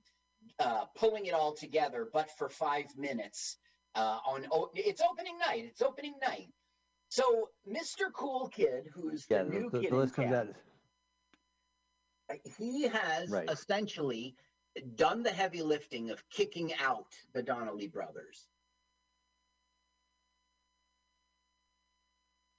uh, 0.59 0.85
pulling 0.97 1.27
it 1.27 1.35
all 1.35 1.53
together, 1.55 2.09
but 2.13 2.31
for 2.39 2.49
five 2.49 2.87
minutes 2.97 3.57
uh, 3.97 4.19
on. 4.27 4.47
Oh, 4.53 4.71
it's 4.75 5.03
opening 5.03 5.37
night. 5.39 5.65
It's 5.67 5.83
opening 5.83 6.15
night. 6.23 6.49
So 7.09 7.49
Mr. 7.69 8.13
Cool 8.13 8.49
Kid, 8.49 8.89
who's 8.95 9.27
Yeah, 9.29 9.43
the 9.43 9.51
new 9.51 9.71
the, 9.71 9.81
kid 9.81 9.93
the 9.93 9.97
list 9.97 10.15
comes 10.15 10.33
out. 10.33 10.47
He 12.59 12.89
has 12.89 13.31
Right. 13.31 13.51
essentially 13.51 14.37
done 14.95 15.23
the 15.23 15.33
heavy 15.33 15.63
lifting 15.63 16.11
of 16.11 16.29
kicking 16.31 16.73
out 16.75 17.15
the 17.33 17.43
Donnelly 17.43 17.89
brothers. 17.89 18.49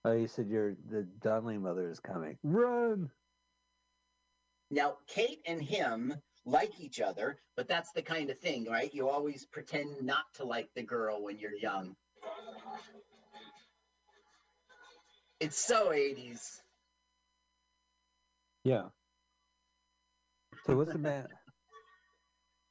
Oh, 0.04 0.14
you 0.14 0.28
said 0.28 0.48
your 0.48 0.76
the 0.90 1.04
Donnelly 1.04 1.58
mother 1.58 1.90
is 1.90 2.00
coming. 2.00 2.38
Run! 2.44 3.12
Now, 4.72 4.98
Kate 5.08 5.42
and 5.46 5.62
him 5.62 6.16
like 6.46 6.80
each 6.80 7.02
other, 7.02 7.40
but 7.56 7.68
that's 7.68 7.92
the 7.92 8.02
kind 8.02 8.30
of 8.30 8.40
thing, 8.40 8.66
right? 8.66 8.92
You 8.94 9.10
always 9.10 9.46
pretend 9.46 10.02
not 10.02 10.34
to 10.36 10.46
like 10.46 10.74
the 10.74 10.82
girl 10.82 11.22
when 11.22 11.38
you're 11.38 11.56
young. 11.56 11.96
It's 15.40 15.58
so 15.58 15.90
80s. 15.90 16.62
Yeah. 18.64 18.90
So 20.66 20.76
what's 20.76 20.92
the 20.94 21.00
man? 21.00 21.28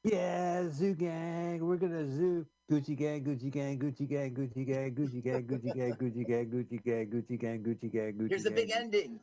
yeah, 0.05 0.69
zoo 0.71 0.95
gang. 0.95 1.65
We're 1.67 1.77
gonna 1.77 2.07
zoo. 2.11 2.47
Gucci 2.71 2.97
gang, 2.97 3.25
Gucci 3.25 3.51
gang, 3.51 3.79
Gucci 3.81 4.09
gang, 4.09 4.33
Gucci 4.33 4.65
gang, 4.65 4.95
Gucci 4.95 5.25
gang, 5.25 5.45
Gucci 5.45 5.75
gang, 5.75 5.97
Gucci 5.99 6.25
gang, 6.25 6.47
Gucci 6.47 6.85
gang, 6.85 7.11
Gucci 7.11 7.39
gang, 7.41 7.63
Gucci 7.63 7.93
gang, 7.93 8.15
Gucci 8.15 8.19
gang, 8.21 8.29
Here's 8.29 8.45
the 8.45 8.51
big 8.53 8.71
ending. 8.71 9.19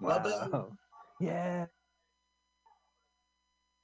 Wow. 0.00 0.72
Yeah. 1.20 1.66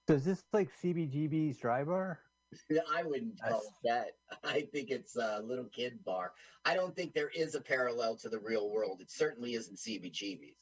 So 0.08 0.14
is 0.14 0.24
this 0.24 0.44
like 0.52 0.70
CBGB's 0.80 1.58
dry 1.58 1.82
bar? 1.82 2.20
I 2.94 3.02
wouldn't 3.02 3.40
call 3.40 3.60
it 3.60 3.88
that. 3.88 4.12
I 4.44 4.62
think 4.72 4.90
it's 4.90 5.16
a 5.16 5.42
little 5.42 5.66
kid 5.66 6.04
bar. 6.04 6.32
I 6.64 6.74
don't 6.74 6.94
think 6.94 7.14
there 7.14 7.30
is 7.34 7.54
a 7.54 7.60
parallel 7.60 8.16
to 8.16 8.28
the 8.28 8.38
real 8.38 8.70
world. 8.70 9.00
It 9.00 9.10
certainly 9.10 9.54
isn't 9.54 9.76
CBGB's. 9.76 10.56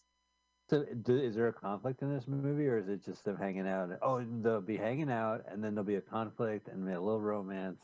So 0.70 0.84
do, 1.02 1.16
is 1.16 1.34
there 1.34 1.48
a 1.48 1.52
conflict 1.52 2.00
in 2.00 2.14
this 2.14 2.26
movie, 2.26 2.66
or 2.66 2.78
is 2.78 2.88
it 2.88 3.04
just 3.04 3.24
them 3.24 3.36
hanging 3.36 3.68
out? 3.68 3.90
Oh, 4.00 4.24
they'll 4.40 4.62
be 4.62 4.78
hanging 4.78 5.10
out, 5.10 5.44
and 5.46 5.62
then 5.62 5.74
there'll 5.74 5.86
be 5.86 5.96
a 5.96 6.00
conflict, 6.00 6.68
and 6.68 6.88
a 6.88 7.00
little 7.00 7.20
romance. 7.20 7.76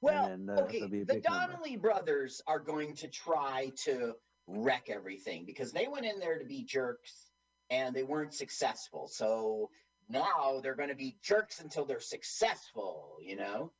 Well, 0.00 0.26
and 0.26 0.48
then, 0.48 0.58
uh, 0.58 0.62
okay, 0.62 0.80
the 0.80 0.86
big 0.86 1.08
number. 1.08 1.52
Donnelly 1.52 1.76
brothers 1.76 2.40
are 2.46 2.60
going 2.60 2.94
to 2.96 3.08
try 3.08 3.72
to 3.84 4.14
wreck 4.46 4.86
everything 4.88 5.44
because 5.44 5.72
they 5.72 5.88
went 5.88 6.06
in 6.06 6.18
there 6.20 6.38
to 6.38 6.44
be 6.44 6.62
jerks 6.62 7.30
and 7.68 7.94
they 7.94 8.02
weren't 8.02 8.34
successful. 8.34 9.08
So 9.08 9.70
now 10.10 10.60
they're 10.62 10.74
going 10.74 10.88
to 10.88 10.94
be 10.94 11.16
jerks 11.22 11.60
until 11.60 11.84
they're 11.84 12.00
successful, 12.00 13.16
you 13.22 13.36
know? 13.36 13.72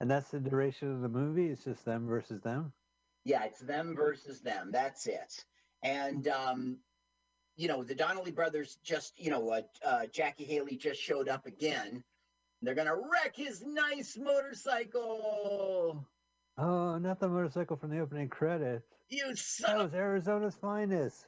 And 0.00 0.10
that's 0.10 0.30
the 0.30 0.38
duration 0.38 0.92
of 0.92 1.00
the 1.00 1.08
movie. 1.08 1.46
It's 1.46 1.64
just 1.64 1.84
them 1.84 2.06
versus 2.06 2.40
them. 2.42 2.72
Yeah, 3.24 3.44
it's 3.44 3.60
them 3.60 3.96
versus 3.96 4.40
them. 4.40 4.70
That's 4.72 5.06
it. 5.06 5.44
And 5.82 6.28
um, 6.28 6.78
you 7.56 7.66
know, 7.68 7.82
the 7.82 7.94
Donnelly 7.94 8.30
brothers 8.30 8.78
just, 8.84 9.18
you 9.18 9.30
know, 9.30 9.50
uh, 9.50 9.62
uh, 9.84 10.06
Jackie 10.12 10.44
Haley 10.44 10.76
just 10.76 11.00
showed 11.00 11.28
up 11.28 11.46
again. 11.46 12.04
They're 12.62 12.74
gonna 12.74 12.94
wreck 12.94 13.34
his 13.34 13.62
nice 13.64 14.16
motorcycle. 14.16 16.06
Oh, 16.56 16.98
not 16.98 17.20
the 17.20 17.28
motorcycle 17.28 17.76
from 17.76 17.90
the 17.90 18.00
opening 18.00 18.28
credits. 18.28 18.86
You 19.08 19.28
That 19.28 19.38
son 19.38 19.80
of 19.80 19.92
was 19.92 19.94
Arizona's 19.94 20.56
finest. 20.56 21.24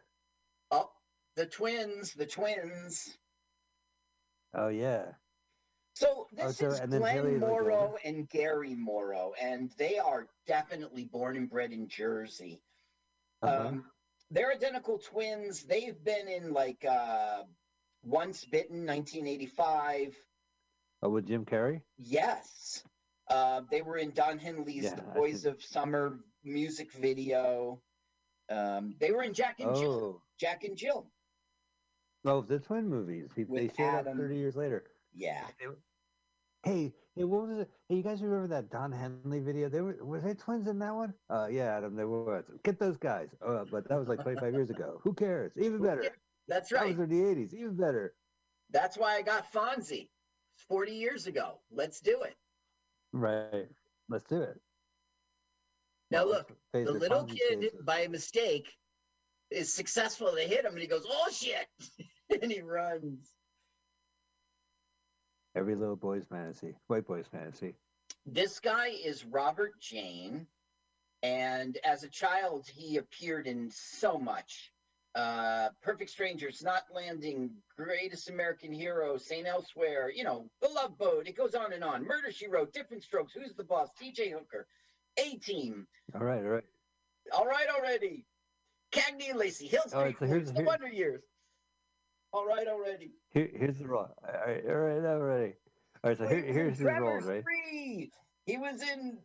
Oh, 1.36 1.40
the 1.42 1.46
twins, 1.46 2.14
the 2.14 2.26
twins. 2.26 3.16
Oh 4.54 4.68
yeah. 4.68 5.12
So 5.94 6.06
Oh, 6.38 6.46
this 6.46 6.58
so- 6.58 6.68
is 6.68 6.80
Glenn 6.80 7.02
Haley 7.02 7.34
is 7.34 7.42
like 7.42 7.50
Morrow 7.50 7.96
and 8.04 8.28
Gary 8.28 8.74
Morrow, 8.74 9.32
and 9.40 9.70
they 9.76 9.98
are 9.98 10.28
definitely 10.46 11.04
born 11.04 11.36
and 11.36 11.48
bred 11.50 11.72
in 11.72 11.88
Jersey. 11.88 12.62
Uh-huh. 13.42 13.68
Um, 13.68 13.84
they're 14.30 14.52
identical 14.52 14.98
twins. 14.98 15.64
They've 15.64 16.02
been 16.04 16.28
in 16.28 16.52
like 16.52 16.84
uh, 16.84 17.42
Once 18.04 18.44
Bitten, 18.44 18.86
1985. 18.86 20.16
Oh, 21.02 21.08
with 21.10 21.26
Jim 21.26 21.44
Carrey. 21.44 21.82
Yes. 21.98 22.82
Uh, 23.28 23.62
they 23.70 23.82
were 23.82 23.96
in 23.96 24.10
Don 24.12 24.38
Henley's 24.38 24.84
Yeah, 24.84 24.94
The 24.96 25.02
Boys 25.02 25.46
of 25.46 25.62
Summer 25.62 26.18
music 26.44 26.92
video. 26.92 27.80
Um, 28.50 28.94
they 29.00 29.10
were 29.12 29.22
in 29.22 29.32
Jack 29.34 29.60
and 29.60 29.74
Jill. 29.74 29.92
Oh, 29.92 30.22
Jack 30.38 30.64
and 30.64 30.76
Jill. 30.76 31.06
Oh, 32.24 32.42
the 32.42 32.58
twin 32.58 32.88
movies. 32.88 33.30
He, 33.34 33.44
they 33.44 33.66
With 33.66 33.76
showed 33.76 33.94
up 33.94 34.06
Adam. 34.06 34.18
thirty 34.18 34.36
years 34.36 34.56
later. 34.56 34.84
Yeah. 35.14 35.46
Hey, 36.62 36.92
hey, 37.16 37.24
what 37.24 37.48
was 37.48 37.58
it? 37.58 37.70
Hey, 37.88 37.96
you 37.96 38.02
guys 38.02 38.22
remember 38.22 38.48
that 38.48 38.70
Don 38.70 38.92
Henley 38.92 39.40
video? 39.40 39.68
They 39.68 39.80
were 39.80 39.96
was 40.04 40.22
they 40.22 40.34
twins 40.34 40.66
in 40.68 40.78
that 40.80 40.94
one? 40.94 41.14
Uh, 41.28 41.48
yeah, 41.50 41.76
Adam, 41.76 41.96
they 41.96 42.04
were. 42.04 42.44
Get 42.64 42.78
those 42.78 42.96
guys. 42.96 43.16
Uh, 43.44 43.64
but 43.70 43.88
that 43.88 43.98
was 43.98 44.08
like 44.08 44.22
25 44.22 44.52
years 44.52 44.70
ago. 44.70 45.00
Who 45.02 45.12
cares? 45.14 45.52
Even 45.56 45.80
better. 45.82 46.04
That's 46.48 46.68
That 46.70 46.80
right. 46.80 46.88
was 46.96 46.98
in 46.98 47.08
the 47.08 47.22
80s. 47.22 47.54
Even 47.54 47.76
better. 47.76 48.14
That's 48.70 48.96
why 48.98 49.16
I 49.16 49.22
got 49.22 49.50
Fonzie 49.52 50.08
40 50.68 50.92
years 50.92 51.26
ago. 51.26 51.60
Let's 51.70 52.00
do 52.00 52.22
it. 52.22 52.36
Right. 53.12 53.68
Let's 54.08 54.24
do 54.28 54.42
it. 54.42 54.60
Now 56.10 56.24
look, 56.24 56.52
the 56.72 56.92
little 56.92 57.24
kid 57.24 57.70
by 57.84 58.06
mistake 58.08 58.79
is 59.50 59.72
successful. 59.72 60.32
They 60.34 60.46
hit 60.46 60.64
him, 60.64 60.72
and 60.72 60.80
he 60.80 60.86
goes, 60.86 61.06
"Oh 61.08 61.28
shit!" 61.32 61.66
and 62.42 62.50
he 62.50 62.60
runs. 62.60 63.30
Every 65.54 65.74
little 65.74 65.96
boy's 65.96 66.24
fantasy. 66.30 66.76
White 66.86 67.06
boy's 67.06 67.26
fantasy. 67.26 67.74
This 68.24 68.60
guy 68.60 68.88
is 68.88 69.24
Robert 69.24 69.72
Jayne, 69.80 70.46
and 71.22 71.76
as 71.84 72.04
a 72.04 72.08
child, 72.08 72.66
he 72.72 72.98
appeared 72.98 73.46
in 73.46 73.70
so 73.70 74.18
much. 74.18 74.72
Uh, 75.14 75.70
Perfect 75.82 76.10
Strangers, 76.10 76.62
Knots 76.62 76.88
Landing, 76.94 77.50
Greatest 77.76 78.30
American 78.30 78.72
Hero, 78.72 79.16
Saint 79.16 79.48
Elsewhere, 79.48 80.08
you 80.14 80.22
know, 80.22 80.48
The 80.62 80.68
Love 80.68 80.96
Boat. 80.96 81.26
It 81.26 81.36
goes 81.36 81.56
on 81.56 81.72
and 81.72 81.82
on. 81.82 82.04
Murder 82.04 82.30
She 82.30 82.46
Wrote, 82.46 82.72
Different 82.72 83.02
Strokes, 83.02 83.32
Who's 83.32 83.54
the 83.54 83.64
Boss, 83.64 83.88
T.J. 83.98 84.30
Hooker, 84.30 84.68
A 85.18 85.36
Team, 85.38 85.88
All 86.14 86.24
right, 86.24 86.44
all 86.44 86.50
right. 86.50 86.64
All 87.32 87.46
Right 87.46 87.66
Already, 87.76 88.24
Cagney 88.92 89.30
and 89.30 89.38
Lacey, 89.38 89.66
Hills 89.66 89.92
All 89.92 90.02
right, 90.02 90.16
so 90.18 90.26
here's- 90.26 90.50
The 90.50 90.62
Wonder 90.62 90.88
Years. 90.88 91.22
All 92.32 92.46
Right 92.46 92.66
Already. 92.68 93.12
Here, 93.32 93.50
here's 93.52 93.78
the 93.78 93.88
roll. 93.88 94.08
All 94.22 94.32
right, 94.46 94.64
all 94.66 94.74
right, 94.74 95.04
all 95.04 95.18
right. 95.18 95.54
All 96.04 96.10
right, 96.10 96.18
so 96.18 96.26
here, 96.28 96.38
He 96.38 96.42
was 96.42 96.48
in 96.48 96.54
here's 96.54 96.78
his 96.78 96.86
rolls, 96.86 96.98
Trevor's 96.98 97.24
right? 97.26 97.44
Free. 97.44 98.12
He 98.46 98.56
was 98.58 98.82
in 98.82 99.18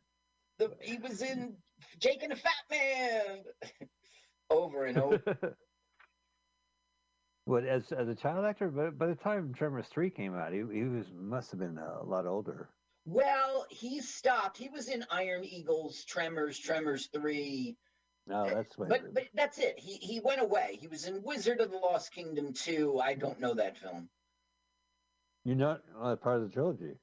the. 0.58 0.72
He 0.82 0.98
was 0.98 1.22
in 1.22 1.56
Jake 2.00 2.24
and 2.24 2.32
the 2.32 2.36
Fat 2.36 2.52
Man. 2.72 3.44
over 4.50 4.86
and 4.86 4.98
over. 4.98 5.22
What 7.46 7.64
as 7.64 7.92
as 7.92 8.08
a 8.08 8.16
child 8.16 8.44
actor? 8.44 8.70
But 8.70 8.98
by 8.98 9.06
the 9.06 9.14
time 9.16 9.54
Tremors 9.54 9.86
three 9.88 10.10
came 10.10 10.36
out, 10.36 10.52
he 10.52 10.64
he 10.74 10.84
was 10.84 11.06
must 11.14 11.52
have 11.52 11.60
been 11.60 11.78
a 11.78 12.02
lot 12.04 12.26
older. 12.26 12.70
well, 13.06 13.68
he 13.70 14.02
stopped. 14.02 14.58
He 14.58 14.68
was 14.70 14.90
in 14.90 15.06
Iron 15.12 15.44
Eagles, 15.46 16.04
Tremors, 16.06 16.58
Tremors 16.58 17.08
Three. 17.14 17.78
No, 18.28 18.50
that's 18.50 18.78
when. 18.78 18.90
But 18.90 19.14
but 19.14 19.24
that's 19.34 19.60
it. 19.60 19.76
He 19.78 19.94
he 19.98 20.20
went 20.20 20.42
away. 20.42 20.78
He 20.80 20.88
was 20.88 21.06
in 21.06 21.22
Wizard 21.24 21.62
of 21.62 21.72
the 21.72 21.78
Lost 21.78 22.12
Kingdom 22.12 22.54
two. 22.54 23.00
I 23.00 23.14
don't 23.14 23.40
know 23.40 23.54
that 23.54 23.78
film. 23.78 24.10
You're 25.44 25.56
not 25.56 25.82
uh, 26.02 26.16
part 26.16 26.38
of 26.38 26.44
the 26.44 26.50
trilogy. 26.50 26.96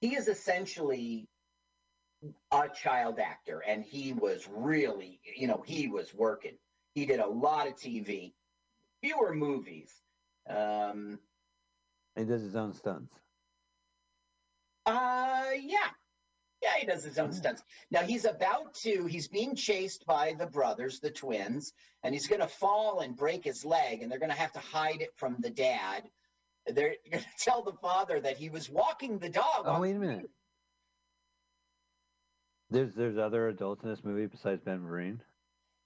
He 0.00 0.14
is 0.14 0.28
essentially 0.28 1.26
a 2.52 2.68
child 2.68 3.18
actor, 3.18 3.62
and 3.66 3.82
he 3.82 4.12
was 4.12 4.48
really, 4.48 5.20
you 5.36 5.48
know, 5.48 5.62
he 5.66 5.88
was 5.88 6.14
working. 6.14 6.56
He 6.94 7.06
did 7.06 7.18
a 7.18 7.26
lot 7.26 7.66
of 7.66 7.74
TV, 7.74 8.32
fewer 9.02 9.34
movies. 9.34 9.92
Um, 10.48 11.18
He 12.16 12.24
does 12.24 12.42
his 12.42 12.54
own 12.56 12.72
stunts. 12.72 13.12
Uh, 14.86 15.46
yeah. 15.60 15.90
Yeah, 16.66 16.80
he 16.80 16.86
does 16.86 17.04
his 17.04 17.16
own 17.16 17.32
stunts. 17.32 17.62
Now 17.92 18.00
he's 18.00 18.24
about 18.24 18.74
to, 18.82 19.06
he's 19.06 19.28
being 19.28 19.54
chased 19.54 20.04
by 20.04 20.34
the 20.36 20.46
brothers, 20.46 20.98
the 20.98 21.12
twins, 21.12 21.72
and 22.02 22.12
he's 22.12 22.26
going 22.26 22.40
to 22.40 22.48
fall 22.48 22.98
and 22.98 23.16
break 23.16 23.44
his 23.44 23.64
leg, 23.64 24.02
and 24.02 24.10
they're 24.10 24.18
going 24.18 24.32
to 24.32 24.36
have 24.36 24.52
to 24.54 24.58
hide 24.58 25.00
it 25.00 25.10
from 25.14 25.36
the 25.38 25.50
dad. 25.50 26.02
They're 26.66 26.96
going 27.10 27.22
to 27.22 27.44
tell 27.44 27.62
the 27.62 27.74
father 27.80 28.18
that 28.18 28.36
he 28.36 28.48
was 28.48 28.68
walking 28.68 29.18
the 29.18 29.28
dog. 29.28 29.62
Oh 29.64 29.80
wait 29.80 29.94
a 29.94 29.98
minute. 30.00 30.28
There's 32.70 32.92
there's 32.96 33.16
other 33.16 33.46
adults 33.46 33.84
in 33.84 33.90
this 33.90 34.02
movie 34.02 34.26
besides 34.26 34.60
Ben 34.64 34.80
Vereen. 34.80 35.20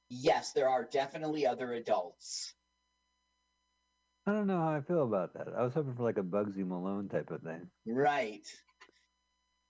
Yes, 0.08 0.52
there 0.52 0.70
are 0.70 0.88
definitely 0.90 1.46
other 1.46 1.74
adults. 1.74 2.54
I 4.26 4.32
don't 4.32 4.46
know 4.46 4.58
how 4.58 4.76
I 4.76 4.80
feel 4.80 5.02
about 5.02 5.34
that. 5.34 5.48
I 5.54 5.62
was 5.62 5.74
hoping 5.74 5.94
for 5.94 6.04
like 6.04 6.16
a 6.16 6.22
Bugsy 6.22 6.66
Malone 6.66 7.10
type 7.10 7.30
of 7.30 7.42
thing. 7.42 7.68
Right. 7.86 8.46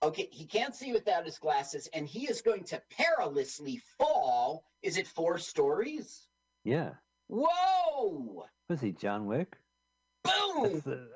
Okay, 0.03 0.27
he 0.31 0.45
can't 0.45 0.75
see 0.75 0.91
without 0.91 1.25
his 1.25 1.37
glasses, 1.37 1.87
and 1.93 2.07
he 2.07 2.25
is 2.29 2.41
going 2.41 2.63
to 2.65 2.81
perilously 2.97 3.81
fall. 3.97 4.63
Is 4.81 4.97
it 4.97 5.07
four 5.07 5.37
stories? 5.37 6.27
Yeah. 6.63 6.91
Whoa! 7.27 8.45
Was 8.67 8.81
he 8.81 8.91
John 8.91 9.25
Wick? 9.27 9.57
Boom! 10.23 10.81
The- 10.85 11.09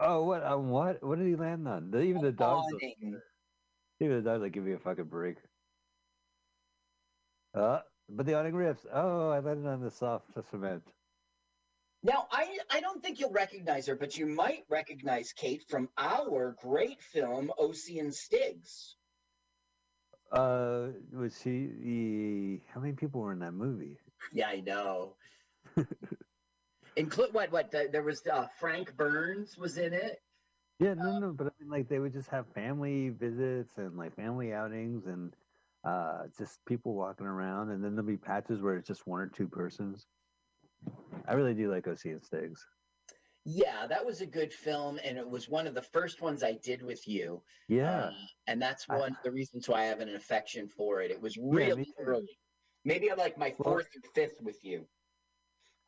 oh, 0.00 0.24
what? 0.24 0.42
On 0.42 0.70
what? 0.70 1.02
What 1.02 1.18
did 1.18 1.26
he 1.28 1.36
land 1.36 1.68
on? 1.68 1.90
The- 1.90 2.00
Even 2.02 2.22
the 2.22 2.32
dogs. 2.32 2.72
Even 4.00 4.16
the 4.16 4.22
dogs 4.22 4.42
like 4.42 4.52
give 4.52 4.64
me 4.64 4.72
a 4.72 4.78
fucking 4.78 5.04
break. 5.04 5.36
Uh, 7.54 7.80
but 8.08 8.24
the 8.26 8.34
awning 8.34 8.54
rips. 8.54 8.86
Oh, 8.92 9.28
I 9.30 9.40
landed 9.40 9.68
on 9.68 9.80
the 9.82 9.90
soft 9.90 10.26
cement. 10.50 10.82
Now, 12.04 12.26
I, 12.32 12.58
I 12.70 12.80
don't 12.80 13.00
think 13.02 13.20
you'll 13.20 13.30
recognize 13.30 13.86
her, 13.86 13.94
but 13.94 14.16
you 14.16 14.26
might 14.26 14.64
recognize 14.68 15.32
Kate 15.32 15.62
from 15.68 15.88
our 15.96 16.56
great 16.60 17.00
film, 17.00 17.52
O.C. 17.58 18.00
and 18.00 18.12
Stiggs. 18.12 18.96
Uh, 20.32 20.88
was 21.12 21.38
she 21.42 21.68
the? 21.80 22.60
How 22.72 22.80
many 22.80 22.94
people 22.94 23.20
were 23.20 23.32
in 23.32 23.38
that 23.40 23.52
movie? 23.52 23.98
Yeah, 24.32 24.48
I 24.48 24.60
know. 24.60 25.14
Include 26.96 27.32
what? 27.34 27.52
What? 27.52 27.70
The, 27.70 27.88
there 27.92 28.02
was 28.02 28.22
uh, 28.26 28.46
Frank 28.58 28.96
Burns 28.96 29.56
was 29.58 29.78
in 29.78 29.92
it. 29.92 30.22
Yeah, 30.80 30.94
no, 30.94 31.18
no, 31.18 31.32
but 31.32 31.48
I 31.48 31.50
mean, 31.60 31.70
like 31.70 31.88
they 31.88 31.98
would 31.98 32.12
just 32.12 32.30
have 32.30 32.46
family 32.54 33.10
visits 33.10 33.72
and 33.76 33.96
like 33.96 34.16
family 34.16 34.52
outings 34.52 35.06
and 35.06 35.34
uh, 35.84 36.24
just 36.36 36.64
people 36.66 36.94
walking 36.94 37.26
around, 37.26 37.70
and 37.70 37.84
then 37.84 37.94
there'll 37.94 38.08
be 38.08 38.16
patches 38.16 38.60
where 38.60 38.76
it's 38.76 38.88
just 38.88 39.06
one 39.06 39.20
or 39.20 39.28
two 39.28 39.46
persons. 39.46 40.06
I 41.28 41.34
really 41.34 41.54
do 41.54 41.70
like 41.70 41.86
OC 41.86 42.06
and 42.06 42.22
Stiggs. 42.24 42.66
Yeah, 43.44 43.86
that 43.88 44.04
was 44.04 44.20
a 44.20 44.26
good 44.26 44.52
film, 44.52 45.00
and 45.04 45.18
it 45.18 45.28
was 45.28 45.48
one 45.48 45.66
of 45.66 45.74
the 45.74 45.82
first 45.82 46.20
ones 46.22 46.42
I 46.44 46.52
did 46.62 46.80
with 46.82 47.08
you. 47.08 47.42
Yeah. 47.68 48.04
Uh, 48.04 48.12
and 48.46 48.62
that's 48.62 48.86
I- 48.88 48.98
one 48.98 49.10
of 49.12 49.16
the 49.24 49.32
reasons 49.32 49.68
why 49.68 49.80
I 49.80 49.84
have 49.86 50.00
an 50.00 50.14
affection 50.14 50.68
for 50.68 51.00
it. 51.02 51.10
It 51.10 51.20
was 51.20 51.36
really 51.36 51.84
too. 51.86 51.92
early. 51.98 52.38
Maybe 52.84 53.10
I'm 53.10 53.18
like 53.18 53.36
my 53.38 53.54
Well- 53.58 53.74
fourth 53.74 53.88
or 53.96 54.08
fifth 54.14 54.40
with 54.42 54.64
you. 54.64 54.86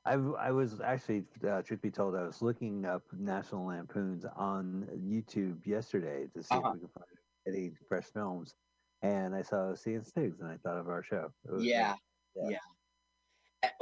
I, 0.06 0.14
I 0.14 0.50
was 0.50 0.80
actually, 0.82 1.24
uh, 1.48 1.62
truth 1.62 1.80
be 1.80 1.90
told, 1.90 2.14
I 2.14 2.24
was 2.24 2.42
looking 2.42 2.84
up 2.84 3.02
National 3.12 3.64
Lampoons 3.66 4.26
on 4.36 4.86
YouTube 5.02 5.64
yesterday 5.66 6.26
to 6.34 6.42
see 6.42 6.54
Uh-huh. 6.54 6.68
if 6.70 6.74
we 6.74 6.80
could 6.80 6.90
find 6.92 7.06
any 7.46 7.70
fresh 7.88 8.04
films, 8.12 8.54
and 9.00 9.34
I 9.34 9.40
saw 9.42 9.74
Seeing 9.74 10.02
Stigs, 10.02 10.40
and 10.40 10.48
I 10.50 10.56
thought 10.58 10.76
of 10.76 10.88
our 10.88 11.02
show. 11.02 11.32
Was- 11.44 11.64
Yeah, 11.64 11.94
yeah. 12.34 12.48
yeah. 12.50 12.58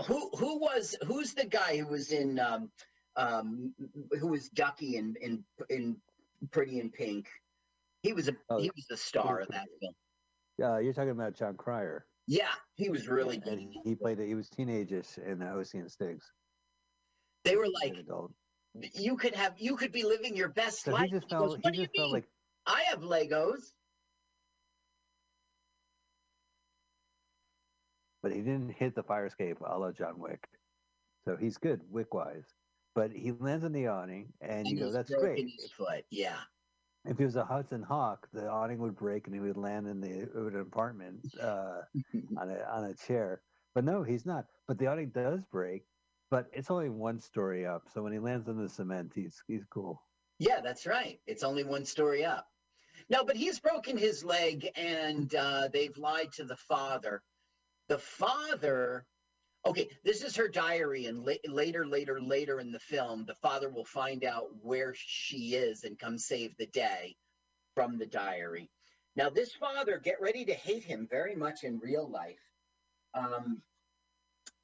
Who 0.06 0.30
who 0.36 0.58
was 0.60 0.96
who's 1.06 1.34
the 1.34 1.46
guy 1.46 1.76
who 1.78 1.86
was 1.86 2.12
in 2.12 2.38
um 2.38 2.70
um 3.16 3.74
who 4.18 4.28
was 4.28 4.48
Ducky 4.50 4.96
in 4.96 5.14
in 5.20 5.44
in 5.68 5.96
Pretty 6.50 6.80
in 6.80 6.90
Pink? 6.90 7.28
He 8.02 8.12
was 8.12 8.28
a 8.28 8.32
Oh, 8.50 8.58
he 8.58 8.70
was 8.74 8.86
the 8.88 8.96
star 8.96 9.40
of 9.40 9.48
that 9.48 9.66
film. 9.80 9.94
Uh, 10.62 10.78
you're 10.78 10.92
talking 10.92 11.10
about 11.10 11.34
Jon 11.34 11.56
Cryer. 11.56 12.06
Yeah, 12.26 12.52
he 12.76 12.88
was 12.88 13.08
really 13.08 13.38
good. 13.38 13.54
and 13.54 13.72
he, 13.72 13.80
he 13.90 13.94
played 13.96 14.20
it. 14.20 14.28
He 14.28 14.34
was 14.34 14.48
teenageish 14.48 15.18
in 15.18 15.42
uh, 15.42 15.62
Seeing 15.64 15.88
Stigs. 15.88 16.30
They 17.44 17.56
were 17.56 17.66
like, 17.82 17.94
you 18.94 19.16
could 19.16 19.34
have 19.34 19.54
you 19.58 19.76
could 19.76 19.92
be 19.92 20.04
living 20.04 20.36
your 20.36 20.48
best 20.50 20.84
So 20.84 20.92
life. 20.92 21.06
he 21.06 21.10
just 21.10 21.26
He 21.28 21.34
goes, 21.36 21.52
felt. 21.52 21.64
what 21.64 21.64
He 21.64 21.70
do 21.72 21.78
you 21.80 21.86
just 21.86 21.96
felt 21.96 22.06
mean? 22.06 22.12
like. 22.14 22.28
I 22.66 22.82
have 22.90 23.00
Legos. 23.00 23.72
But 28.22 28.32
he 28.32 28.38
didn't 28.38 28.70
hit 28.70 28.94
the 28.94 29.02
fire 29.02 29.26
escape 29.26 29.58
a 29.64 29.78
la 29.78 29.92
John 29.92 30.18
Wick. 30.18 30.48
So 31.24 31.36
he's 31.36 31.58
good 31.58 31.80
Wick 31.90 32.14
wise. 32.14 32.46
But 32.94 33.12
he 33.12 33.32
lands 33.32 33.64
on 33.64 33.72
the 33.72 33.86
awning 33.86 34.32
and 34.40 34.66
you 34.68 34.78
go, 34.78 34.90
that's 34.90 35.12
great. 35.14 35.48
foot. 35.76 36.04
Yeah. 36.10 36.38
If 37.04 37.18
he 37.18 37.24
was 37.24 37.36
a 37.36 37.44
Hudson 37.44 37.82
Hawk, 37.82 38.28
the 38.32 38.48
awning 38.48 38.78
would 38.78 38.94
break 38.94 39.26
and 39.26 39.34
he 39.34 39.40
would 39.40 39.56
land 39.56 39.88
in 39.88 40.00
the 40.00 40.30
an 40.34 40.60
apartment 40.60 41.26
uh, 41.40 41.80
on 42.36 42.50
a 42.50 42.62
on 42.70 42.84
a 42.84 42.94
chair. 42.94 43.42
But 43.74 43.84
no, 43.84 44.02
he's 44.02 44.26
not. 44.26 44.46
But 44.68 44.78
the 44.78 44.86
awning 44.86 45.10
does 45.10 45.40
break, 45.50 45.84
but 46.30 46.46
it's 46.52 46.70
only 46.70 46.90
one 46.90 47.18
story 47.20 47.66
up. 47.66 47.84
So 47.92 48.02
when 48.02 48.12
he 48.12 48.18
lands 48.18 48.48
on 48.48 48.62
the 48.62 48.68
cement, 48.68 49.12
he's 49.14 49.42
he's 49.48 49.64
cool. 49.70 50.02
Yeah, 50.38 50.60
that's 50.62 50.86
right. 50.86 51.18
It's 51.26 51.42
only 51.42 51.64
one 51.64 51.84
story 51.86 52.24
up. 52.24 52.46
No, 53.08 53.24
but 53.24 53.36
he's 53.36 53.58
broken 53.58 53.96
his 53.96 54.24
leg 54.24 54.68
and 54.76 55.34
uh, 55.34 55.68
they've 55.72 55.96
lied 55.96 56.32
to 56.34 56.44
the 56.44 56.56
father. 56.56 57.22
The 57.92 57.98
father, 57.98 59.04
okay, 59.66 59.90
this 60.02 60.22
is 60.22 60.34
her 60.36 60.48
diary, 60.48 61.04
and 61.04 61.26
la- 61.26 61.34
later, 61.46 61.84
later, 61.86 62.22
later 62.22 62.58
in 62.58 62.72
the 62.72 62.80
film, 62.80 63.26
the 63.26 63.34
father 63.34 63.68
will 63.68 63.84
find 63.84 64.24
out 64.24 64.46
where 64.62 64.94
she 64.96 65.56
is 65.56 65.84
and 65.84 65.98
come 65.98 66.16
save 66.16 66.56
the 66.56 66.68
day 66.68 67.16
from 67.74 67.98
the 67.98 68.06
diary. 68.06 68.70
Now, 69.14 69.28
this 69.28 69.52
father, 69.52 69.98
get 69.98 70.22
ready 70.22 70.46
to 70.46 70.54
hate 70.54 70.84
him 70.84 71.06
very 71.10 71.36
much 71.36 71.64
in 71.64 71.80
real 71.80 72.08
life. 72.08 72.40
Um, 73.12 73.60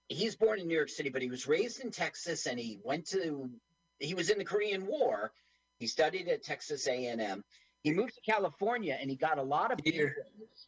he's 0.08 0.34
born 0.34 0.58
in 0.58 0.66
New 0.66 0.76
York 0.76 0.88
City, 0.88 1.10
but 1.10 1.20
he 1.20 1.28
was 1.28 1.46
raised 1.46 1.84
in 1.84 1.90
Texas, 1.90 2.46
and 2.46 2.58
he 2.58 2.80
went 2.82 3.08
to 3.08 3.50
he 3.98 4.14
was 4.14 4.30
in 4.30 4.38
the 4.38 4.44
Korean 4.44 4.86
War. 4.86 5.32
He 5.76 5.86
studied 5.86 6.28
at 6.28 6.44
Texas 6.44 6.88
A&M. 6.88 7.44
He 7.82 7.92
moved 7.92 8.14
to 8.14 8.22
California, 8.22 8.96
and 8.98 9.10
he 9.10 9.16
got 9.16 9.36
a 9.36 9.42
lot 9.42 9.70
of 9.70 9.80
big 9.84 10.00
roles. 10.00 10.67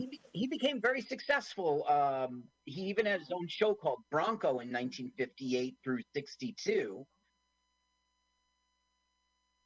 He, 0.00 0.20
he 0.32 0.46
became 0.46 0.80
very 0.80 1.02
successful. 1.02 1.86
Um, 1.86 2.44
he 2.64 2.82
even 2.84 3.04
had 3.04 3.20
his 3.20 3.30
own 3.30 3.46
show 3.48 3.74
called 3.74 3.98
Bronco 4.10 4.48
in 4.60 4.72
1958 4.72 5.76
through 5.84 6.00
62. 6.14 7.06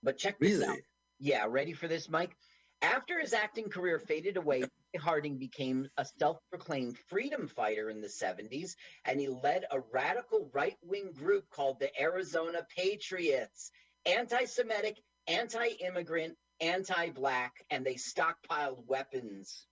But 0.02 0.18
check 0.18 0.38
this 0.40 0.60
out. 0.60 0.70
Really? 0.70 0.82
Yeah, 1.20 1.46
ready 1.48 1.72
for 1.72 1.86
this, 1.86 2.08
Mike? 2.08 2.36
After 2.82 3.20
his 3.20 3.32
acting 3.32 3.70
career 3.70 4.00
faded 4.00 4.36
away, 4.36 4.64
Hardin 4.98 5.38
became 5.38 5.88
a 5.96 6.04
self 6.04 6.38
proclaimed 6.50 6.98
freedom 7.08 7.46
fighter 7.46 7.88
in 7.88 8.00
the 8.00 8.08
70s, 8.08 8.74
and 9.04 9.20
he 9.20 9.28
led 9.28 9.64
a 9.70 9.80
radical 9.92 10.50
right 10.52 10.76
wing 10.82 11.12
group 11.12 11.48
called 11.48 11.78
the 11.78 11.90
Arizona 12.00 12.66
Patriots, 12.76 13.70
anti 14.04 14.46
Semitic, 14.46 15.00
anti 15.28 15.68
immigrant, 15.80 16.36
anti 16.60 17.10
black, 17.10 17.64
and 17.70 17.86
they 17.86 17.94
stockpiled 17.94 18.84
weapons. 18.86 19.66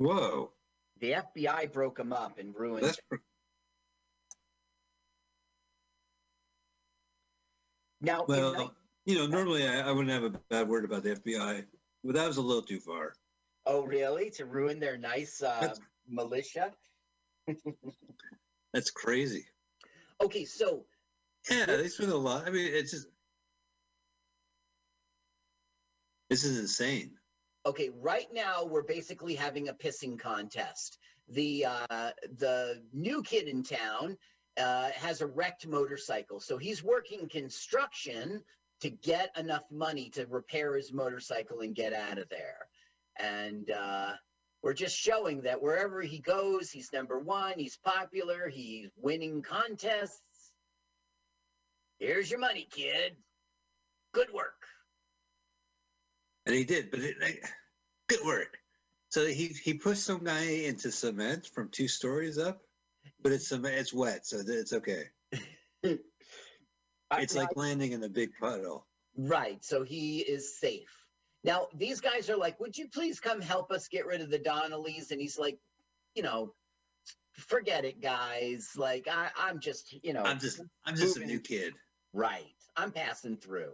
Whoa. 0.00 0.50
The 1.00 1.12
FBI 1.12 1.70
broke 1.74 1.98
them 1.98 2.10
up 2.10 2.38
and 2.38 2.54
ruined 2.54 2.84
That's 2.86 2.98
it. 3.12 3.20
Now, 8.00 8.24
well, 8.26 8.54
nine- 8.54 8.70
you 9.04 9.16
know, 9.16 9.26
normally 9.26 9.68
I, 9.68 9.80
I 9.80 9.92
wouldn't 9.92 10.08
have 10.08 10.22
a 10.24 10.38
bad 10.48 10.68
word 10.68 10.86
about 10.86 11.02
the 11.02 11.16
FBI, 11.16 11.66
but 12.02 12.14
that 12.14 12.26
was 12.26 12.38
a 12.38 12.42
little 12.42 12.62
too 12.62 12.80
far. 12.80 13.12
oh, 13.66 13.84
really? 13.84 14.30
To 14.30 14.46
ruin 14.46 14.80
their 14.80 14.96
nice 14.96 15.42
uh, 15.42 15.58
That's- 15.60 15.80
militia? 16.08 16.72
That's 18.72 18.90
crazy. 18.90 19.44
Okay, 20.22 20.46
so 20.46 20.86
Yeah, 21.50 21.66
they 21.66 21.88
spend 21.88 22.10
a 22.10 22.16
lot. 22.16 22.46
I 22.46 22.50
mean, 22.50 22.70
it's 22.72 22.92
just 22.92 23.06
this 26.30 26.44
is 26.44 26.58
insane. 26.58 27.18
Okay 27.66 27.90
right 28.00 28.28
now 28.32 28.64
we're 28.64 28.82
basically 28.82 29.34
having 29.34 29.68
a 29.68 29.74
pissing 29.74 30.18
contest. 30.18 30.98
The 31.28 31.66
uh 31.66 32.10
the 32.38 32.82
new 32.92 33.22
kid 33.22 33.48
in 33.48 33.62
town 33.62 34.16
uh 34.58 34.90
has 34.90 35.20
a 35.20 35.26
wrecked 35.26 35.66
motorcycle 35.66 36.40
so 36.40 36.56
he's 36.58 36.82
working 36.82 37.28
construction 37.28 38.42
to 38.80 38.90
get 38.90 39.36
enough 39.36 39.64
money 39.70 40.10
to 40.10 40.26
repair 40.26 40.74
his 40.74 40.92
motorcycle 40.92 41.60
and 41.60 41.74
get 41.74 41.92
out 41.92 42.18
of 42.18 42.28
there. 42.28 42.66
And 43.18 43.70
uh 43.70 44.12
we're 44.62 44.74
just 44.74 44.96
showing 44.96 45.42
that 45.42 45.62
wherever 45.62 46.00
he 46.02 46.18
goes 46.18 46.70
he's 46.70 46.92
number 46.92 47.18
one 47.18 47.54
he's 47.56 47.76
popular 47.76 48.48
he's 48.48 48.88
winning 48.96 49.42
contests. 49.42 50.22
Here's 51.98 52.30
your 52.30 52.40
money 52.40 52.66
kid. 52.70 53.16
Good 54.12 54.32
work 54.32 54.59
And 56.46 56.54
he 56.54 56.64
did, 56.64 56.90
but 56.90 57.00
it, 57.00 57.16
like, 57.20 57.44
good 58.08 58.24
work. 58.24 58.56
So 59.10 59.26
he 59.26 59.48
he 59.48 59.74
pushed 59.74 60.04
some 60.04 60.24
guy 60.24 60.42
into 60.42 60.92
cement 60.92 61.46
from 61.46 61.68
two 61.68 61.88
stories 61.88 62.38
up, 62.38 62.60
but 63.22 63.32
it's 63.32 63.48
cement, 63.48 63.74
it's 63.74 63.92
wet, 63.92 64.26
so 64.26 64.38
it's 64.46 64.72
okay. 64.72 65.04
It's 67.18 67.34
like 67.34 67.56
landing 67.56 67.92
in 67.92 68.04
a 68.04 68.08
big 68.08 68.30
puddle. 68.38 68.86
Right. 69.16 69.64
So 69.64 69.82
he 69.82 70.20
is 70.20 70.58
safe. 70.58 70.90
Now, 71.42 71.68
these 71.74 72.00
guys 72.00 72.28
are 72.30 72.36
like, 72.36 72.60
would 72.60 72.76
you 72.76 72.88
please 72.88 73.18
come 73.18 73.40
help 73.40 73.72
us 73.72 73.88
get 73.88 74.06
rid 74.06 74.20
of 74.20 74.30
the 74.30 74.38
Donnellys? 74.38 75.10
And 75.10 75.20
he's 75.20 75.38
like, 75.38 75.58
you 76.14 76.22
know, 76.22 76.54
forget 77.32 77.84
it, 77.84 78.00
guys. 78.00 78.70
Like, 78.76 79.08
I, 79.10 79.30
I'm 79.36 79.58
just, 79.60 79.92
you 80.04 80.12
know, 80.12 80.22
I'm 80.22 80.38
just 80.38 80.60
I'm 80.84 80.96
just 80.96 81.16
a 81.16 81.24
new 81.24 81.40
kid. 81.40 81.74
Right. 82.12 82.54
I'm 82.76 82.92
passing 82.92 83.36
through. 83.36 83.72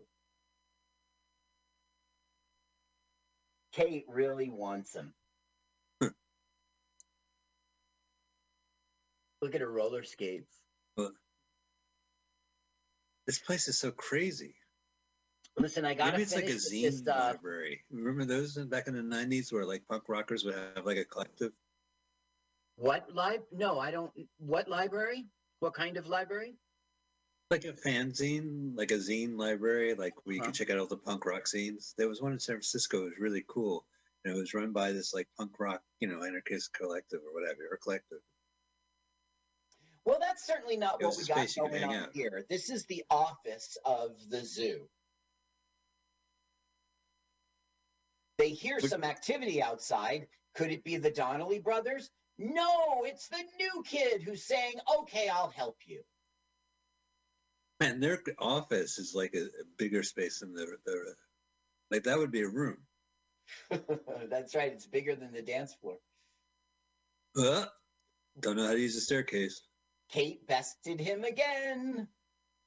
Kate 3.76 4.06
really 4.08 4.48
wants 4.48 4.94
him. 4.94 5.12
Look 9.42 9.54
at 9.54 9.60
her 9.60 9.70
roller 9.70 10.02
skates. 10.02 10.50
This 13.26 13.38
place 13.38 13.68
is 13.68 13.78
so 13.78 13.90
crazy. 13.90 14.54
Listen, 15.58 15.84
I 15.84 15.94
gotta 15.94 16.12
Maybe 16.12 16.22
it's 16.22 16.34
like 16.34 16.44
a 16.44 16.52
zine 16.52 16.82
this, 16.82 17.02
uh, 17.06 17.32
library. 17.32 17.82
Remember 17.90 18.24
those 18.24 18.56
back 18.56 18.88
in 18.88 18.94
the 18.94 19.02
'90s, 19.02 19.52
where 19.52 19.66
like 19.66 19.86
punk 19.88 20.04
rockers 20.08 20.44
would 20.44 20.54
have 20.54 20.86
like 20.86 20.96
a 20.96 21.04
collective? 21.04 21.52
What 22.76 23.12
lib? 23.14 23.42
No, 23.52 23.78
I 23.78 23.90
don't. 23.90 24.12
What 24.38 24.68
library? 24.68 25.26
What 25.60 25.74
kind 25.74 25.96
of 25.96 26.06
library? 26.06 26.54
Like 27.50 27.64
a 27.64 27.72
fanzine, 27.72 28.76
like 28.76 28.90
a 28.90 28.94
zine 28.96 29.38
library, 29.38 29.94
like 29.94 30.14
where 30.24 30.34
you 30.34 30.40
Huh. 30.40 30.46
could 30.46 30.48
uh-huh. 30.50 30.64
check 30.64 30.70
out 30.70 30.78
all 30.78 30.86
the 30.86 30.96
punk 30.96 31.24
rock 31.26 31.46
scenes. 31.46 31.94
There 31.96 32.08
was 32.08 32.20
one 32.20 32.32
in 32.32 32.40
San 32.40 32.56
Francisco. 32.56 33.02
It 33.02 33.10
was 33.10 33.18
really 33.18 33.44
cool, 33.46 33.86
and 34.24 34.34
it 34.34 34.38
was 34.38 34.54
run 34.54 34.72
by 34.72 34.92
this 34.92 35.14
like 35.14 35.28
punk 35.36 35.58
rock, 35.60 35.82
you 36.00 36.08
know, 36.08 36.22
anarchist 36.24 36.72
collective 36.72 37.20
or 37.20 37.32
whatever, 37.32 37.68
or 37.70 37.76
collective. 37.76 38.18
Well, 40.04 40.18
that's 40.20 40.46
certainly 40.46 40.76
not 40.76 41.02
what 41.02 41.16
we 41.16 41.24
got 41.24 41.38
space 41.38 41.56
you 41.56 41.64
could 41.64 41.72
going 41.72 41.84
on 41.84 41.94
out. 41.94 42.10
here. 42.14 42.44
This 42.48 42.70
is 42.70 42.84
the 42.86 43.04
office 43.10 43.76
of 43.84 44.16
the 44.28 44.44
zoo. 44.44 44.88
They 48.38 48.50
hear 48.50 48.76
Would- 48.80 48.90
some 48.90 49.02
activity 49.04 49.62
outside. 49.62 50.28
Could 50.54 50.70
it 50.70 50.84
be 50.84 50.96
the 50.96 51.10
Donnelly 51.10 51.58
brothers? 51.58 52.10
No, 52.38 53.04
it's 53.04 53.28
the 53.28 53.42
new 53.58 53.82
kid 53.84 54.22
who's 54.22 54.44
saying, 54.44 54.74
"Okay, 55.00 55.28
I'll 55.28 55.50
help 55.50 55.78
you." 55.86 56.04
Man, 57.80 58.00
their 58.00 58.22
office 58.38 58.98
is 58.98 59.14
like 59.14 59.34
a, 59.34 59.44
a 59.44 59.64
bigger 59.76 60.02
space 60.02 60.40
than 60.40 60.54
the, 60.54 60.66
the 60.84 61.14
like 61.90 62.04
that 62.04 62.18
would 62.18 62.30
be 62.30 62.42
a 62.42 62.48
room. 62.48 62.78
that's 64.30 64.54
right. 64.54 64.72
It's 64.72 64.86
bigger 64.86 65.14
than 65.14 65.32
the 65.32 65.42
dance 65.42 65.74
floor. 65.74 65.98
Uh, 67.38 67.66
Don't 68.40 68.56
know 68.56 68.66
how 68.66 68.72
to 68.72 68.80
use 68.80 68.96
a 68.96 69.00
staircase. 69.00 69.62
Kate 70.10 70.46
bested 70.46 71.00
him 71.00 71.24
again. 71.24 72.08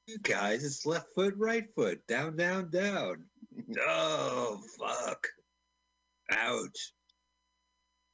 You 0.06 0.18
guys, 0.20 0.64
it's 0.64 0.86
left 0.86 1.08
foot, 1.16 1.36
right 1.38 1.66
foot, 1.76 2.06
down, 2.08 2.36
down, 2.36 2.70
down. 2.70 3.26
Oh, 3.80 4.60
fuck. 4.80 5.28
Ouch. 6.32 6.94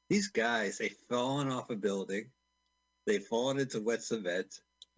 These 0.10 0.30
guys, 0.30 0.78
they've 0.78 0.96
fallen 1.10 1.50
off 1.50 1.70
a 1.70 1.76
building. 1.76 2.32
They've 3.06 3.24
fallen 3.24 3.60
into 3.60 3.82
wet 3.82 4.04
cement. 4.04 4.54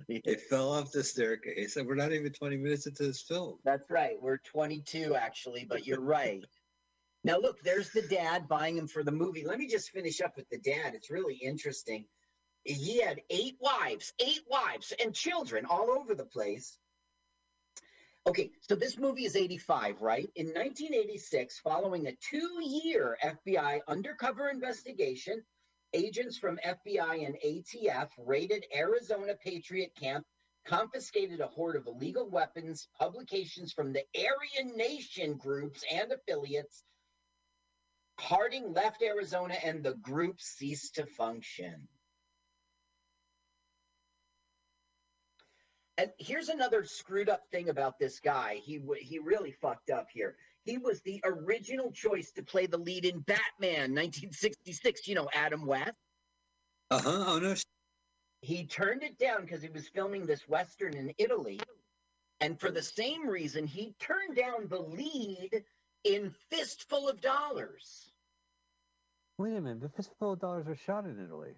They 0.07 0.35
fell 0.35 0.71
off 0.71 0.91
the 0.91 1.03
staircase, 1.03 1.75
and 1.75 1.87
we're 1.87 1.95
not 1.95 2.13
even 2.13 2.31
20 2.31 2.57
minutes 2.57 2.85
into 2.85 3.03
this 3.03 3.21
film. 3.21 3.57
That's 3.65 3.89
right. 3.89 4.15
We're 4.21 4.37
22 4.37 5.15
actually, 5.15 5.65
but 5.65 5.87
you're 5.87 6.01
right. 6.01 6.45
Now 7.23 7.39
look, 7.39 7.61
there's 7.61 7.89
the 7.91 8.03
dad 8.03 8.47
buying 8.47 8.77
him 8.77 8.87
for 8.87 9.03
the 9.03 9.11
movie. 9.11 9.43
Let 9.45 9.59
me 9.59 9.67
just 9.67 9.89
finish 9.89 10.21
up 10.21 10.37
with 10.37 10.47
the 10.49 10.59
dad. 10.59 10.93
It's 10.93 11.09
really 11.09 11.35
interesting. 11.35 12.05
He 12.63 13.01
had 13.01 13.21
eight 13.29 13.57
wives, 13.59 14.13
eight 14.19 14.43
wives, 14.49 14.93
and 15.03 15.13
children 15.13 15.65
all 15.65 15.89
over 15.89 16.15
the 16.15 16.25
place. 16.25 16.77
Okay, 18.27 18.51
so 18.61 18.75
this 18.75 18.97
movie 18.97 19.23
is 19.25 19.37
85, 19.37 20.01
right? 20.01 20.29
In 20.35 20.47
1986, 20.47 21.59
following 21.59 22.07
a 22.07 22.13
two 22.29 22.59
year 22.61 23.17
FBI 23.23 23.79
undercover 23.87 24.49
investigation, 24.49 25.43
agents 25.93 26.37
from 26.37 26.59
FBI 26.65 27.25
and 27.25 27.35
ATF 27.45 28.09
raided 28.25 28.65
Arizona 28.75 29.33
Patriot 29.43 29.91
Camp, 29.95 30.25
confiscated 30.65 31.39
a 31.39 31.47
horde 31.47 31.77
of 31.77 31.87
illegal 31.87 32.29
weapons, 32.29 32.87
publications 32.99 33.73
from 33.73 33.93
the 33.93 34.03
Aryan 34.15 34.75
Nation 34.75 35.37
groups 35.37 35.83
and 35.91 36.11
affiliates. 36.11 36.83
Hardin 38.19 38.73
left 38.73 39.01
Arizona 39.01 39.55
and 39.63 39.83
the 39.83 39.93
group 39.93 40.41
ceased 40.41 40.95
to 40.95 41.05
function. 41.05 41.87
And 45.97 46.11
here's 46.19 46.49
another 46.49 46.83
screwed 46.83 47.29
up 47.29 47.41
thing 47.51 47.69
about 47.69 47.97
this 47.97 48.19
guy. 48.19 48.61
He 48.63 48.79
he 48.99 49.19
really 49.19 49.51
fucked 49.51 49.89
up 49.89 50.07
here. 50.11 50.35
He 50.67 50.77
was 50.77 50.99
the 51.01 51.21
original 51.23 51.91
choice 51.91 52.31
to 52.33 52.43
play 52.43 52.65
the 52.65 52.77
lead 52.77 53.05
in 53.05 53.19
Batman 53.21 53.95
1966, 53.95 55.07
you 55.07 55.15
know, 55.15 55.29
Adam 55.33 55.65
West. 55.65 55.93
Uh-huh. 56.91 57.23
Oh 57.25 57.39
no. 57.39 57.55
He 58.41 58.65
turned 58.65 59.01
it 59.01 59.17
down 59.17 59.41
because 59.41 59.61
he 59.61 59.69
was 59.69 59.87
filming 59.87 60.25
this 60.25 60.47
western 60.47 60.95
in 60.95 61.13
Italy. 61.17 61.61
And 62.41 62.59
for 62.59 62.69
the 62.69 62.83
same 62.83 63.27
reason, 63.27 63.65
he 63.65 63.95
turned 63.99 64.35
down 64.35 64.67
the 64.67 64.79
lead 64.79 65.63
in 66.03 66.35
Fistful 66.49 67.07
of 67.07 67.21
Dollars. 67.21 68.11
Wait 69.37 69.55
a 69.55 69.61
minute. 69.61 69.81
The 69.81 69.89
Fistful 69.89 70.33
of 70.33 70.39
Dollars 70.39 70.67
was 70.67 70.79
shot 70.79 71.05
in 71.05 71.23
Italy. 71.23 71.53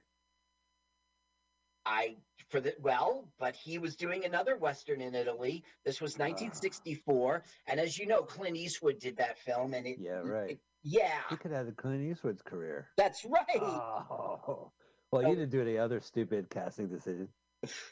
I 1.89 2.15
for 2.49 2.59
the 2.61 2.73
well, 2.81 3.27
but 3.39 3.55
he 3.55 3.77
was 3.79 3.95
doing 3.95 4.25
another 4.25 4.55
western 4.57 5.01
in 5.01 5.15
Italy. 5.15 5.63
This 5.85 5.99
was 6.01 6.17
1964, 6.17 7.43
and 7.67 7.79
as 7.79 7.97
you 7.97 8.05
know, 8.05 8.21
Clint 8.21 8.55
Eastwood 8.57 8.99
did 8.99 9.17
that 9.17 9.37
film, 9.39 9.73
and 9.73 9.85
it 9.87 9.97
Yeah, 9.99 10.21
right. 10.23 10.51
it- 10.51 10.59
yeah, 10.81 11.21
He 11.29 11.35
could 11.35 11.51
have 11.51 11.65
had 11.65 11.75
Clint 11.75 12.01
Eastwood's 12.01 12.41
career. 12.41 12.87
that's 12.95 13.25
right. 13.25 13.43
Oh. 13.61 14.71
Well, 15.11 15.23
you 15.23 15.35
didn't 15.35 15.49
do 15.49 15.61
any 15.61 15.77
other 15.77 15.99
stupid 15.99 16.49
casting 16.49 16.87
decisions. 16.87 17.29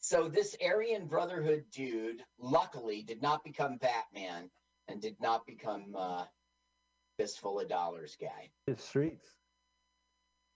So 0.03 0.28
this 0.28 0.56
Aryan 0.65 1.06
Brotherhood 1.06 1.65
dude, 1.72 2.23
luckily, 2.40 3.03
did 3.03 3.22
not 3.22 3.44
become 3.44 3.78
Batman 3.78 4.49
and 4.88 4.99
did 4.99 5.15
not 5.22 5.45
become 5.45 5.94
uh, 5.95 6.26
Fistful 7.18 7.60
of 7.60 7.69
Dollars 7.69 8.18
guy. 8.19 8.49
The 8.65 8.76
streets. 8.78 9.28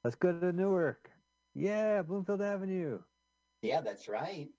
Let's 0.04 0.16
go 0.16 0.32
to 0.32 0.52
Newark. 0.52 1.12
Yeah, 1.56 2.02
Bloomfield 2.02 2.42
Avenue. 2.42 3.00
Yeah, 3.62 3.82
that's 3.82 4.08
right. 4.08 4.50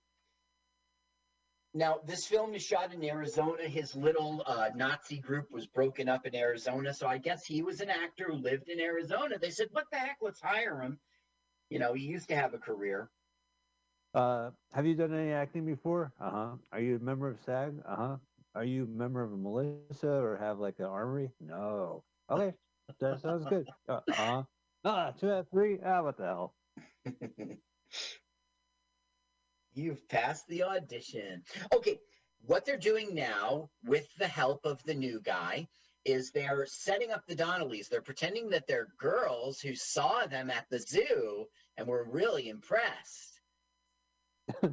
Now, 1.74 1.98
this 2.06 2.26
film 2.26 2.54
is 2.54 2.62
shot 2.62 2.94
in 2.94 3.04
Arizona. 3.04 3.68
His 3.68 3.94
little 3.94 4.42
uh, 4.46 4.70
Nazi 4.74 5.18
group 5.18 5.50
was 5.50 5.66
broken 5.66 6.08
up 6.08 6.26
in 6.26 6.34
Arizona. 6.34 6.94
So 6.94 7.06
I 7.06 7.18
guess 7.18 7.44
he 7.44 7.62
was 7.62 7.80
an 7.80 7.90
actor 7.90 8.24
who 8.28 8.36
lived 8.36 8.68
in 8.68 8.80
Arizona. 8.80 9.38
They 9.38 9.50
said, 9.50 9.68
what 9.72 9.84
the 9.92 9.98
heck? 9.98 10.16
Let's 10.22 10.40
hire 10.40 10.80
him. 10.80 10.98
You 11.68 11.78
know, 11.78 11.92
he 11.92 12.04
used 12.04 12.28
to 12.28 12.36
have 12.36 12.54
a 12.54 12.58
career. 12.58 13.10
Uh, 14.14 14.50
have 14.72 14.86
you 14.86 14.94
done 14.94 15.12
any 15.12 15.32
acting 15.32 15.66
before? 15.66 16.12
Uh 16.18 16.30
huh. 16.30 16.50
Are 16.72 16.80
you 16.80 16.96
a 16.96 16.98
member 16.98 17.28
of 17.28 17.36
SAG? 17.44 17.74
Uh 17.86 17.96
huh. 17.96 18.16
Are 18.54 18.64
you 18.64 18.84
a 18.84 18.86
member 18.86 19.22
of 19.22 19.32
a 19.32 19.36
militia 19.36 20.10
or 20.10 20.38
have 20.38 20.58
like 20.58 20.76
an 20.78 20.86
armory? 20.86 21.30
No. 21.38 22.02
Okay, 22.30 22.54
that 23.00 23.20
sounds 23.20 23.44
good. 23.44 23.68
Uh 23.86 24.00
huh. 24.08 24.42
Ah, 24.86 25.10
two 25.10 25.30
out 25.30 25.40
of 25.40 25.50
three. 25.50 25.78
Ah, 25.84 26.02
what 26.02 26.16
the 26.16 26.24
hell? 26.24 26.54
You've 29.74 30.08
passed 30.08 30.46
the 30.48 30.62
audition. 30.62 31.42
Okay, 31.74 32.00
what 32.46 32.64
they're 32.64 32.76
doing 32.76 33.14
now 33.14 33.70
with 33.84 34.06
the 34.18 34.26
help 34.26 34.64
of 34.64 34.82
the 34.84 34.94
new 34.94 35.20
guy 35.20 35.68
is 36.04 36.30
they're 36.30 36.66
setting 36.66 37.10
up 37.10 37.26
the 37.26 37.34
Donnellys. 37.34 37.88
They're 37.88 38.00
pretending 38.00 38.50
that 38.50 38.66
they're 38.66 38.88
girls 38.98 39.60
who 39.60 39.74
saw 39.74 40.26
them 40.26 40.50
at 40.50 40.66
the 40.70 40.78
zoo 40.78 41.46
and 41.76 41.86
were 41.86 42.06
really 42.10 42.48
impressed. 42.48 43.40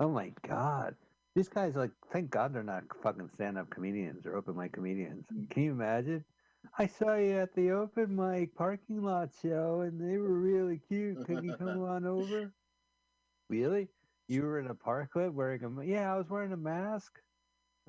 oh 0.00 0.10
my 0.10 0.32
god. 0.46 0.96
These 1.34 1.48
guys 1.48 1.74
like 1.76 1.92
thank 2.12 2.30
God 2.30 2.52
they're 2.52 2.62
not 2.62 2.82
fucking 3.02 3.30
stand 3.34 3.56
up 3.56 3.70
comedians 3.70 4.26
or 4.26 4.36
open 4.36 4.56
mic 4.56 4.72
comedians. 4.72 5.24
Can 5.50 5.62
you 5.62 5.72
imagine? 5.72 6.24
I 6.78 6.86
saw 6.86 7.16
you 7.16 7.32
at 7.38 7.54
the 7.54 7.70
open 7.72 8.14
mic 8.16 8.54
parking 8.54 9.02
lot 9.02 9.30
show 9.42 9.80
and 9.82 10.00
they 10.00 10.16
were 10.16 10.32
really 10.32 10.78
cute. 10.78 11.24
Could 11.26 11.44
you 11.44 11.56
come 11.56 11.82
on 11.84 12.06
over? 12.06 12.54
Really? 13.48 13.88
You 14.28 14.42
were 14.42 14.58
in 14.58 14.68
a 14.68 14.74
parklet 14.74 15.32
wearing 15.32 15.64
a 15.64 15.68
ma- 15.68 15.82
yeah, 15.82 16.12
I 16.12 16.16
was 16.16 16.28
wearing 16.30 16.52
a 16.52 16.56
mask. 16.56 17.20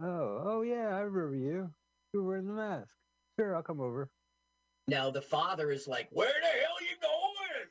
Oh, 0.02 0.42
oh 0.44 0.62
yeah, 0.64 0.96
I 0.96 1.02
remember 1.02 1.36
you. 1.36 1.74
You 2.14 2.22
were 2.22 2.30
wearing 2.30 2.48
the 2.48 2.54
mask. 2.54 2.90
Sure, 3.40 3.56
I'll 3.56 3.64
come 3.64 3.80
over. 3.80 4.12
Now 4.88 5.12
the 5.12 5.22
father 5.22 5.72
is 5.72 5.88
like, 5.88 6.10
"Where 6.12 6.34
the 6.42 6.48
hell 6.48 6.82
you 6.82 6.98
going?" 7.02 7.70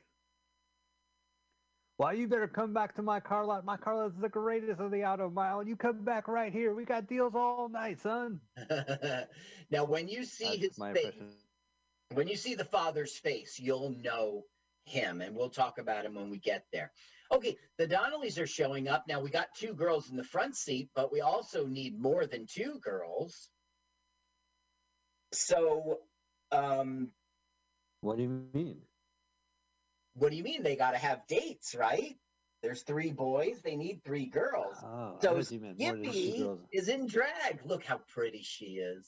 Well, 2.03 2.13
you 2.13 2.27
better 2.27 2.49
come 2.49 2.73
back 2.73 2.95
to 2.95 3.01
my 3.01 3.21
car 3.21 3.45
lot. 3.45 3.63
My 3.63 3.77
car 3.77 3.95
lot 3.95 4.07
is 4.07 4.17
the 4.19 4.27
greatest 4.27 4.81
of 4.81 4.91
the 4.91 5.05
auto 5.05 5.29
mile. 5.29 5.65
You 5.65 5.77
come 5.77 6.03
back 6.03 6.27
right 6.27 6.51
here. 6.51 6.73
We 6.73 6.83
got 6.83 7.07
deals 7.07 7.33
all 7.33 7.69
night, 7.69 8.01
son. 8.01 8.41
now, 9.71 9.85
when 9.85 10.09
you 10.09 10.25
see 10.25 10.43
That's 10.43 10.57
his 10.57 10.75
face, 10.75 10.97
impression. 10.97 11.29
when 12.13 12.27
you 12.27 12.35
see 12.35 12.55
the 12.55 12.65
father's 12.65 13.15
face, 13.15 13.57
you'll 13.57 13.95
know 14.03 14.43
him, 14.83 15.21
and 15.21 15.33
we'll 15.33 15.49
talk 15.49 15.77
about 15.77 16.03
him 16.03 16.15
when 16.15 16.29
we 16.29 16.39
get 16.39 16.65
there. 16.73 16.91
Okay, 17.31 17.55
the 17.77 17.87
Donnellys 17.87 18.37
are 18.37 18.47
showing 18.47 18.89
up. 18.89 19.05
Now, 19.07 19.21
we 19.21 19.29
got 19.29 19.55
two 19.55 19.73
girls 19.73 20.09
in 20.09 20.17
the 20.17 20.25
front 20.25 20.57
seat, 20.57 20.89
but 20.93 21.09
we 21.09 21.21
also 21.21 21.65
need 21.65 21.97
more 21.97 22.25
than 22.25 22.47
two 22.53 22.79
girls. 22.83 23.47
So, 25.31 25.99
um, 26.51 27.11
What 28.01 28.17
do 28.17 28.23
you 28.23 28.43
mean? 28.53 28.81
What 30.15 30.31
do 30.31 30.37
you 30.37 30.43
mean? 30.43 30.63
They 30.63 30.75
got 30.75 30.91
to 30.91 30.97
have 30.97 31.25
dates, 31.27 31.75
right? 31.75 32.15
There's 32.61 32.83
three 32.83 33.11
boys, 33.11 33.59
they 33.61 33.75
need 33.75 34.03
three 34.05 34.27
girls. 34.27 34.77
Oh, 34.81 35.17
so 35.21 35.35
thought 35.35 35.51
you 35.51 35.59
meant 35.59 35.79
more 35.79 35.91
than 35.91 36.03
two 36.05 36.11
Skippy 36.11 36.49
is 36.71 36.87
in 36.87 37.07
drag. 37.07 37.59
Look 37.65 37.83
how 37.83 37.99
pretty 38.13 38.41
she 38.41 38.77
is. 38.77 39.05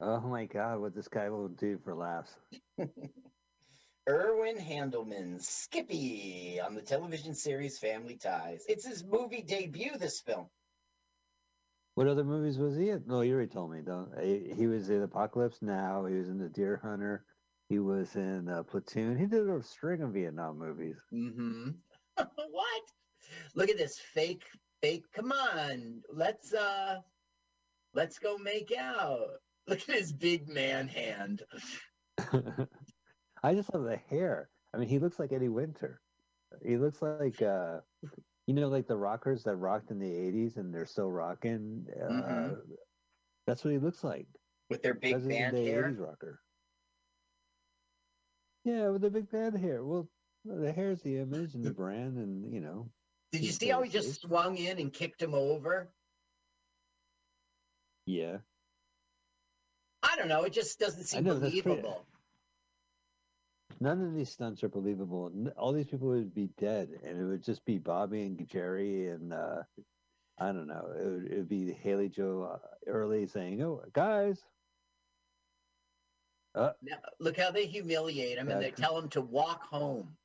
Oh 0.00 0.20
my 0.20 0.46
God, 0.46 0.80
what 0.80 0.94
this 0.94 1.06
guy 1.06 1.28
will 1.28 1.48
do 1.48 1.78
for 1.84 1.94
laughs. 1.94 2.34
Irwin 4.08 4.58
Handelman's 4.58 5.46
Skippy 5.46 6.58
on 6.60 6.74
the 6.74 6.82
television 6.82 7.34
series 7.34 7.78
Family 7.78 8.16
Ties. 8.16 8.64
It's 8.68 8.84
his 8.84 9.04
movie 9.04 9.42
debut, 9.42 9.96
this 9.96 10.20
film. 10.20 10.46
What 11.94 12.08
other 12.08 12.24
movies 12.24 12.58
was 12.58 12.76
he 12.76 12.90
in? 12.90 13.04
No, 13.06 13.20
you 13.20 13.34
already 13.34 13.50
told 13.50 13.70
me. 13.72 13.82
Don't. 13.82 14.10
He, 14.20 14.52
he 14.56 14.66
was 14.66 14.90
in 14.90 15.02
Apocalypse 15.02 15.58
Now. 15.60 16.06
He 16.06 16.16
was 16.16 16.28
in 16.28 16.38
The 16.38 16.48
Deer 16.48 16.80
Hunter. 16.82 17.24
He 17.70 17.78
was 17.78 18.16
in 18.16 18.50
uh, 18.50 18.64
Platoon. 18.64 19.16
He 19.16 19.26
did 19.26 19.48
a 19.48 19.62
string 19.62 20.02
of 20.02 20.12
Vietnam 20.12 20.58
movies. 20.58 20.98
Mm-hmm. 21.14 21.70
what? 22.16 22.82
Look 23.54 23.70
at 23.70 23.78
this 23.78 23.98
fake, 23.98 24.44
fake. 24.82 25.04
Come 25.14 25.32
on, 25.32 26.02
let's 26.12 26.52
uh, 26.52 27.00
let's 27.94 28.18
go 28.18 28.36
make 28.38 28.72
out. 28.76 29.20
Look 29.68 29.88
at 29.88 29.94
his 29.94 30.12
big 30.12 30.48
man 30.48 30.88
hand. 30.88 31.44
I 33.44 33.54
just 33.54 33.72
love 33.72 33.84
the 33.84 33.96
hair. 33.96 34.50
I 34.74 34.78
mean, 34.78 34.88
he 34.88 34.98
looks 34.98 35.20
like 35.20 35.32
Eddie 35.32 35.48
Winter. 35.48 36.00
He 36.66 36.76
looks 36.76 37.02
like, 37.02 37.40
uh, 37.40 37.80
you 38.46 38.54
know, 38.54 38.68
like 38.68 38.88
the 38.88 38.96
rockers 38.96 39.44
that 39.44 39.56
rocked 39.56 39.90
in 39.90 39.98
the 40.00 40.10
'80s 40.10 40.56
and 40.56 40.74
they're 40.74 40.86
still 40.86 41.10
rocking. 41.10 41.86
Uh, 42.02 42.08
Mhm. 42.12 42.58
That's 43.46 43.64
what 43.64 43.72
he 43.72 43.78
looks 43.78 44.02
like. 44.02 44.26
With 44.68 44.82
their 44.82 44.94
big 44.94 45.12
President 45.12 45.54
band 45.54 45.56
hair. 45.56 45.84
80s 45.84 46.00
rocker. 46.00 46.40
Yeah, 48.64 48.88
with 48.88 49.02
the 49.02 49.10
big 49.10 49.30
band 49.30 49.58
hair. 49.58 49.82
Well, 49.82 50.08
the 50.44 50.72
hair's 50.72 51.00
the 51.02 51.18
image 51.18 51.54
and 51.54 51.64
the 51.64 51.70
brand, 51.70 52.18
and 52.18 52.52
you 52.52 52.60
know. 52.60 52.90
Did 53.32 53.42
you 53.42 53.52
see 53.52 53.68
how 53.68 53.82
he 53.82 53.90
just 53.90 54.22
swung 54.22 54.56
in 54.56 54.78
and 54.78 54.92
kicked 54.92 55.22
him 55.22 55.34
over? 55.34 55.88
Yeah. 58.06 58.38
I 60.02 60.16
don't 60.16 60.28
know. 60.28 60.42
It 60.42 60.52
just 60.52 60.80
doesn't 60.80 61.04
seem 61.04 61.24
know, 61.24 61.34
believable. 61.34 62.04
None 63.80 64.02
of 64.02 64.14
these 64.14 64.30
stunts 64.30 64.64
are 64.64 64.68
believable. 64.68 65.30
All 65.56 65.72
these 65.72 65.86
people 65.86 66.08
would 66.08 66.34
be 66.34 66.50
dead, 66.58 66.88
and 67.04 67.20
it 67.20 67.24
would 67.24 67.44
just 67.44 67.64
be 67.64 67.78
Bobby 67.78 68.22
and 68.22 68.48
Jerry 68.48 69.08
and 69.08 69.32
uh, 69.32 69.62
I 70.38 70.46
don't 70.46 70.66
know. 70.66 70.88
It 70.98 71.04
would, 71.04 71.32
it 71.32 71.36
would 71.36 71.48
be 71.48 71.72
Haley 71.72 72.08
Joe 72.08 72.50
uh, 72.54 72.66
Early 72.86 73.26
saying, 73.26 73.62
"Oh, 73.62 73.82
guys, 73.92 74.42
uh, 76.54 76.70
Now, 76.82 76.96
look 77.18 77.36
how 77.36 77.50
they 77.50 77.66
humiliate 77.66 78.38
him 78.38 78.48
and 78.48 78.60
they 78.62 78.70
tell 78.70 78.98
him 78.98 79.08
to 79.10 79.20
walk 79.20 79.62
home. 79.64 80.16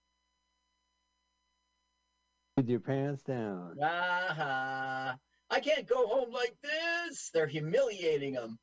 with 2.58 2.70
your 2.70 2.80
pants 2.80 3.22
down." 3.24 3.78
Ah, 3.82 5.18
I 5.50 5.60
can't 5.60 5.88
go 5.88 6.08
home 6.08 6.32
like 6.32 6.56
this. 6.62 7.30
They're 7.34 7.48
humiliating 7.48 8.34
him. 8.34 8.58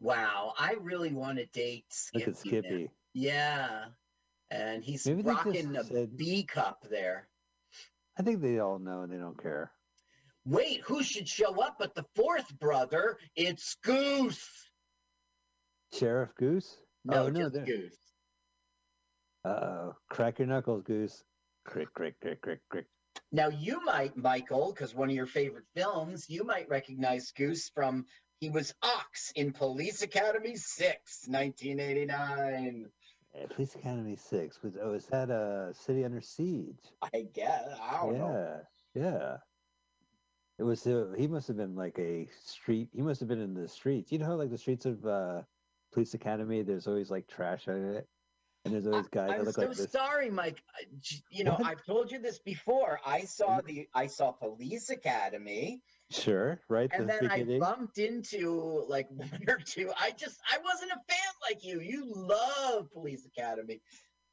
Wow, 0.00 0.54
I 0.56 0.74
really 0.80 1.12
want 1.12 1.38
to 1.38 1.46
date 1.46 1.84
Skippy. 1.88 2.26
Look 2.26 2.28
at 2.28 2.44
now. 2.44 2.50
Skippy. 2.50 2.90
Yeah, 3.14 3.84
and 4.50 4.84
he's 4.84 5.04
Maybe 5.06 5.22
rocking 5.22 5.76
a 5.76 5.84
said- 5.84 6.16
B 6.16 6.44
cup 6.44 6.86
there. 6.88 7.28
I 8.16 8.22
think 8.22 8.40
they 8.40 8.58
all 8.60 8.78
know 8.78 9.02
and 9.02 9.12
they 9.12 9.16
don't 9.16 9.40
care. 9.40 9.72
Wait, 10.44 10.80
who 10.82 11.02
should 11.02 11.28
show 11.28 11.60
up 11.60 11.76
but 11.78 11.94
the 11.94 12.04
fourth 12.14 12.56
brother? 12.58 13.18
It's 13.36 13.76
Goose. 13.82 14.67
Sheriff 15.92 16.30
Goose? 16.38 16.78
No, 17.04 17.26
oh, 17.26 17.28
no, 17.28 17.48
Goose. 17.50 17.96
Uh-oh. 19.44 19.94
Crack 20.10 20.38
your 20.38 20.48
knuckles, 20.48 20.82
Goose. 20.82 21.24
Crick, 21.64 21.92
crick, 21.94 22.20
crick, 22.20 22.40
crick, 22.42 22.60
crick. 22.68 22.86
Now 23.32 23.48
you 23.48 23.84
might, 23.84 24.16
Michael, 24.16 24.72
because 24.72 24.94
one 24.94 25.10
of 25.10 25.16
your 25.16 25.26
favorite 25.26 25.64
films, 25.74 26.26
you 26.28 26.44
might 26.44 26.68
recognize 26.68 27.32
Goose 27.32 27.70
from 27.74 28.06
he 28.40 28.50
was 28.50 28.72
Ox 28.82 29.32
in 29.34 29.52
Police 29.52 30.02
Academy 30.02 30.54
6, 30.54 31.24
1989. 31.26 32.86
Uh, 33.34 33.46
Police 33.48 33.74
Academy 33.74 34.16
6. 34.16 34.62
Was, 34.62 34.78
oh, 34.80 34.92
is 34.92 35.06
that 35.06 35.28
a 35.28 35.72
City 35.74 36.04
Under 36.04 36.20
Siege? 36.20 36.78
I 37.12 37.26
guess. 37.34 37.68
I 37.82 37.96
don't 37.96 38.14
yeah, 38.14 38.20
know. 38.20 38.60
yeah. 38.94 39.36
It 40.58 40.62
was, 40.62 40.86
uh, 40.86 41.12
he 41.16 41.26
must 41.26 41.48
have 41.48 41.56
been 41.56 41.74
like 41.74 41.98
a 41.98 42.28
street, 42.44 42.88
he 42.92 43.02
must 43.02 43.20
have 43.20 43.28
been 43.28 43.40
in 43.40 43.54
the 43.54 43.68
streets. 43.68 44.12
You 44.12 44.18
know 44.18 44.26
how, 44.26 44.34
like, 44.34 44.50
the 44.50 44.58
streets 44.58 44.86
of 44.86 45.04
uh, 45.04 45.42
Police 45.92 46.14
Academy, 46.14 46.62
there's 46.62 46.86
always 46.86 47.10
like 47.10 47.28
trash 47.28 47.68
on 47.68 47.84
it? 47.96 48.08
And 48.64 48.74
there's 48.74 48.86
always 48.86 49.08
guys 49.08 49.36
that 49.36 49.40
I'm 49.40 49.44
look 49.44 49.54
so 49.54 49.68
like 49.68 49.76
this. 49.76 49.92
sorry, 49.92 50.30
Mike. 50.30 50.62
You 51.30 51.44
know, 51.44 51.52
What? 51.52 51.66
I've 51.66 51.84
told 51.84 52.10
you 52.12 52.18
this 52.18 52.38
before. 52.40 53.00
I 53.04 53.24
saw 53.24 53.60
the 53.60 53.88
I 53.94 54.06
saw 54.08 54.32
Police 54.32 54.90
Academy, 54.90 55.82
Sure, 56.10 56.60
right? 56.68 56.90
and 56.92 57.08
the 57.08 57.12
then 57.12 57.26
I 57.26 57.38
beginning? 57.38 57.60
bumped 57.60 57.98
into 57.98 58.84
like 58.88 59.08
one 59.10 59.44
or 59.48 59.58
two. 59.58 59.92
I 59.96 60.10
just 60.10 60.40
I 60.50 60.58
wasn't 60.58 60.92
a 60.92 61.00
fan 61.08 61.32
like 61.42 61.64
you. 61.64 61.80
You 61.80 62.12
love 62.14 62.90
Police 62.92 63.26
Academy. 63.26 63.80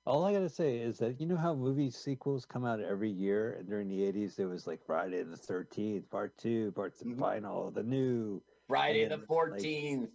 All 0.05 0.23
I 0.23 0.33
gotta 0.33 0.49
say 0.49 0.79
is 0.79 0.99
that 0.99 1.19
you 1.19 1.25
know 1.25 1.37
how 1.37 1.55
movie 1.55 1.89
sequels 1.89 2.45
come 2.45 2.63
out 2.65 2.79
every 2.79 3.09
year, 3.09 3.53
and 3.53 3.67
during 3.67 3.87
the 3.87 4.01
'80s 4.01 4.35
there 4.35 4.47
was 4.47 4.67
like 4.67 4.83
Friday 4.85 5.23
the 5.23 5.37
Thirteenth, 5.37 6.09
Part 6.09 6.37
Two, 6.37 6.71
Part 6.73 6.97
the 6.99 7.15
Final, 7.15 7.71
the 7.71 7.83
new 7.83 8.41
Mm-hmm. 8.41 8.47
Friday 8.67 9.05
the 9.05 9.09
then, 9.09 9.19
like, 9.19 9.27
Fourteenth. 9.27 10.09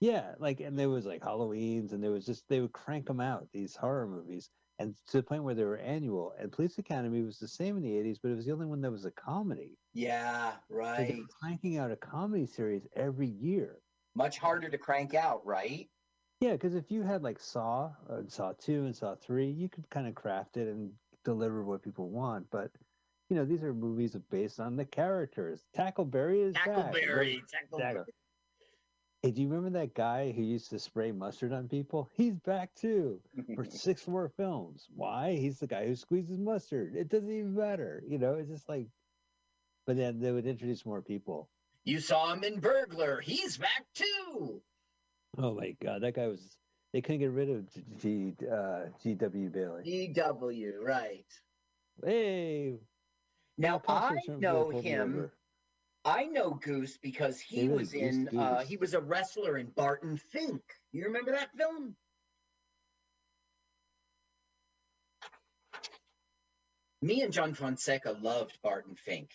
Yeah, 0.00 0.34
like, 0.38 0.60
and 0.60 0.78
there 0.78 0.88
was 0.90 1.06
like 1.06 1.22
Halloween's, 1.22 1.92
and 1.92 2.02
there 2.02 2.10
was 2.10 2.24
just 2.26 2.48
they 2.48 2.60
would 2.60 2.72
crank 2.72 3.06
them 3.06 3.20
out 3.20 3.48
these 3.52 3.74
horror 3.76 4.06
movies, 4.06 4.50
and 4.78 4.94
to 5.08 5.16
the 5.18 5.22
point 5.22 5.42
where 5.44 5.54
they 5.54 5.64
were 5.64 5.78
annual. 5.78 6.32
And 6.38 6.52
Police 6.52 6.78
Academy 6.78 7.22
was 7.22 7.38
the 7.38 7.48
same 7.48 7.76
in 7.76 7.82
the 7.82 7.90
'80s, 7.90 8.18
but 8.22 8.30
it 8.30 8.36
was 8.36 8.46
the 8.46 8.52
only 8.52 8.66
one 8.66 8.80
that 8.82 8.90
was 8.90 9.04
a 9.04 9.10
comedy. 9.10 9.76
yeah, 9.94 10.52
So 10.52 10.76
right. 10.76 11.08
they're 11.08 11.24
cranking 11.40 11.78
out 11.78 11.90
a 11.90 11.96
comedy 11.96 12.46
series 12.46 12.86
every 12.94 13.28
year. 13.28 13.80
Much 14.14 14.38
harder 14.38 14.68
to 14.68 14.78
crank 14.78 15.14
out, 15.14 15.44
right? 15.44 15.88
Yeah, 16.40 16.52
because 16.52 16.74
if 16.74 16.90
you 16.90 17.02
had 17.02 17.22
like 17.22 17.40
Saw, 17.40 17.90
and 18.08 18.30
Saw 18.30 18.52
Two, 18.52 18.84
and 18.84 18.94
Saw 18.94 19.16
Three, 19.16 19.50
you 19.50 19.68
could 19.68 19.88
kind 19.90 20.06
of 20.06 20.14
craft 20.14 20.56
it 20.56 20.68
and 20.68 20.92
deliver 21.24 21.64
what 21.64 21.82
people 21.82 22.08
want. 22.10 22.46
But 22.50 22.70
you 23.30 23.36
know, 23.36 23.44
these 23.44 23.62
are 23.64 23.74
movies 23.74 24.16
based 24.30 24.58
on 24.60 24.76
the 24.76 24.84
characters. 24.84 25.64
Tackleberry 25.76 26.46
is 26.46 26.54
back. 26.54 26.68
Tackleberry, 26.68 27.40
Tackle- 27.50 27.78
Tackleberry. 27.80 28.04
Hey, 29.22 29.32
do 29.32 29.42
you 29.42 29.48
remember 29.48 29.76
that 29.78 29.94
guy 29.94 30.30
who 30.30 30.42
used 30.42 30.70
to 30.70 30.78
spray 30.78 31.10
mustard 31.10 31.52
on 31.52 31.68
people? 31.68 32.08
He's 32.14 32.34
back 32.34 32.72
too 32.74 33.20
for 33.56 33.64
six 33.68 34.06
more 34.06 34.28
films. 34.36 34.86
Why? 34.94 35.32
He's 35.32 35.58
the 35.58 35.66
guy 35.66 35.86
who 35.86 35.96
squeezes 35.96 36.38
mustard. 36.38 36.94
It 36.94 37.08
doesn't 37.08 37.30
even 37.30 37.54
matter. 37.56 38.02
You 38.06 38.18
know, 38.18 38.34
it's 38.34 38.48
just 38.48 38.68
like. 38.68 38.86
But 39.86 39.96
then 39.96 40.20
they 40.20 40.30
would 40.30 40.46
introduce 40.46 40.84
more 40.86 41.02
people. 41.02 41.48
You 41.84 41.98
saw 41.98 42.32
him 42.32 42.44
in 42.44 42.60
Burglar. 42.60 43.20
He's 43.20 43.56
back 43.56 43.86
too. 43.94 44.60
Oh 45.38 45.54
my 45.54 45.74
god, 45.82 46.02
that 46.02 46.14
guy 46.14 46.26
was. 46.28 46.56
They 46.92 47.00
couldn't 47.00 47.20
get 47.20 47.30
rid 47.32 47.50
of 47.50 47.72
G, 48.00 48.34
G 48.38 48.46
uh, 48.46 48.86
G.W. 49.02 49.50
Bailey. 49.50 50.12
GW, 50.14 50.72
right. 50.80 51.26
Hey, 52.04 52.76
Now 53.58 53.82
I 53.86 54.16
know 54.38 54.70
him. 54.70 55.30
I 56.08 56.24
know 56.24 56.52
Goose 56.54 56.96
because 56.96 57.38
he 57.38 57.68
was 57.68 57.92
Goose 57.92 58.00
in. 58.00 58.38
Uh, 58.38 58.60
Goose. 58.60 58.68
he 58.68 58.76
was 58.78 58.94
a 58.94 59.00
wrestler 59.00 59.58
in 59.58 59.66
Barton 59.66 60.16
Fink. 60.16 60.62
You 60.90 61.04
remember 61.04 61.32
that 61.32 61.54
film? 61.54 61.96
Me 67.02 67.20
and 67.20 67.32
John 67.32 67.52
Fonseca 67.52 68.16
loved 68.22 68.58
Barton 68.62 68.96
Fink. 68.96 69.30